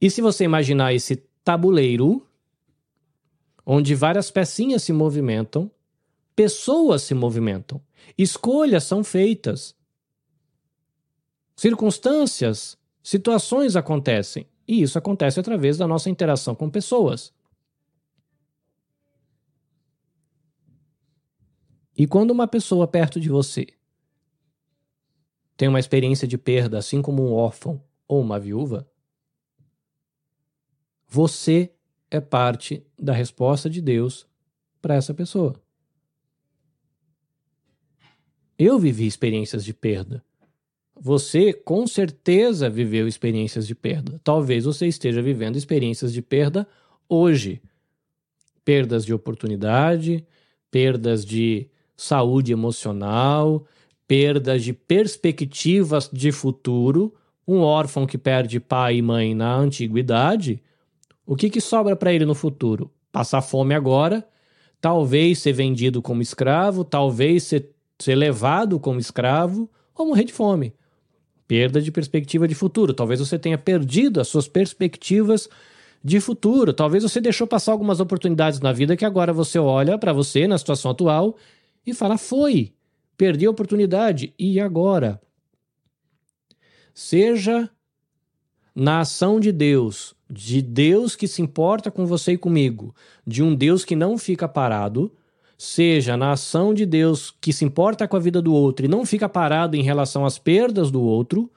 E 0.00 0.08
se 0.08 0.22
você 0.22 0.44
imaginar 0.44 0.94
esse 0.94 1.16
tabuleiro, 1.42 2.24
onde 3.66 3.92
várias 3.96 4.30
pecinhas 4.30 4.84
se 4.84 4.92
movimentam, 4.92 5.68
pessoas 6.36 7.02
se 7.02 7.12
movimentam, 7.12 7.82
escolhas 8.16 8.84
são 8.84 9.02
feitas, 9.02 9.74
circunstâncias, 11.56 12.78
situações 13.02 13.74
acontecem, 13.74 14.46
e 14.68 14.80
isso 14.80 14.96
acontece 14.96 15.40
através 15.40 15.76
da 15.76 15.88
nossa 15.88 16.08
interação 16.08 16.54
com 16.54 16.70
pessoas. 16.70 17.34
E 21.96 22.06
quando 22.06 22.30
uma 22.30 22.46
pessoa 22.46 22.86
perto 22.86 23.18
de 23.18 23.28
você 23.28 23.66
tem 25.56 25.68
uma 25.68 25.80
experiência 25.80 26.28
de 26.28 26.36
perda, 26.36 26.76
assim 26.76 27.00
como 27.00 27.26
um 27.26 27.32
órfão 27.32 27.82
ou 28.06 28.20
uma 28.20 28.38
viúva, 28.38 28.86
você 31.08 31.72
é 32.10 32.20
parte 32.20 32.84
da 32.98 33.12
resposta 33.12 33.70
de 33.70 33.80
Deus 33.80 34.26
para 34.82 34.94
essa 34.94 35.14
pessoa. 35.14 35.60
Eu 38.58 38.78
vivi 38.78 39.06
experiências 39.06 39.64
de 39.64 39.72
perda. 39.72 40.22
Você 40.94 41.52
com 41.52 41.86
certeza 41.86 42.70
viveu 42.70 43.06
experiências 43.06 43.66
de 43.66 43.74
perda. 43.74 44.20
Talvez 44.22 44.64
você 44.64 44.86
esteja 44.86 45.22
vivendo 45.22 45.56
experiências 45.56 46.12
de 46.12 46.22
perda 46.22 46.66
hoje. 47.08 47.62
Perdas 48.64 49.04
de 49.04 49.12
oportunidade, 49.12 50.26
perdas 50.70 51.24
de 51.24 51.70
saúde 51.96 52.52
emocional, 52.52 53.64
perdas 54.06 54.62
de 54.62 54.72
perspectivas 54.72 56.10
de 56.12 56.30
futuro. 56.30 57.14
Um 57.46 57.60
órfão 57.60 58.06
que 58.06 58.18
perde 58.18 58.60
pai 58.60 58.96
e 58.96 59.02
mãe 59.02 59.34
na 59.34 59.54
antiguidade, 59.54 60.60
o 61.24 61.34
que, 61.34 61.50
que 61.50 61.60
sobra 61.60 61.96
para 61.96 62.12
ele 62.12 62.24
no 62.24 62.34
futuro? 62.34 62.90
Passar 63.10 63.42
fome 63.42 63.74
agora, 63.74 64.26
talvez 64.80 65.40
ser 65.40 65.52
vendido 65.52 66.00
como 66.00 66.22
escravo, 66.22 66.84
talvez 66.84 67.42
ser, 67.44 67.70
ser 67.98 68.14
levado 68.14 68.78
como 68.78 69.00
escravo 69.00 69.68
ou 69.94 70.06
morrer 70.06 70.24
de 70.24 70.32
fome. 70.32 70.72
Perda 71.48 71.80
de 71.80 71.90
perspectiva 71.90 72.46
de 72.46 72.54
futuro. 72.54 72.92
Talvez 72.92 73.20
você 73.20 73.38
tenha 73.38 73.58
perdido 73.58 74.20
as 74.20 74.28
suas 74.28 74.46
perspectivas 74.46 75.48
de 76.02 76.20
futuro. 76.20 76.72
Talvez 76.72 77.02
você 77.02 77.20
deixou 77.20 77.46
passar 77.46 77.72
algumas 77.72 77.98
oportunidades 77.98 78.60
na 78.60 78.72
vida 78.72 78.96
que 78.96 79.04
agora 79.04 79.32
você 79.32 79.58
olha 79.58 79.98
para 79.98 80.12
você 80.12 80.46
na 80.46 80.58
situação 80.58 80.90
atual 80.90 81.36
e 81.86 81.94
fala: 81.94 82.18
foi, 82.18 82.74
perdi 83.16 83.46
a 83.46 83.50
oportunidade, 83.50 84.34
e 84.38 84.58
agora? 84.58 85.20
Seja 86.92 87.70
na 88.74 89.00
ação 89.00 89.38
de 89.38 89.52
Deus, 89.52 90.14
de 90.28 90.60
Deus 90.60 91.14
que 91.14 91.28
se 91.28 91.40
importa 91.40 91.90
com 91.90 92.04
você 92.04 92.32
e 92.32 92.38
comigo, 92.38 92.94
de 93.26 93.42
um 93.42 93.54
Deus 93.54 93.84
que 93.84 93.94
não 93.94 94.18
fica 94.18 94.48
parado, 94.48 95.14
seja 95.56 96.16
na 96.16 96.32
ação 96.32 96.74
de 96.74 96.84
Deus 96.84 97.34
que 97.40 97.52
se 97.52 97.64
importa 97.64 98.06
com 98.06 98.16
a 98.16 98.20
vida 98.20 98.42
do 98.42 98.52
outro 98.52 98.84
e 98.84 98.88
não 98.88 99.06
fica 99.06 99.28
parado 99.28 99.76
em 99.76 99.82
relação 99.82 100.26
às 100.26 100.38
perdas 100.38 100.90
do 100.90 101.00
outro, 101.02 101.50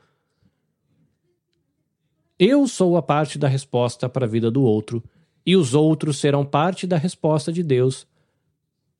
eu 2.37 2.65
sou 2.67 2.95
a 2.95 3.01
parte 3.01 3.37
da 3.37 3.49
resposta 3.49 4.07
para 4.07 4.25
a 4.25 4.29
vida 4.29 4.49
do 4.49 4.63
outro 4.63 5.03
e 5.45 5.57
os 5.57 5.73
outros 5.73 6.19
serão 6.19 6.45
parte 6.45 6.87
da 6.87 6.95
resposta 6.95 7.51
de 7.51 7.61
Deus 7.61 8.07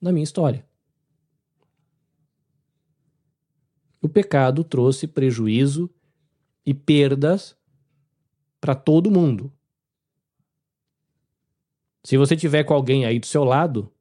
na 0.02 0.12
minha 0.12 0.24
história. 0.24 0.69
O 4.02 4.08
pecado 4.08 4.64
trouxe 4.64 5.08
prejuízo 5.08 5.90
e 6.66 6.74
perdas 6.74 7.56
para 8.62 8.76
todo 8.76 9.12
mundo. 9.12 9.52
Se 12.04 12.18
você 12.18 12.36
tiver 12.36 12.64
com 12.64 12.74
alguém 12.74 13.06
aí 13.06 13.20
do 13.20 13.26
seu 13.26 13.44
lado, 13.44 13.92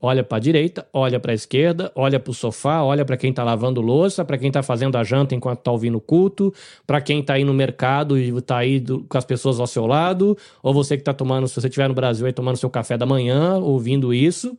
olha 0.00 0.22
para 0.22 0.36
a 0.36 0.40
direita, 0.40 0.86
olha 0.92 1.18
para 1.18 1.32
a 1.32 1.34
esquerda, 1.34 1.90
olha 1.94 2.20
para 2.20 2.30
o 2.30 2.34
sofá, 2.34 2.82
olha 2.82 3.04
para 3.04 3.16
quem 3.16 3.30
está 3.30 3.42
lavando 3.42 3.80
louça, 3.80 4.24
para 4.24 4.38
quem 4.38 4.48
está 4.48 4.62
fazendo 4.62 4.96
a 4.96 5.02
janta 5.02 5.34
enquanto 5.34 5.58
está 5.58 5.72
ouvindo 5.72 5.98
o 5.98 6.00
culto, 6.00 6.54
para 6.86 7.00
quem 7.00 7.20
está 7.20 7.34
aí 7.34 7.44
no 7.44 7.52
mercado 7.52 8.16
e 8.16 8.28
está 8.28 8.58
aí 8.58 8.78
do, 8.78 9.04
com 9.04 9.18
as 9.18 9.24
pessoas 9.24 9.58
ao 9.58 9.66
seu 9.66 9.86
lado, 9.86 10.36
ou 10.62 10.72
você 10.72 10.96
que 10.96 11.02
está 11.02 11.12
tomando, 11.12 11.48
se 11.48 11.60
você 11.60 11.66
estiver 11.66 11.88
no 11.88 11.94
Brasil 11.94 12.26
aí 12.26 12.32
tomando 12.32 12.56
seu 12.56 12.70
café 12.70 12.96
da 12.96 13.06
manhã, 13.06 13.56
ouvindo 13.56 14.14
isso, 14.14 14.56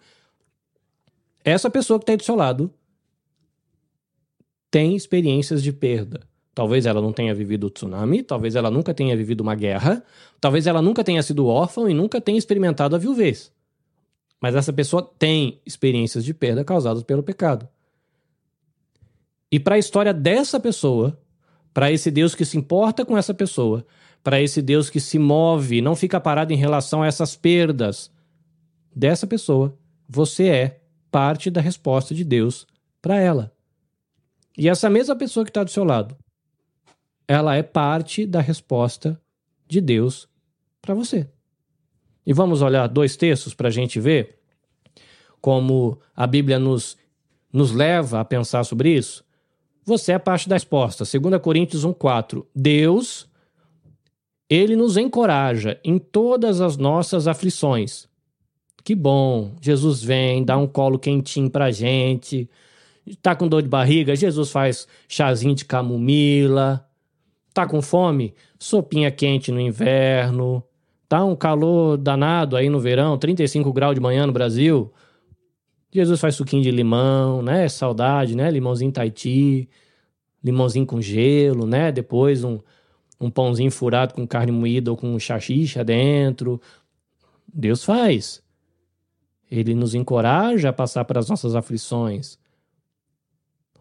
essa 1.43 1.69
pessoa 1.69 1.97
que 1.99 2.03
está 2.03 2.13
aí 2.13 2.17
do 2.17 2.23
seu 2.23 2.35
lado 2.35 2.69
tem 4.72 4.95
experiências 4.95 5.61
de 5.63 5.72
perda. 5.74 6.22
Talvez 6.53 6.86
ela 6.86 7.01
não 7.01 7.13
tenha 7.13 7.34
vivido 7.34 7.67
o 7.67 7.70
tsunami, 7.70 8.22
talvez 8.22 8.55
ela 8.55 8.70
nunca 8.70 8.93
tenha 8.93 9.15
vivido 9.15 9.41
uma 9.41 9.55
guerra, 9.55 10.03
talvez 10.41 10.67
ela 10.67 10.82
nunca 10.82 11.03
tenha 11.03 11.24
sido 11.24 11.47
órfã 11.47 11.89
e 11.89 11.93
nunca 11.93 12.20
tenha 12.20 12.38
experimentado 12.38 12.95
a 12.95 12.99
viuvez. 12.99 13.51
Mas 14.41 14.55
essa 14.55 14.74
pessoa 14.74 15.01
tem 15.17 15.61
experiências 15.65 16.24
de 16.24 16.34
perda 16.34 16.63
causadas 16.63 17.03
pelo 17.03 17.24
pecado. 17.24 17.67
E 19.51 19.59
para 19.59 19.76
a 19.76 19.80
história 19.80 20.13
dessa 20.13 20.59
pessoa, 20.59 21.17
para 21.74 21.91
esse 21.91 22.11
Deus 22.11 22.36
que 22.36 22.45
se 22.45 22.57
importa 22.57 23.05
com 23.05 23.17
essa 23.17 23.34
pessoa, 23.34 23.86
para 24.24 24.41
esse 24.41 24.61
Deus 24.61 24.89
que 24.89 24.99
se 24.99 25.17
move, 25.17 25.82
não 25.82 25.95
fica 25.95 26.20
parado 26.20 26.53
em 26.53 26.57
relação 26.57 27.01
a 27.01 27.07
essas 27.07 27.36
perdas 27.36 28.11
dessa 28.93 29.26
pessoa, 29.26 29.78
você 30.07 30.47
é 30.47 30.82
parte 31.09 31.49
da 31.49 31.61
resposta 31.61 32.13
de 32.13 32.24
Deus 32.24 32.67
para 33.01 33.20
ela. 33.20 33.53
E 34.60 34.68
essa 34.68 34.89
mesma 34.89 35.16
pessoa 35.16 35.45
que 35.45 35.51
está 35.51 35.64
do 35.64 35.72
seu 35.72 35.86
lado, 35.86 36.18
ela 37.26 37.55
é 37.55 37.64
parte 37.64 38.26
da 38.26 38.41
resposta 38.41 39.18
de 39.66 39.80
Deus 39.80 40.28
para 40.82 40.93
você. 40.93 41.30
E 42.26 42.34
vamos 42.34 42.62
olhar 42.62 42.86
dois 42.88 43.16
textos 43.16 43.53
para 43.53 43.70
a 43.70 43.72
gente 43.72 44.01
ver 44.01 44.38
como 45.39 45.97
a 46.14 46.28
Bíblia 46.28 46.60
nos, 46.60 46.97
nos 47.53 47.72
leva 47.72 48.20
a 48.20 48.26
pensar 48.26 48.66
sobre 48.66 48.89
isso. 48.93 49.24
Você 49.86 50.12
é 50.12 50.20
parte 50.20 50.49
da 50.49 50.57
resposta. 50.57 51.05
2 51.05 51.41
Coríntios 51.41 51.86
1,4. 51.86 52.45
Deus, 52.53 53.30
ele 54.49 54.76
nos 54.76 54.97
encoraja 54.97 55.80
em 55.86 55.97
todas 55.97 56.60
as 56.60 56.76
nossas 56.76 57.30
aflições. 57.30 58.10
Que 58.84 58.93
bom, 58.93 59.55
Jesus 59.62 60.03
vem, 60.03 60.43
dá 60.43 60.57
um 60.57 60.68
colo 60.68 60.99
quentinho 60.99 61.49
pra 61.49 61.72
gente. 61.72 62.49
Tá 63.21 63.35
com 63.35 63.47
dor 63.47 63.61
de 63.61 63.67
barriga, 63.67 64.15
Jesus 64.15 64.51
faz 64.51 64.87
chazinho 65.07 65.55
de 65.55 65.65
camomila. 65.65 66.85
Tá 67.53 67.67
com 67.67 67.81
fome? 67.81 68.33
Sopinha 68.57 69.11
quente 69.11 69.51
no 69.51 69.59
inverno. 69.59 70.63
Tá 71.07 71.23
um 71.23 71.35
calor 71.35 71.97
danado 71.97 72.55
aí 72.55 72.69
no 72.69 72.79
verão, 72.79 73.17
35 73.17 73.73
graus 73.73 73.95
de 73.95 74.01
manhã 74.01 74.27
no 74.27 74.31
Brasil. 74.31 74.93
Jesus 75.91 76.19
faz 76.19 76.35
suquinho 76.35 76.61
de 76.61 76.69
limão, 76.69 77.41
né? 77.41 77.67
Saudade, 77.67 78.35
né? 78.35 78.51
Limãozinho 78.51 78.91
Tahiti, 78.91 79.67
limãozinho 80.43 80.85
com 80.85 81.01
gelo, 81.01 81.65
né? 81.65 81.91
Depois 81.91 82.43
um, 82.43 82.59
um 83.19 83.31
pãozinho 83.31 83.71
furado 83.71 84.13
com 84.13 84.27
carne 84.27 84.51
moída 84.51 84.91
ou 84.91 84.97
com 84.97 85.17
chachicha 85.17 85.83
dentro. 85.83 86.61
Deus 87.51 87.83
faz. 87.83 88.43
Ele 89.49 89.73
nos 89.73 89.95
encoraja 89.95 90.69
a 90.69 90.73
passar 90.73 91.05
pelas 91.05 91.27
nossas 91.27 91.55
aflições. 91.55 92.37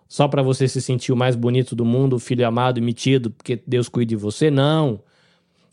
Só 0.09 0.26
para 0.26 0.42
você 0.42 0.66
se 0.66 0.80
sentir 0.80 1.12
o 1.12 1.16
mais 1.16 1.36
bonito 1.36 1.76
do 1.76 1.84
mundo, 1.84 2.18
filho 2.18 2.46
amado 2.46 2.78
e 2.78 2.80
metido, 2.80 3.30
porque 3.30 3.62
Deus 3.66 3.90
cuida 3.90 4.09
de 4.09 4.16
você? 4.16 4.50
Não. 4.50 5.02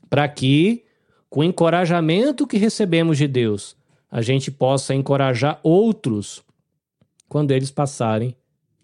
Para 0.09 0.27
que, 0.27 0.83
com 1.29 1.39
o 1.39 1.43
encorajamento 1.43 2.45
que 2.45 2.57
recebemos 2.57 3.17
de 3.17 3.27
Deus, 3.29 3.77
a 4.11 4.21
gente 4.21 4.51
possa 4.51 4.93
encorajar 4.93 5.59
outros 5.63 6.43
quando 7.29 7.51
eles 7.51 7.71
passarem 7.71 8.35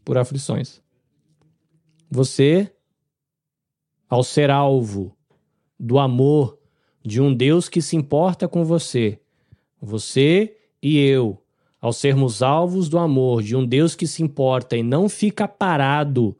por 0.05 0.17
aflições. 0.17 0.81
Você, 2.09 2.71
ao 4.09 4.23
ser 4.23 4.49
alvo 4.49 5.15
do 5.77 5.99
amor 5.99 6.57
de 7.03 7.21
um 7.21 7.33
Deus 7.33 7.67
que 7.67 7.81
se 7.81 7.95
importa 7.95 8.47
com 8.47 8.63
você, 8.63 9.19
você 9.81 10.57
e 10.81 10.97
eu, 10.97 11.40
ao 11.81 11.91
sermos 11.91 12.43
alvos 12.43 12.87
do 12.87 12.99
amor 12.99 13.41
de 13.41 13.55
um 13.55 13.65
Deus 13.65 13.95
que 13.95 14.05
se 14.05 14.21
importa 14.21 14.77
e 14.77 14.83
não 14.83 15.09
fica 15.09 15.47
parado 15.47 16.37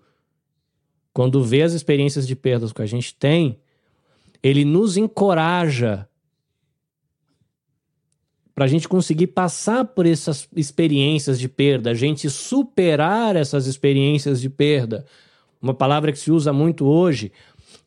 quando 1.13 1.43
vê 1.43 1.63
as 1.63 1.73
experiências 1.73 2.27
de 2.27 2.35
perdas 2.35 2.71
que 2.71 2.81
a 2.81 2.85
gente 2.85 3.13
tem, 3.15 3.59
ele 4.41 4.63
nos 4.63 4.95
encoraja 4.97 6.07
para 8.53 8.65
a 8.65 8.67
gente 8.67 8.87
conseguir 8.87 9.27
passar 9.27 9.85
por 9.85 10.05
essas 10.05 10.47
experiências 10.55 11.39
de 11.39 11.49
perda, 11.49 11.89
a 11.91 11.95
gente 11.95 12.29
superar 12.29 13.35
essas 13.35 13.65
experiências 13.65 14.39
de 14.39 14.49
perda. 14.49 15.05
Uma 15.61 15.73
palavra 15.73 16.11
que 16.11 16.19
se 16.19 16.31
usa 16.31 16.53
muito 16.53 16.85
hoje, 16.85 17.31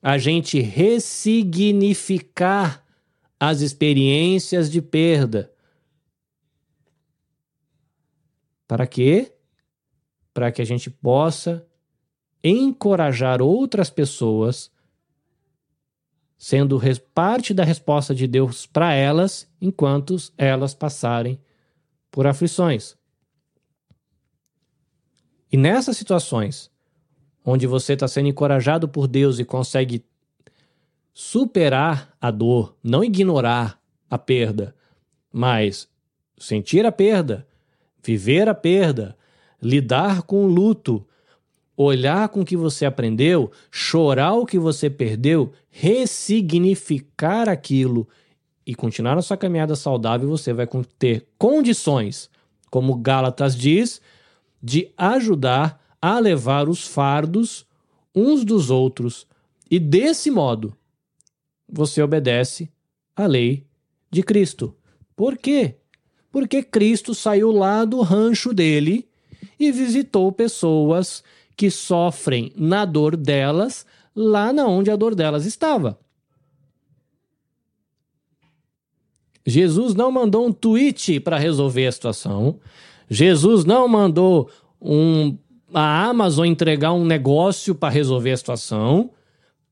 a 0.03 0.19
gente 0.19 0.61
ressignificar 0.61 2.83
as 3.39 3.61
experiências 3.61 4.69
de 4.71 4.83
perda. 4.83 5.54
Para 8.67 8.87
quê? 8.87 9.33
Para 10.33 10.51
que 10.51 10.63
a 10.63 10.65
gente 10.65 10.91
possa 10.91 11.67
encorajar 12.43 13.41
outras 13.41 13.89
pessoas 13.91 14.71
sendo 16.37 16.79
parte 17.15 17.55
da 17.55 17.65
resposta 17.65 18.15
de 18.15 18.27
Deus 18.27 18.67
para 18.67 18.93
elas 18.93 19.49
enquanto 19.61 20.17
elas 20.37 20.75
passarem 20.75 21.41
por 22.11 22.27
aflições. 22.27 22.97
E 25.51 25.57
nessas 25.57 25.97
situações, 25.97 26.71
onde 27.45 27.67
você 27.67 27.95
está 27.95 28.07
sendo 28.07 28.29
encorajado 28.29 28.89
por 28.89 29.07
Deus 29.07 29.39
e 29.39 29.45
consegue 29.45 30.05
superar 31.15 32.15
a 32.21 32.31
dor, 32.31 32.77
não 32.83 33.05
ignorar 33.05 33.81
a 34.11 34.19
perda, 34.19 34.75
mas 35.33 35.89
sentir 36.37 36.85
a 36.85 36.93
perda, 36.93 37.47
viver 38.05 38.49
a 38.49 38.55
perda, 38.55 39.17
lidar 39.63 40.23
com 40.23 40.45
o 40.45 40.49
luto, 40.49 41.05
olhar 41.77 42.29
com 42.29 42.43
o 42.43 42.45
que 42.45 42.57
você 42.57 42.85
aprendeu, 42.85 43.51
chorar 43.71 44.35
o 44.35 44.47
que 44.47 44.59
você 44.59 44.89
perdeu, 44.91 45.53
ressignificar 45.71 47.49
aquilo 47.49 48.07
e 48.67 48.75
continuar 48.75 49.19
a 49.19 49.23
sua 49.23 49.37
caminhada 49.37 49.75
saudável, 49.75 50.29
você 50.29 50.53
vai 50.53 50.69
ter 50.99 51.27
condições, 51.39 52.31
como 52.71 52.95
Gálatas 52.97 53.57
diz, 53.57 54.01
de 54.63 54.91
ajudar 54.97 55.83
a 56.01 56.19
levar 56.19 56.69
os 56.69 56.87
fardos 56.87 57.67
uns 58.15 58.45
dos 58.45 58.71
outros. 58.71 59.27
E 59.71 59.79
desse 59.79 60.31
modo, 60.31 60.77
você 61.69 62.03
obedece 62.03 62.71
à 63.17 63.27
lei 63.27 63.67
de 64.11 64.23
Cristo. 64.23 64.75
Por 65.17 65.37
quê? 65.37 65.77
Porque 66.35 66.65
Cristo 66.65 67.15
saiu 67.15 67.53
lá 67.53 67.85
do 67.85 68.01
rancho 68.01 68.53
dele 68.53 69.09
e 69.57 69.71
visitou 69.71 70.33
pessoas 70.33 71.23
que 71.57 71.71
sofrem 71.71 72.53
na 72.57 72.85
dor 72.85 73.17
delas, 73.17 73.87
lá 74.17 74.53
na 74.53 74.67
onde 74.67 74.91
a 74.91 74.97
dor 74.97 75.15
delas 75.15 75.47
estava. 75.47 75.97
Jesus 79.47 79.95
não 79.95 80.11
mandou 80.11 80.45
um 80.45 80.53
tweet 80.53 81.21
para 81.21 81.39
resolver 81.39 81.87
a 81.87 81.93
situação. 81.93 82.59
Jesus 83.09 83.65
não 83.65 83.87
mandou 83.87 84.51
um, 84.83 85.39
a 85.73 86.07
Amazon 86.07 86.47
entregar 86.47 86.93
um 86.95 87.05
negócio 87.05 87.77
para 87.77 87.95
resolver 87.95 88.33
a 88.33 88.37
situação. 88.37 89.13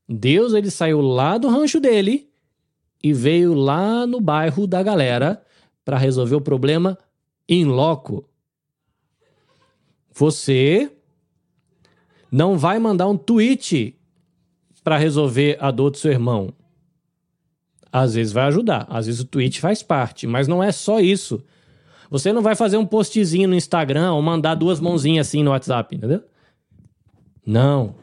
Deus 0.07 0.53
ele 0.53 0.71
saiu 0.71 1.01
lá 1.01 1.37
do 1.37 1.49
rancho 1.49 1.81
dele 1.81 2.29
e 3.03 3.11
veio 3.11 3.53
lá 3.53 4.07
no 4.07 4.21
bairro 4.21 4.65
da 4.65 4.81
galera 4.81 5.43
para 5.83 5.97
resolver 5.97 6.35
o 6.35 6.41
problema 6.41 6.97
em 7.47 7.65
loco. 7.65 8.27
Você 10.11 10.91
não 12.31 12.57
vai 12.57 12.79
mandar 12.79 13.07
um 13.07 13.17
tweet 13.17 13.95
para 14.83 14.97
resolver 14.97 15.57
a 15.59 15.71
dor 15.71 15.91
do 15.91 15.97
seu 15.97 16.11
irmão. 16.11 16.53
Às 17.91 18.15
vezes 18.15 18.33
vai 18.33 18.45
ajudar, 18.45 18.87
às 18.89 19.05
vezes 19.05 19.21
o 19.21 19.25
tweet 19.25 19.61
faz 19.61 19.83
parte, 19.83 20.25
mas 20.25 20.47
não 20.47 20.63
é 20.63 20.71
só 20.71 20.99
isso. 20.99 21.43
Você 22.09 22.33
não 22.33 22.41
vai 22.41 22.55
fazer 22.55 22.77
um 22.77 22.85
postzinho 22.85 23.47
no 23.47 23.55
Instagram 23.55 24.13
ou 24.13 24.21
mandar 24.21 24.55
duas 24.55 24.79
mãozinhas 24.79 25.27
assim 25.27 25.43
no 25.43 25.51
WhatsApp, 25.51 25.95
entendeu? 25.95 26.23
Não. 27.45 27.95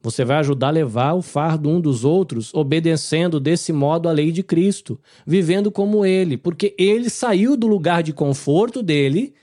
Você 0.00 0.24
vai 0.24 0.36
ajudar 0.38 0.68
a 0.68 0.70
levar 0.70 1.14
o 1.14 1.22
fardo 1.22 1.68
um 1.68 1.80
dos 1.80 2.04
outros, 2.04 2.54
obedecendo 2.54 3.40
desse 3.40 3.72
modo 3.72 4.08
a 4.08 4.12
lei 4.12 4.30
de 4.30 4.42
Cristo, 4.42 4.98
vivendo 5.26 5.70
como 5.72 6.06
ele, 6.06 6.36
porque 6.36 6.74
ele 6.78 7.10
saiu 7.10 7.56
do 7.56 7.66
lugar 7.66 8.02
de 8.02 8.12
conforto 8.12 8.82
dele 8.82 9.34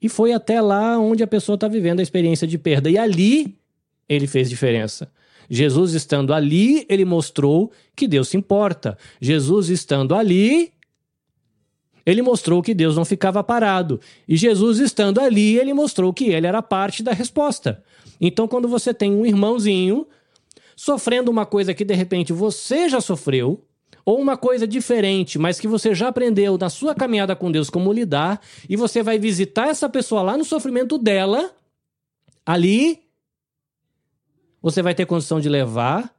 e 0.00 0.08
foi 0.08 0.32
até 0.32 0.60
lá 0.60 0.98
onde 0.98 1.22
a 1.22 1.26
pessoa 1.26 1.54
está 1.54 1.66
vivendo 1.66 2.00
a 2.00 2.02
experiência 2.02 2.46
de 2.46 2.56
perda. 2.58 2.88
E 2.88 2.96
ali 2.96 3.58
ele 4.08 4.26
fez 4.26 4.48
diferença. 4.48 5.10
Jesus 5.48 5.94
estando 5.94 6.32
ali, 6.32 6.86
ele 6.88 7.04
mostrou 7.04 7.72
que 7.94 8.06
Deus 8.06 8.28
se 8.28 8.36
importa. 8.36 8.96
Jesus 9.20 9.68
estando 9.68 10.14
ali, 10.14 10.72
ele 12.06 12.22
mostrou 12.22 12.62
que 12.62 12.72
Deus 12.72 12.96
não 12.96 13.04
ficava 13.04 13.42
parado. 13.42 14.00
E 14.28 14.36
Jesus 14.36 14.78
estando 14.78 15.20
ali, 15.20 15.58
ele 15.58 15.74
mostrou 15.74 16.14
que 16.14 16.26
ele 16.26 16.46
era 16.46 16.62
parte 16.62 17.02
da 17.02 17.12
resposta. 17.12 17.82
Então, 18.20 18.46
quando 18.46 18.68
você 18.68 18.94
tem 18.94 19.12
um 19.12 19.26
irmãozinho 19.26 20.06
sofrendo 20.76 21.30
uma 21.30 21.44
coisa 21.44 21.74
que 21.74 21.84
de 21.84 21.94
repente 21.94 22.32
você 22.32 22.88
já 22.88 23.00
sofreu, 23.00 23.64
ou 24.04 24.20
uma 24.20 24.36
coisa 24.36 24.68
diferente, 24.68 25.36
mas 25.36 25.58
que 25.58 25.66
você 25.66 25.92
já 25.92 26.08
aprendeu 26.08 26.56
na 26.56 26.70
sua 26.70 26.94
caminhada 26.94 27.34
com 27.34 27.50
Deus 27.50 27.68
como 27.68 27.92
lidar, 27.92 28.40
e 28.68 28.76
você 28.76 29.02
vai 29.02 29.18
visitar 29.18 29.68
essa 29.68 29.88
pessoa 29.88 30.22
lá 30.22 30.36
no 30.36 30.44
sofrimento 30.44 30.96
dela, 30.96 31.50
ali 32.44 33.00
você 34.62 34.80
vai 34.80 34.94
ter 34.94 35.06
condição 35.06 35.40
de 35.40 35.48
levar 35.48 36.15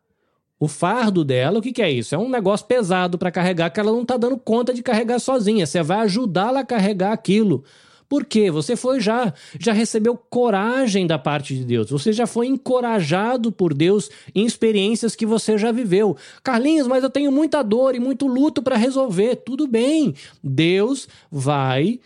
o 0.60 0.68
fardo 0.68 1.24
dela. 1.24 1.60
O 1.60 1.62
que, 1.62 1.72
que 1.72 1.82
é 1.82 1.92
isso? 1.92 2.16
É 2.16 2.18
um 2.18 2.30
negócio 2.30 2.66
pesado 2.66 3.18
para 3.18 3.32
carregar 3.32 3.70
que 3.70 3.80
ela 3.80 3.92
não 3.92 4.02
está 4.02 4.18
dando 4.18 4.38
conta 4.38 4.74
de 4.74 4.82
carregar 4.82 5.20
sozinha. 5.20 5.66
Você 5.66 5.82
vai 5.84 6.00
ajudá-la 6.00 6.62
a 6.62 6.66
carregar 6.66 7.12
aquilo. 7.12 7.64
Por 8.10 8.24
quê? 8.24 8.50
Você 8.50 8.76
foi 8.76 9.02
já, 9.02 9.34
já 9.60 9.74
recebeu 9.74 10.16
coragem 10.16 11.06
da 11.06 11.20
parte 11.20 11.54
de 11.54 11.66
Deus. 11.66 11.90
Você 11.90 12.14
já 12.14 12.26
foi 12.26 12.48
encorajado 12.48 13.52
por 13.52 13.74
Deus 13.74 14.10
em 14.34 14.46
experiências 14.46 15.16
que 15.16 15.26
você 15.26 15.58
já 15.58 15.72
viveu. 15.72 16.16
Carlinhos, 16.42 16.88
mas 16.88 17.04
eu 17.04 17.10
tenho 17.10 17.32
muita 17.32 17.62
dor 17.62 17.96
e 17.96 18.00
muito 18.00 18.26
luto 18.26 18.64
para 18.64 18.78
resolver. 18.78 19.36
Tudo 19.38 19.68
bem. 19.68 20.16
Deus 20.42 21.08
vai 21.30 22.00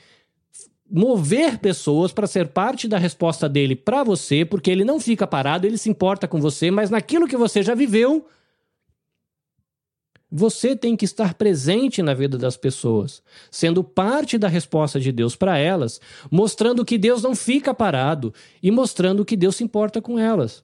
mover 0.90 1.60
pessoas 1.60 2.12
para 2.12 2.28
ser 2.28 2.48
parte 2.48 2.88
da 2.88 2.98
resposta 2.98 3.48
dele 3.48 3.76
para 3.76 4.04
você, 4.04 4.44
porque 4.44 4.70
ele 4.70 4.84
não 4.84 5.00
fica 5.00 5.26
parado, 5.26 5.66
ele 5.66 5.78
se 5.78 5.90
importa 5.90 6.28
com 6.28 6.42
você, 6.42 6.70
mas 6.70 6.90
naquilo 6.90 7.28
que 7.28 7.38
você 7.38 7.64
já 7.64 7.74
viveu, 7.74 8.26
você 10.32 10.78
tem 10.78 10.96
que 10.96 11.04
estar 11.04 11.34
presente 11.34 12.02
na 12.02 12.14
vida 12.14 12.38
das 12.38 12.56
pessoas, 12.56 13.22
sendo 13.50 13.84
parte 13.84 14.38
da 14.38 14.48
resposta 14.48 14.98
de 14.98 15.12
Deus 15.12 15.36
para 15.36 15.58
elas, 15.58 16.00
mostrando 16.32 16.86
que 16.86 16.98
Deus 16.98 17.22
não 17.22 17.36
fica 17.36 17.74
parado 17.74 18.34
e 18.64 18.72
mostrando 18.72 19.26
que 19.26 19.36
Deus 19.36 19.58
se 19.58 19.64
importa 19.64 20.02
com 20.02 20.18
elas. 20.18 20.64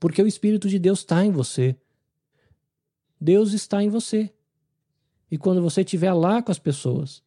Porque 0.00 0.22
o 0.22 0.26
Espírito 0.26 0.66
de 0.66 0.78
Deus 0.78 1.00
está 1.00 1.24
em 1.24 1.30
você. 1.30 1.76
Deus 3.20 3.52
está 3.52 3.82
em 3.82 3.90
você. 3.90 4.30
E 5.30 5.36
quando 5.36 5.60
você 5.60 5.82
estiver 5.82 6.12
lá 6.14 6.40
com 6.40 6.50
as 6.50 6.58
pessoas, 6.58 7.22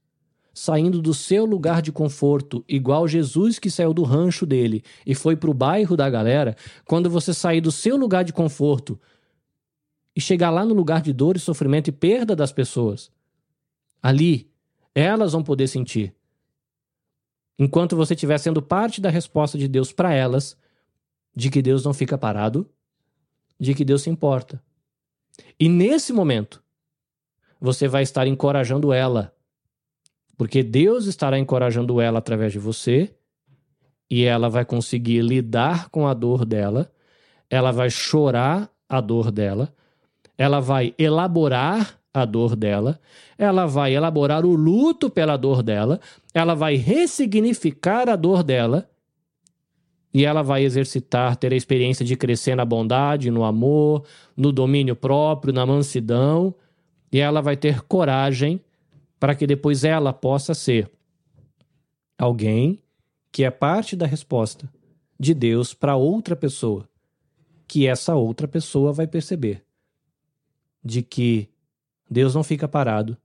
saindo 0.51 1.01
do 1.01 1.13
seu 1.13 1.45
lugar 1.45 1.83
de 1.83 1.91
conforto, 1.91 2.63
igual 2.67 3.07
Jesus 3.07 3.59
que 3.59 3.69
saiu 3.69 3.93
do 3.93 4.03
rancho 4.03 4.45
dele 4.45 4.83
e 5.05 5.13
foi 5.13 5.35
para 5.35 5.49
o 5.49 5.53
bairro 5.53 5.95
da 5.95 6.09
galera, 6.09 6.55
quando 6.85 7.09
você 7.09 7.33
sair 7.33 7.61
do 7.61 7.71
seu 7.71 7.95
lugar 7.95 8.23
de 8.23 8.33
conforto 8.33 8.99
e 10.15 10.21
chegar 10.21 10.49
lá 10.49 10.65
no 10.65 10.73
lugar 10.73 11.01
de 11.01 11.13
dor 11.13 11.35
e 11.35 11.39
sofrimento 11.39 11.89
e 11.89 11.91
perda 11.91 12.35
das 12.35 12.51
pessoas. 12.51 13.11
Ali, 14.01 14.51
elas 14.93 15.33
vão 15.33 15.43
poder 15.43 15.67
sentir. 15.67 16.15
Enquanto 17.57 17.95
você 17.95 18.13
estiver 18.13 18.37
sendo 18.37 18.61
parte 18.61 19.01
da 19.01 19.09
resposta 19.09 19.57
de 19.57 19.67
Deus 19.67 19.91
para 19.91 20.13
elas, 20.13 20.57
de 21.35 21.49
que 21.49 21.61
Deus 21.61 21.83
não 21.83 21.93
fica 21.93 22.17
parado, 22.17 22.69
de 23.59 23.73
que 23.73 23.83
Deus 23.83 24.03
se 24.03 24.09
importa. 24.09 24.63
E 25.59 25.67
nesse 25.67 26.13
momento, 26.13 26.63
você 27.59 27.87
vai 27.87 28.03
estar 28.03 28.25
encorajando 28.27 28.93
ela. 28.93 29.35
Porque 30.37 30.63
Deus 30.63 31.05
estará 31.05 31.37
encorajando 31.37 31.99
ela 31.99 32.19
através 32.19 32.53
de 32.53 32.59
você, 32.59 33.13
e 34.09 34.23
ela 34.23 34.49
vai 34.49 34.65
conseguir 34.65 35.21
lidar 35.21 35.89
com 35.89 36.07
a 36.07 36.13
dor 36.13 36.45
dela, 36.45 36.91
ela 37.49 37.71
vai 37.71 37.89
chorar 37.89 38.71
a 38.87 38.99
dor 39.01 39.31
dela, 39.31 39.73
ela 40.39 40.61
vai 40.61 40.95
elaborar 40.97 41.99
a 42.13 42.23
dor 42.23 42.55
dela, 42.55 42.97
ela 43.37 43.65
vai 43.65 43.93
elaborar 43.93 44.45
o 44.45 44.55
luto 44.55 45.09
pela 45.09 45.35
dor 45.35 45.61
dela, 45.61 45.99
ela 46.33 46.55
vai 46.55 46.75
ressignificar 46.75 48.07
a 48.07 48.15
dor 48.15 48.41
dela 48.41 48.89
e 50.13 50.23
ela 50.23 50.41
vai 50.41 50.63
exercitar, 50.63 51.35
ter 51.35 51.51
a 51.51 51.57
experiência 51.57 52.05
de 52.05 52.15
crescer 52.15 52.55
na 52.55 52.63
bondade, 52.63 53.29
no 53.29 53.43
amor, 53.43 54.05
no 54.35 54.53
domínio 54.53 54.95
próprio, 54.95 55.53
na 55.53 55.65
mansidão, 55.65 56.55
e 57.11 57.19
ela 57.19 57.41
vai 57.41 57.57
ter 57.57 57.81
coragem 57.81 58.61
para 59.19 59.35
que 59.35 59.45
depois 59.45 59.83
ela 59.83 60.13
possa 60.13 60.53
ser 60.53 60.89
alguém 62.17 62.79
que 63.29 63.43
é 63.43 63.51
parte 63.51 63.93
da 63.93 64.05
resposta 64.05 64.71
de 65.19 65.33
Deus 65.33 65.73
para 65.73 65.97
outra 65.97 66.33
pessoa, 66.33 66.87
que 67.67 67.85
essa 67.85 68.15
outra 68.15 68.47
pessoa 68.47 68.93
vai 68.93 69.05
perceber 69.05 69.63
de 70.83 71.01
que 71.01 71.49
Deus 72.09 72.33
não 72.33 72.43
fica 72.43 72.67
parado 72.67 73.17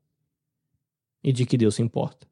e 1.23 1.33
de 1.33 1.47
que 1.47 1.57
Deus 1.57 1.77
se 1.77 1.83
importa. 1.83 2.27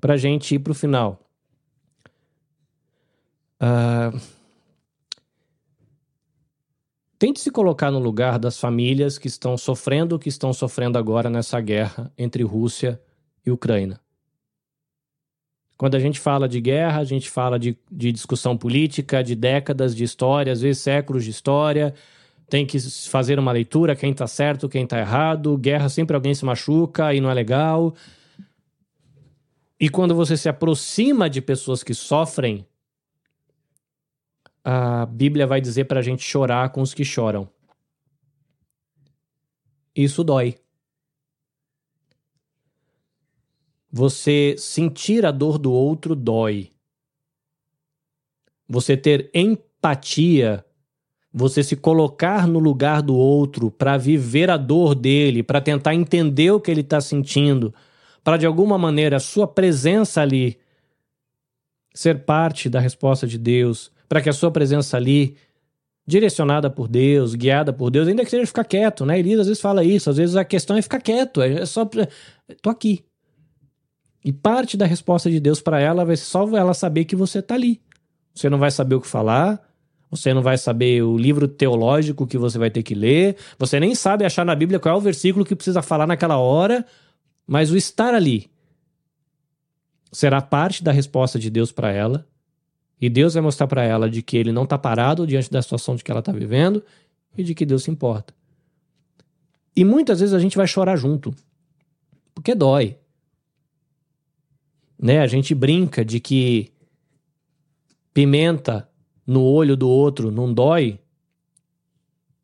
Para 0.00 0.14
a 0.14 0.16
gente 0.16 0.54
ir 0.54 0.58
para 0.58 0.72
o 0.72 0.74
final. 0.74 1.20
Uh, 3.62 4.20
tente 7.18 7.40
se 7.40 7.50
colocar 7.50 7.90
no 7.90 7.98
lugar 7.98 8.38
das 8.38 8.58
famílias 8.58 9.16
que 9.16 9.28
estão 9.28 9.56
sofrendo 9.56 10.16
o 10.16 10.18
que 10.18 10.28
estão 10.28 10.52
sofrendo 10.52 10.98
agora 10.98 11.30
nessa 11.30 11.60
guerra 11.60 12.12
entre 12.18 12.42
Rússia 12.42 13.00
e 13.46 13.50
Ucrânia. 13.50 14.00
Quando 15.76 15.96
a 15.96 16.00
gente 16.00 16.20
fala 16.20 16.48
de 16.48 16.60
guerra, 16.60 17.00
a 17.00 17.04
gente 17.04 17.28
fala 17.30 17.58
de, 17.58 17.76
de 17.90 18.12
discussão 18.12 18.56
política, 18.56 19.22
de 19.22 19.34
décadas 19.34 19.94
de 19.94 20.04
história, 20.04 20.52
às 20.52 20.60
vezes 20.60 20.82
séculos 20.82 21.24
de 21.24 21.30
história, 21.30 21.94
tem 22.48 22.66
que 22.66 22.78
fazer 23.08 23.38
uma 23.38 23.52
leitura, 23.52 23.96
quem 23.96 24.12
tá 24.12 24.26
certo, 24.26 24.68
quem 24.68 24.86
tá 24.86 24.98
errado, 24.98 25.56
guerra 25.56 25.88
sempre 25.88 26.14
alguém 26.14 26.34
se 26.34 26.44
machuca 26.44 27.14
e 27.14 27.20
não 27.20 27.30
é 27.30 27.34
legal. 27.34 27.94
E 29.80 29.88
quando 29.88 30.14
você 30.14 30.36
se 30.36 30.48
aproxima 30.48 31.28
de 31.28 31.40
pessoas 31.40 31.82
que 31.82 31.94
sofrem, 31.94 32.66
a 34.62 35.04
Bíblia 35.06 35.46
vai 35.46 35.60
dizer 35.60 35.84
para 35.84 36.00
a 36.00 36.02
gente 36.02 36.22
chorar 36.22 36.70
com 36.70 36.80
os 36.80 36.94
que 36.94 37.04
choram. 37.04 37.48
Isso 39.94 40.24
dói. 40.24 40.56
Você 43.90 44.56
sentir 44.58 45.24
a 45.24 45.30
dor 45.30 45.58
do 45.58 45.72
outro 45.72 46.16
dói. 46.16 46.72
Você 48.68 48.96
ter 48.96 49.30
empatia 49.34 50.64
você 51.36 51.64
se 51.64 51.74
colocar 51.74 52.46
no 52.46 52.60
lugar 52.60 53.02
do 53.02 53.16
outro 53.16 53.68
para 53.68 53.96
viver 53.96 54.48
a 54.48 54.56
dor 54.56 54.94
dele, 54.94 55.42
para 55.42 55.60
tentar 55.60 55.92
entender 55.92 56.52
o 56.52 56.60
que 56.60 56.70
ele 56.70 56.82
está 56.82 57.00
sentindo, 57.00 57.74
para 58.22 58.36
de 58.36 58.46
alguma 58.46 58.78
maneira 58.78 59.16
a 59.16 59.20
sua 59.20 59.48
presença 59.48 60.22
ali 60.22 60.56
ser 61.92 62.20
parte 62.24 62.68
da 62.68 62.78
resposta 62.78 63.26
de 63.26 63.36
Deus, 63.36 63.90
para 64.08 64.20
que 64.20 64.28
a 64.28 64.32
sua 64.32 64.52
presença 64.52 64.96
ali, 64.96 65.36
direcionada 66.06 66.70
por 66.70 66.86
Deus, 66.86 67.34
guiada 67.34 67.72
por 67.72 67.90
Deus, 67.90 68.06
ainda 68.06 68.24
que 68.24 68.30
seja 68.30 68.46
ficar 68.46 68.64
quieto, 68.64 69.04
né? 69.04 69.18
Elisa 69.18 69.40
às 69.40 69.48
vezes 69.48 69.60
fala 69.60 69.82
isso, 69.82 70.10
às 70.10 70.16
vezes 70.16 70.36
a 70.36 70.44
questão 70.44 70.76
é 70.76 70.82
ficar 70.82 71.00
quieto, 71.00 71.42
é 71.42 71.66
só. 71.66 71.84
tô 72.62 72.70
aqui. 72.70 73.04
E 74.24 74.32
parte 74.32 74.76
da 74.76 74.86
resposta 74.86 75.28
de 75.28 75.40
Deus 75.40 75.60
para 75.60 75.80
ela 75.80 76.04
vai 76.04 76.16
ser 76.16 76.24
só 76.24 76.48
ela 76.56 76.74
saber 76.74 77.04
que 77.04 77.16
você 77.16 77.40
está 77.40 77.54
ali. 77.54 77.80
Você 78.32 78.48
não 78.48 78.58
vai 78.58 78.70
saber 78.70 78.94
o 78.94 79.00
que 79.00 79.06
falar, 79.06 79.60
você 80.14 80.32
não 80.32 80.42
vai 80.42 80.56
saber 80.56 81.02
o 81.02 81.16
livro 81.18 81.48
teológico 81.48 82.26
que 82.26 82.38
você 82.38 82.56
vai 82.56 82.70
ter 82.70 82.84
que 82.84 82.94
ler. 82.94 83.36
Você 83.58 83.80
nem 83.80 83.94
sabe 83.94 84.24
achar 84.24 84.44
na 84.44 84.54
Bíblia 84.54 84.78
qual 84.78 84.94
é 84.94 84.98
o 84.98 85.00
versículo 85.00 85.44
que 85.44 85.56
precisa 85.56 85.82
falar 85.82 86.06
naquela 86.06 86.38
hora. 86.38 86.86
Mas 87.44 87.72
o 87.72 87.76
estar 87.76 88.14
ali 88.14 88.48
será 90.12 90.40
parte 90.40 90.84
da 90.84 90.92
resposta 90.92 91.36
de 91.36 91.50
Deus 91.50 91.72
para 91.72 91.90
ela. 91.90 92.26
E 93.00 93.10
Deus 93.10 93.34
vai 93.34 93.42
mostrar 93.42 93.66
para 93.66 93.82
ela 93.82 94.08
de 94.08 94.22
que 94.22 94.36
ele 94.36 94.52
não 94.52 94.62
está 94.62 94.78
parado 94.78 95.26
diante 95.26 95.50
da 95.50 95.60
situação 95.60 95.96
de 95.96 96.04
que 96.04 96.10
ela 96.12 96.20
está 96.20 96.30
vivendo 96.30 96.82
e 97.36 97.42
de 97.42 97.52
que 97.52 97.66
Deus 97.66 97.82
se 97.82 97.90
importa. 97.90 98.32
E 99.76 99.84
muitas 99.84 100.20
vezes 100.20 100.32
a 100.32 100.38
gente 100.38 100.56
vai 100.56 100.68
chorar 100.68 100.94
junto, 100.94 101.34
porque 102.32 102.54
dói. 102.54 102.96
Né? 104.96 105.18
A 105.18 105.26
gente 105.26 105.54
brinca 105.56 106.04
de 106.04 106.20
que 106.20 106.72
pimenta 108.14 108.88
no 109.26 109.42
olho 109.42 109.76
do 109.76 109.88
outro 109.88 110.30
não 110.30 110.52
dói, 110.52 110.98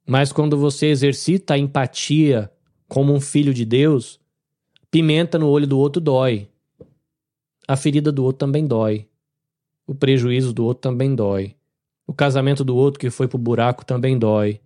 mas 0.06 0.32
quando 0.32 0.56
você 0.56 0.86
exercita 0.86 1.54
a 1.54 1.58
empatia 1.58 2.50
como 2.88 3.12
um 3.12 3.20
filho 3.20 3.54
de 3.54 3.64
Deus, 3.64 4.18
pimenta 4.90 5.38
no 5.38 5.48
olho 5.48 5.66
do 5.66 5.78
outro 5.78 6.00
dói. 6.00 6.48
A 7.68 7.76
ferida 7.76 8.10
do 8.10 8.24
outro 8.24 8.40
também 8.40 8.66
dói. 8.66 9.06
O 9.86 9.94
prejuízo 9.94 10.52
do 10.52 10.64
outro 10.64 10.80
também 10.80 11.14
dói. 11.14 11.54
O 12.06 12.12
casamento 12.12 12.64
do 12.64 12.74
outro 12.74 12.98
que 12.98 13.08
foi 13.08 13.28
pro 13.28 13.38
buraco 13.38 13.84
também 13.84 14.18
dói. 14.18 14.60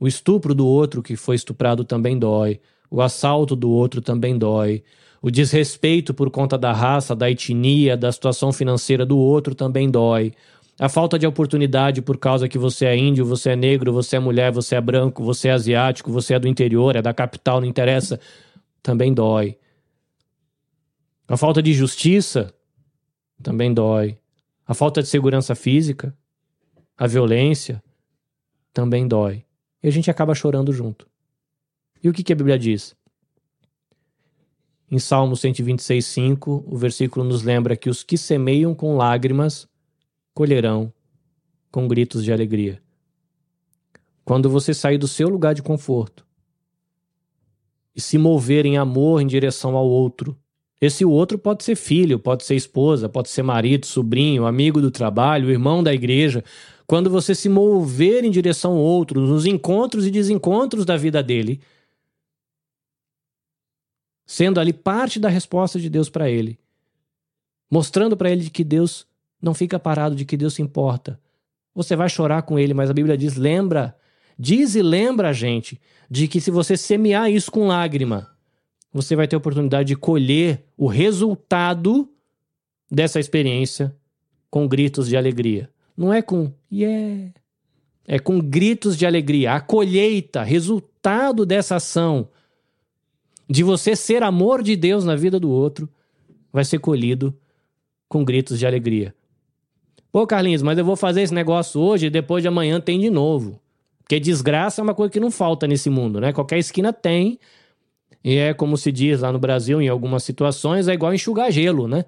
O 0.00 0.08
estupro 0.08 0.52
do 0.52 0.66
outro 0.66 1.00
que 1.00 1.14
foi 1.14 1.36
estuprado 1.36 1.84
também 1.84 2.18
dói. 2.18 2.60
O 2.90 3.00
assalto 3.00 3.54
do 3.54 3.70
outro 3.70 4.00
também 4.00 4.36
dói. 4.36 4.82
O 5.22 5.30
desrespeito 5.30 6.12
por 6.12 6.28
conta 6.28 6.58
da 6.58 6.72
raça, 6.72 7.14
da 7.14 7.30
etnia, 7.30 7.96
da 7.96 8.10
situação 8.10 8.52
financeira 8.52 9.06
do 9.06 9.16
outro 9.16 9.54
também 9.54 9.88
dói. 9.88 10.32
A 10.78 10.88
falta 10.88 11.18
de 11.18 11.26
oportunidade 11.26 12.00
por 12.00 12.18
causa 12.18 12.48
que 12.48 12.58
você 12.58 12.86
é 12.86 12.96
índio, 12.96 13.24
você 13.24 13.50
é 13.50 13.56
negro, 13.56 13.92
você 13.92 14.16
é 14.16 14.18
mulher, 14.18 14.50
você 14.50 14.74
é 14.74 14.80
branco, 14.80 15.22
você 15.22 15.48
é 15.48 15.52
asiático, 15.52 16.10
você 16.10 16.34
é 16.34 16.38
do 16.38 16.48
interior, 16.48 16.96
é 16.96 17.02
da 17.02 17.12
capital, 17.12 17.60
não 17.60 17.68
interessa, 17.68 18.18
também 18.82 19.12
dói. 19.12 19.56
A 21.28 21.36
falta 21.36 21.62
de 21.62 21.72
justiça 21.72 22.52
também 23.42 23.72
dói. 23.72 24.18
A 24.66 24.74
falta 24.74 25.02
de 25.02 25.08
segurança 25.08 25.54
física, 25.54 26.16
a 26.96 27.06
violência 27.06 27.82
também 28.72 29.06
dói. 29.06 29.44
E 29.82 29.88
a 29.88 29.90
gente 29.90 30.10
acaba 30.10 30.34
chorando 30.34 30.72
junto. 30.72 31.06
E 32.02 32.08
o 32.08 32.12
que, 32.12 32.22
que 32.22 32.32
a 32.32 32.36
Bíblia 32.36 32.58
diz? 32.58 32.96
Em 34.90 34.98
Salmo 34.98 35.36
126, 35.36 36.04
5, 36.04 36.64
o 36.66 36.76
versículo 36.76 37.24
nos 37.24 37.42
lembra 37.42 37.76
que 37.76 37.88
os 37.88 38.02
que 38.02 38.18
semeiam 38.18 38.74
com 38.74 38.96
lágrimas 38.96 39.68
colherão 40.34 40.92
com 41.70 41.88
gritos 41.88 42.24
de 42.24 42.32
alegria. 42.32 42.80
Quando 44.24 44.48
você 44.48 44.72
sair 44.72 44.98
do 44.98 45.08
seu 45.08 45.28
lugar 45.28 45.54
de 45.54 45.62
conforto 45.62 46.24
e 47.94 48.00
se 48.00 48.16
mover 48.16 48.64
em 48.66 48.78
amor 48.78 49.20
em 49.20 49.26
direção 49.26 49.76
ao 49.76 49.88
outro, 49.88 50.36
esse 50.80 51.04
outro 51.04 51.38
pode 51.38 51.62
ser 51.62 51.76
filho, 51.76 52.18
pode 52.18 52.44
ser 52.44 52.56
esposa, 52.56 53.08
pode 53.08 53.30
ser 53.30 53.42
marido, 53.42 53.86
sobrinho, 53.86 54.46
amigo 54.46 54.80
do 54.80 54.90
trabalho, 54.90 55.50
irmão 55.50 55.82
da 55.82 55.94
igreja. 55.94 56.42
Quando 56.86 57.08
você 57.08 57.34
se 57.34 57.48
mover 57.48 58.24
em 58.24 58.30
direção 58.30 58.72
ao 58.72 58.78
outro, 58.78 59.20
nos 59.20 59.46
encontros 59.46 60.06
e 60.06 60.10
desencontros 60.10 60.84
da 60.84 60.96
vida 60.96 61.22
dele, 61.22 61.60
sendo 64.26 64.58
ali 64.58 64.72
parte 64.72 65.20
da 65.20 65.28
resposta 65.28 65.78
de 65.78 65.88
Deus 65.88 66.08
para 66.08 66.28
ele, 66.28 66.58
mostrando 67.70 68.16
para 68.16 68.30
ele 68.30 68.50
que 68.50 68.64
Deus 68.64 69.06
não 69.42 69.52
fica 69.52 69.78
parado, 69.78 70.14
de 70.14 70.24
que 70.24 70.36
Deus 70.36 70.54
se 70.54 70.62
importa. 70.62 71.18
Você 71.74 71.96
vai 71.96 72.08
chorar 72.08 72.42
com 72.42 72.58
ele, 72.58 72.72
mas 72.72 72.88
a 72.88 72.94
Bíblia 72.94 73.18
diz: 73.18 73.36
lembra, 73.36 73.96
diz 74.38 74.76
e 74.76 74.82
lembra 74.82 75.30
a 75.30 75.32
gente 75.32 75.80
de 76.08 76.28
que 76.28 76.40
se 76.40 76.50
você 76.50 76.76
semear 76.76 77.30
isso 77.30 77.50
com 77.50 77.66
lágrima, 77.66 78.30
você 78.92 79.16
vai 79.16 79.26
ter 79.26 79.34
a 79.34 79.38
oportunidade 79.38 79.88
de 79.88 79.96
colher 79.96 80.64
o 80.76 80.86
resultado 80.86 82.08
dessa 82.90 83.18
experiência 83.18 83.94
com 84.50 84.68
gritos 84.68 85.08
de 85.08 85.16
alegria. 85.16 85.70
Não 85.96 86.12
é 86.12 86.22
com 86.22 86.52
yeah, 86.70 87.32
é 88.06 88.18
com 88.18 88.38
gritos 88.38 88.96
de 88.96 89.06
alegria. 89.06 89.54
A 89.54 89.60
colheita, 89.60 90.42
resultado 90.42 91.46
dessa 91.46 91.76
ação 91.76 92.28
de 93.48 93.62
você 93.62 93.96
ser 93.96 94.22
amor 94.22 94.62
de 94.62 94.76
Deus 94.76 95.04
na 95.04 95.16
vida 95.16 95.40
do 95.40 95.50
outro, 95.50 95.88
vai 96.52 96.64
ser 96.64 96.78
colhido 96.78 97.36
com 98.08 98.24
gritos 98.24 98.58
de 98.58 98.66
alegria. 98.66 99.14
Pô, 100.12 100.26
Carlinhos, 100.26 100.60
mas 100.60 100.76
eu 100.76 100.84
vou 100.84 100.94
fazer 100.94 101.22
esse 101.22 101.32
negócio 101.32 101.80
hoje 101.80 102.06
e 102.06 102.10
depois 102.10 102.42
de 102.42 102.48
amanhã 102.48 102.78
tem 102.78 103.00
de 103.00 103.08
novo. 103.08 103.58
Porque 104.00 104.20
desgraça 104.20 104.82
é 104.82 104.84
uma 104.84 104.94
coisa 104.94 105.10
que 105.10 105.18
não 105.18 105.30
falta 105.30 105.66
nesse 105.66 105.88
mundo, 105.88 106.20
né? 106.20 106.34
Qualquer 106.34 106.58
esquina 106.58 106.92
tem. 106.92 107.40
E 108.22 108.36
é 108.36 108.52
como 108.52 108.76
se 108.76 108.92
diz 108.92 109.22
lá 109.22 109.32
no 109.32 109.38
Brasil, 109.38 109.80
em 109.80 109.88
algumas 109.88 110.22
situações, 110.22 110.86
é 110.86 110.92
igual 110.92 111.14
enxugar 111.14 111.50
gelo, 111.50 111.88
né? 111.88 112.04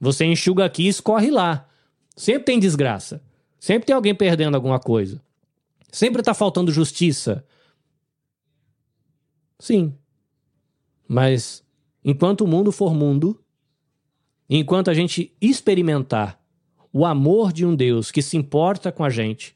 Você 0.00 0.24
enxuga 0.24 0.64
aqui 0.64 0.84
e 0.84 0.88
escorre 0.88 1.28
lá. 1.28 1.68
Sempre 2.16 2.44
tem 2.44 2.60
desgraça. 2.60 3.20
Sempre 3.58 3.86
tem 3.86 3.96
alguém 3.96 4.14
perdendo 4.14 4.54
alguma 4.54 4.78
coisa. 4.78 5.20
Sempre 5.90 6.22
tá 6.22 6.32
faltando 6.32 6.70
justiça. 6.70 7.44
Sim. 9.58 9.92
Mas 11.08 11.64
enquanto 12.04 12.42
o 12.42 12.46
mundo 12.46 12.70
for 12.70 12.94
mundo, 12.94 13.42
enquanto 14.48 14.88
a 14.88 14.94
gente 14.94 15.34
experimentar 15.40 16.39
o 16.92 17.04
amor 17.04 17.52
de 17.52 17.64
um 17.64 17.74
Deus 17.74 18.10
que 18.10 18.22
se 18.22 18.36
importa 18.36 18.90
com 18.90 19.04
a 19.04 19.10
gente, 19.10 19.54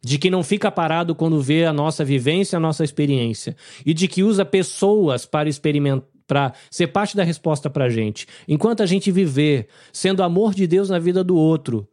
de 0.00 0.18
que 0.18 0.30
não 0.30 0.42
fica 0.42 0.70
parado 0.70 1.14
quando 1.14 1.40
vê 1.40 1.64
a 1.64 1.72
nossa 1.72 2.04
vivência, 2.04 2.56
a 2.56 2.60
nossa 2.60 2.82
experiência, 2.82 3.56
e 3.86 3.94
de 3.94 4.08
que 4.08 4.22
usa 4.22 4.44
pessoas 4.44 5.24
para 5.24 5.48
experimentar 5.48 6.12
para 6.26 6.54
ser 6.70 6.86
parte 6.86 7.14
da 7.14 7.22
resposta 7.22 7.68
para 7.68 7.84
a 7.84 7.88
gente. 7.90 8.26
Enquanto 8.48 8.82
a 8.82 8.86
gente 8.86 9.10
viver 9.10 9.68
sendo 9.92 10.22
amor 10.22 10.54
de 10.54 10.66
Deus 10.66 10.88
na 10.88 10.98
vida 10.98 11.22
do 11.22 11.36
outro, 11.36 11.86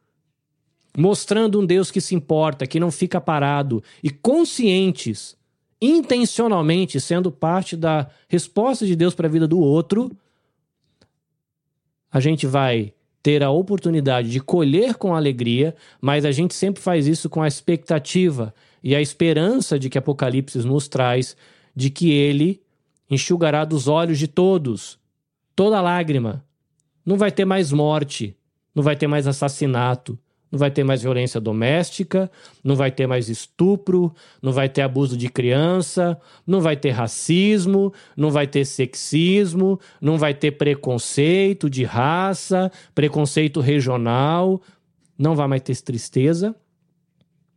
mostrando 0.98 1.60
um 1.60 1.66
Deus 1.66 1.92
que 1.92 2.00
se 2.00 2.16
importa, 2.16 2.66
que 2.66 2.80
não 2.80 2.90
fica 2.90 3.20
parado 3.20 3.84
e 4.02 4.10
conscientes, 4.10 5.36
intencionalmente 5.82 7.02
sendo 7.02 7.32
parte 7.32 7.76
da 7.76 8.10
resposta 8.30 8.86
de 8.86 8.96
Deus 8.96 9.14
para 9.14 9.28
a 9.28 9.32
vida 9.32 9.48
do 9.48 9.60
outro, 9.60 10.10
a 12.12 12.20
gente 12.20 12.48
vai 12.48 12.94
ter 13.22 13.44
a 13.44 13.50
oportunidade 13.50 14.30
de 14.30 14.40
colher 14.40 14.96
com 14.96 15.14
alegria, 15.14 15.76
mas 16.00 16.26
a 16.26 16.32
gente 16.32 16.54
sempre 16.54 16.82
faz 16.82 17.08
isso 17.08 17.30
com 17.30 17.42
a 17.42 17.48
expectativa 17.48 18.54
e 18.82 18.96
a 18.96 19.02
esperança 19.02 19.78
de 19.78 19.90
que 19.90 19.98
Apocalipse 19.98 20.60
nos 20.60 20.88
traz 20.88 21.36
de 21.76 21.90
que 21.90 22.12
ele 22.12 22.62
enxugará 23.10 23.66
dos 23.66 23.88
olhos 23.88 24.18
de 24.18 24.28
todos 24.28 25.00
toda 25.60 25.82
lágrima. 25.82 26.46
Não 27.06 27.18
vai 27.18 27.32
ter 27.32 27.44
mais 27.44 27.70
morte, 27.72 28.34
não 28.74 28.82
vai 28.82 28.96
ter 28.96 29.08
mais 29.08 29.28
assassinato, 29.28 30.18
não 30.52 30.58
vai 30.58 30.72
ter 30.72 30.84
mais 30.84 31.02
violência 31.02 31.40
doméstica, 31.40 32.30
não 32.64 32.76
vai 32.76 32.92
ter 32.92 33.06
mais 33.06 33.30
estupro, 33.30 34.14
não 34.42 34.52
vai 34.52 34.68
ter 34.68 34.82
abuso 34.82 35.16
de 35.16 35.30
criança, 35.30 36.20
não 36.46 36.60
vai 36.60 36.76
ter 36.76 36.90
racismo, 36.90 37.94
não 38.18 38.32
vai 38.32 38.48
ter 38.48 38.66
sexismo, 38.66 39.80
não 40.02 40.18
vai 40.18 40.34
ter 40.34 40.52
preconceito 40.52 41.70
de 41.70 41.84
raça, 41.84 42.72
preconceito 42.96 43.60
regional, 43.60 44.62
não 45.18 45.36
vai 45.36 45.48
mais 45.48 45.62
ter 45.62 45.80
tristeza, 45.82 46.56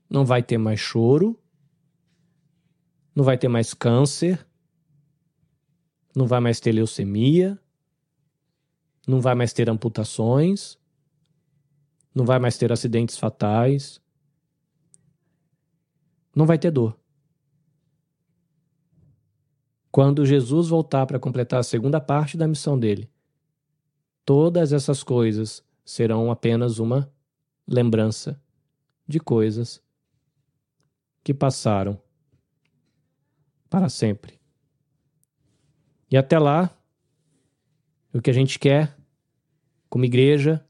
não 0.08 0.24
vai 0.24 0.42
ter 0.42 0.58
mais 0.58 0.78
choro, 0.78 1.38
não 3.14 3.24
vai 3.24 3.38
ter 3.38 3.48
mais 3.48 3.72
câncer, 3.72 4.46
não 6.14 6.26
vai 6.26 6.40
mais 6.40 6.60
ter 6.60 6.72
leucemia, 6.72 7.58
não 9.08 9.20
vai 9.20 9.34
mais 9.34 9.52
ter 9.54 9.70
amputações 9.70 10.81
não 12.14 12.24
vai 12.24 12.38
mais 12.38 12.58
ter 12.58 12.72
acidentes 12.72 13.16
fatais, 13.16 14.00
não 16.34 16.46
vai 16.46 16.58
ter 16.58 16.70
dor. 16.70 16.98
Quando 19.90 20.24
Jesus 20.24 20.68
voltar 20.68 21.06
para 21.06 21.18
completar 21.18 21.60
a 21.60 21.64
segunda 21.64 22.00
parte 22.00 22.36
da 22.36 22.48
missão 22.48 22.78
dele, 22.78 23.10
todas 24.24 24.72
essas 24.72 25.02
coisas 25.02 25.62
serão 25.84 26.30
apenas 26.30 26.78
uma 26.78 27.12
lembrança 27.66 28.40
de 29.06 29.20
coisas 29.20 29.82
que 31.22 31.34
passaram 31.34 32.00
para 33.68 33.88
sempre. 33.88 34.40
E 36.10 36.16
até 36.16 36.38
lá, 36.38 36.70
o 38.12 38.20
que 38.20 38.30
a 38.30 38.34
gente 38.34 38.58
quer, 38.58 38.96
como 39.88 40.04
igreja, 40.04 40.66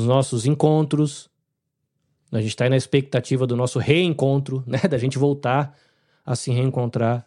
os 0.00 0.06
nossos 0.06 0.46
encontros. 0.46 1.30
A 2.30 2.38
gente 2.40 2.48
está 2.48 2.64
aí 2.64 2.70
na 2.70 2.76
expectativa 2.76 3.46
do 3.46 3.56
nosso 3.56 3.78
reencontro, 3.78 4.62
né? 4.66 4.78
Da 4.88 4.98
gente 4.98 5.18
voltar 5.18 5.76
a 6.24 6.34
se 6.34 6.50
reencontrar. 6.50 7.26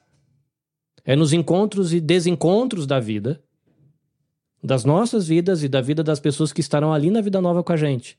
É 1.05 1.15
nos 1.15 1.31
encontros 1.33 1.93
e 1.93 2.01
desencontros 2.01 2.85
da 2.85 2.99
vida, 2.99 3.41
das 4.61 4.83
nossas 4.83 5.27
vidas 5.27 5.63
e 5.63 5.69
da 5.69 5.79
vida 5.79 6.03
das 6.03 6.19
pessoas 6.19 6.51
que 6.51 6.59
estarão 6.59 6.93
ali 6.93 7.09
na 7.09 7.21
vida 7.21 7.39
nova 7.39 7.63
com 7.63 7.71
a 7.71 7.77
gente. 7.77 8.13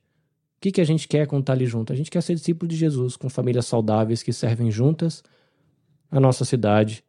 O 0.56 0.60
que, 0.60 0.72
que 0.72 0.80
a 0.80 0.84
gente 0.84 1.06
quer 1.06 1.26
quando 1.26 1.42
está 1.42 1.52
ali 1.52 1.66
junto? 1.66 1.92
A 1.92 1.96
gente 1.96 2.10
quer 2.10 2.22
ser 2.22 2.34
discípulo 2.34 2.68
de 2.68 2.76
Jesus, 2.76 3.16
com 3.16 3.28
famílias 3.28 3.66
saudáveis 3.66 4.22
que 4.22 4.32
servem 4.32 4.70
juntas 4.70 5.22
a 6.10 6.18
nossa 6.18 6.44
cidade 6.44 7.04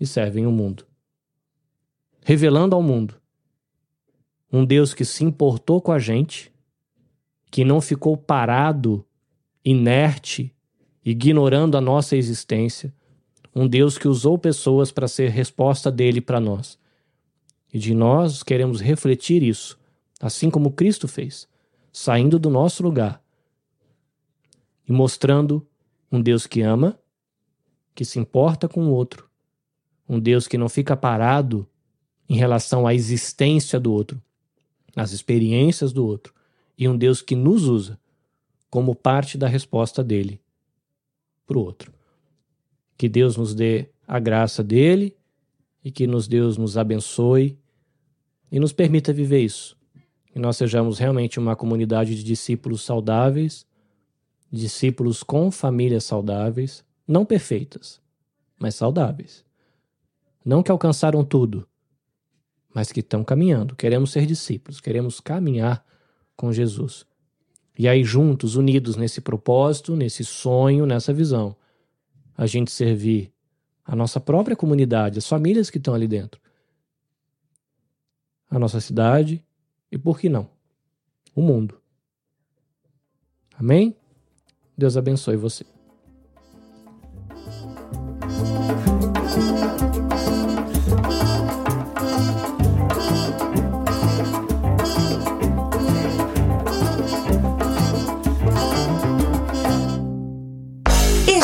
e 0.00 0.06
servem 0.06 0.46
o 0.46 0.50
mundo. 0.50 0.84
Revelando 2.24 2.74
ao 2.74 2.82
mundo 2.82 3.21
um 4.52 4.64
Deus 4.64 4.92
que 4.92 5.04
se 5.04 5.24
importou 5.24 5.80
com 5.80 5.92
a 5.92 5.98
gente, 5.98 6.52
que 7.50 7.64
não 7.64 7.80
ficou 7.80 8.16
parado, 8.16 9.04
inerte, 9.64 10.54
ignorando 11.04 11.76
a 11.76 11.80
nossa 11.80 12.16
existência, 12.16 12.94
um 13.54 13.66
Deus 13.66 13.96
que 13.96 14.06
usou 14.06 14.38
pessoas 14.38 14.92
para 14.92 15.08
ser 15.08 15.30
resposta 15.30 15.90
dele 15.90 16.20
para 16.20 16.38
nós. 16.38 16.78
E 17.72 17.78
de 17.78 17.94
nós 17.94 18.42
queremos 18.42 18.80
refletir 18.80 19.42
isso, 19.42 19.78
assim 20.20 20.50
como 20.50 20.72
Cristo 20.72 21.08
fez, 21.08 21.48
saindo 21.90 22.38
do 22.38 22.50
nosso 22.50 22.82
lugar 22.82 23.22
e 24.86 24.92
mostrando 24.92 25.66
um 26.10 26.20
Deus 26.20 26.46
que 26.46 26.60
ama, 26.60 26.98
que 27.94 28.04
se 28.04 28.18
importa 28.18 28.68
com 28.68 28.86
o 28.86 28.90
outro, 28.90 29.28
um 30.08 30.20
Deus 30.20 30.46
que 30.46 30.58
não 30.58 30.68
fica 30.68 30.96
parado 30.96 31.66
em 32.28 32.36
relação 32.36 32.86
à 32.86 32.94
existência 32.94 33.80
do 33.80 33.92
outro, 33.92 34.22
as 34.94 35.12
experiências 35.12 35.92
do 35.92 36.06
outro 36.06 36.34
e 36.76 36.88
um 36.88 36.96
Deus 36.96 37.22
que 37.22 37.34
nos 37.34 37.64
usa 37.64 37.98
como 38.70 38.94
parte 38.94 39.36
da 39.36 39.46
resposta 39.46 40.02
dele 40.02 40.40
para 41.46 41.58
o 41.58 41.62
outro. 41.62 41.92
Que 42.96 43.08
Deus 43.08 43.36
nos 43.36 43.54
dê 43.54 43.88
a 44.06 44.18
graça 44.18 44.62
dele 44.62 45.16
e 45.84 45.90
que 45.90 46.06
nos 46.06 46.28
Deus 46.28 46.56
nos 46.56 46.76
abençoe 46.76 47.58
e 48.50 48.60
nos 48.60 48.72
permita 48.72 49.12
viver 49.12 49.40
isso. 49.40 49.76
Que 50.32 50.38
nós 50.38 50.56
sejamos 50.56 50.98
realmente 50.98 51.38
uma 51.38 51.56
comunidade 51.56 52.14
de 52.14 52.22
discípulos 52.22 52.82
saudáveis, 52.82 53.66
discípulos 54.50 55.22
com 55.22 55.50
famílias 55.50 56.04
saudáveis, 56.04 56.84
não 57.06 57.24
perfeitas, 57.24 58.00
mas 58.58 58.74
saudáveis. 58.74 59.44
Não 60.44 60.62
que 60.62 60.70
alcançaram 60.70 61.24
tudo, 61.24 61.66
mas 62.74 62.90
que 62.90 63.00
estão 63.00 63.22
caminhando. 63.24 63.76
Queremos 63.76 64.12
ser 64.12 64.26
discípulos, 64.26 64.80
queremos 64.80 65.20
caminhar 65.20 65.84
com 66.36 66.52
Jesus. 66.52 67.06
E 67.78 67.88
aí, 67.88 68.04
juntos, 68.04 68.56
unidos 68.56 68.96
nesse 68.96 69.20
propósito, 69.20 69.96
nesse 69.96 70.24
sonho, 70.24 70.86
nessa 70.86 71.12
visão, 71.12 71.56
a 72.36 72.46
gente 72.46 72.70
servir 72.70 73.32
a 73.84 73.96
nossa 73.96 74.20
própria 74.20 74.56
comunidade, 74.56 75.18
as 75.18 75.26
famílias 75.26 75.70
que 75.70 75.78
estão 75.78 75.94
ali 75.94 76.06
dentro, 76.06 76.40
a 78.48 78.58
nossa 78.58 78.80
cidade 78.80 79.42
e, 79.90 79.98
por 79.98 80.18
que 80.18 80.28
não, 80.28 80.48
o 81.34 81.42
mundo. 81.42 81.80
Amém? 83.54 83.96
Deus 84.76 84.96
abençoe 84.96 85.36
você. 85.36 85.71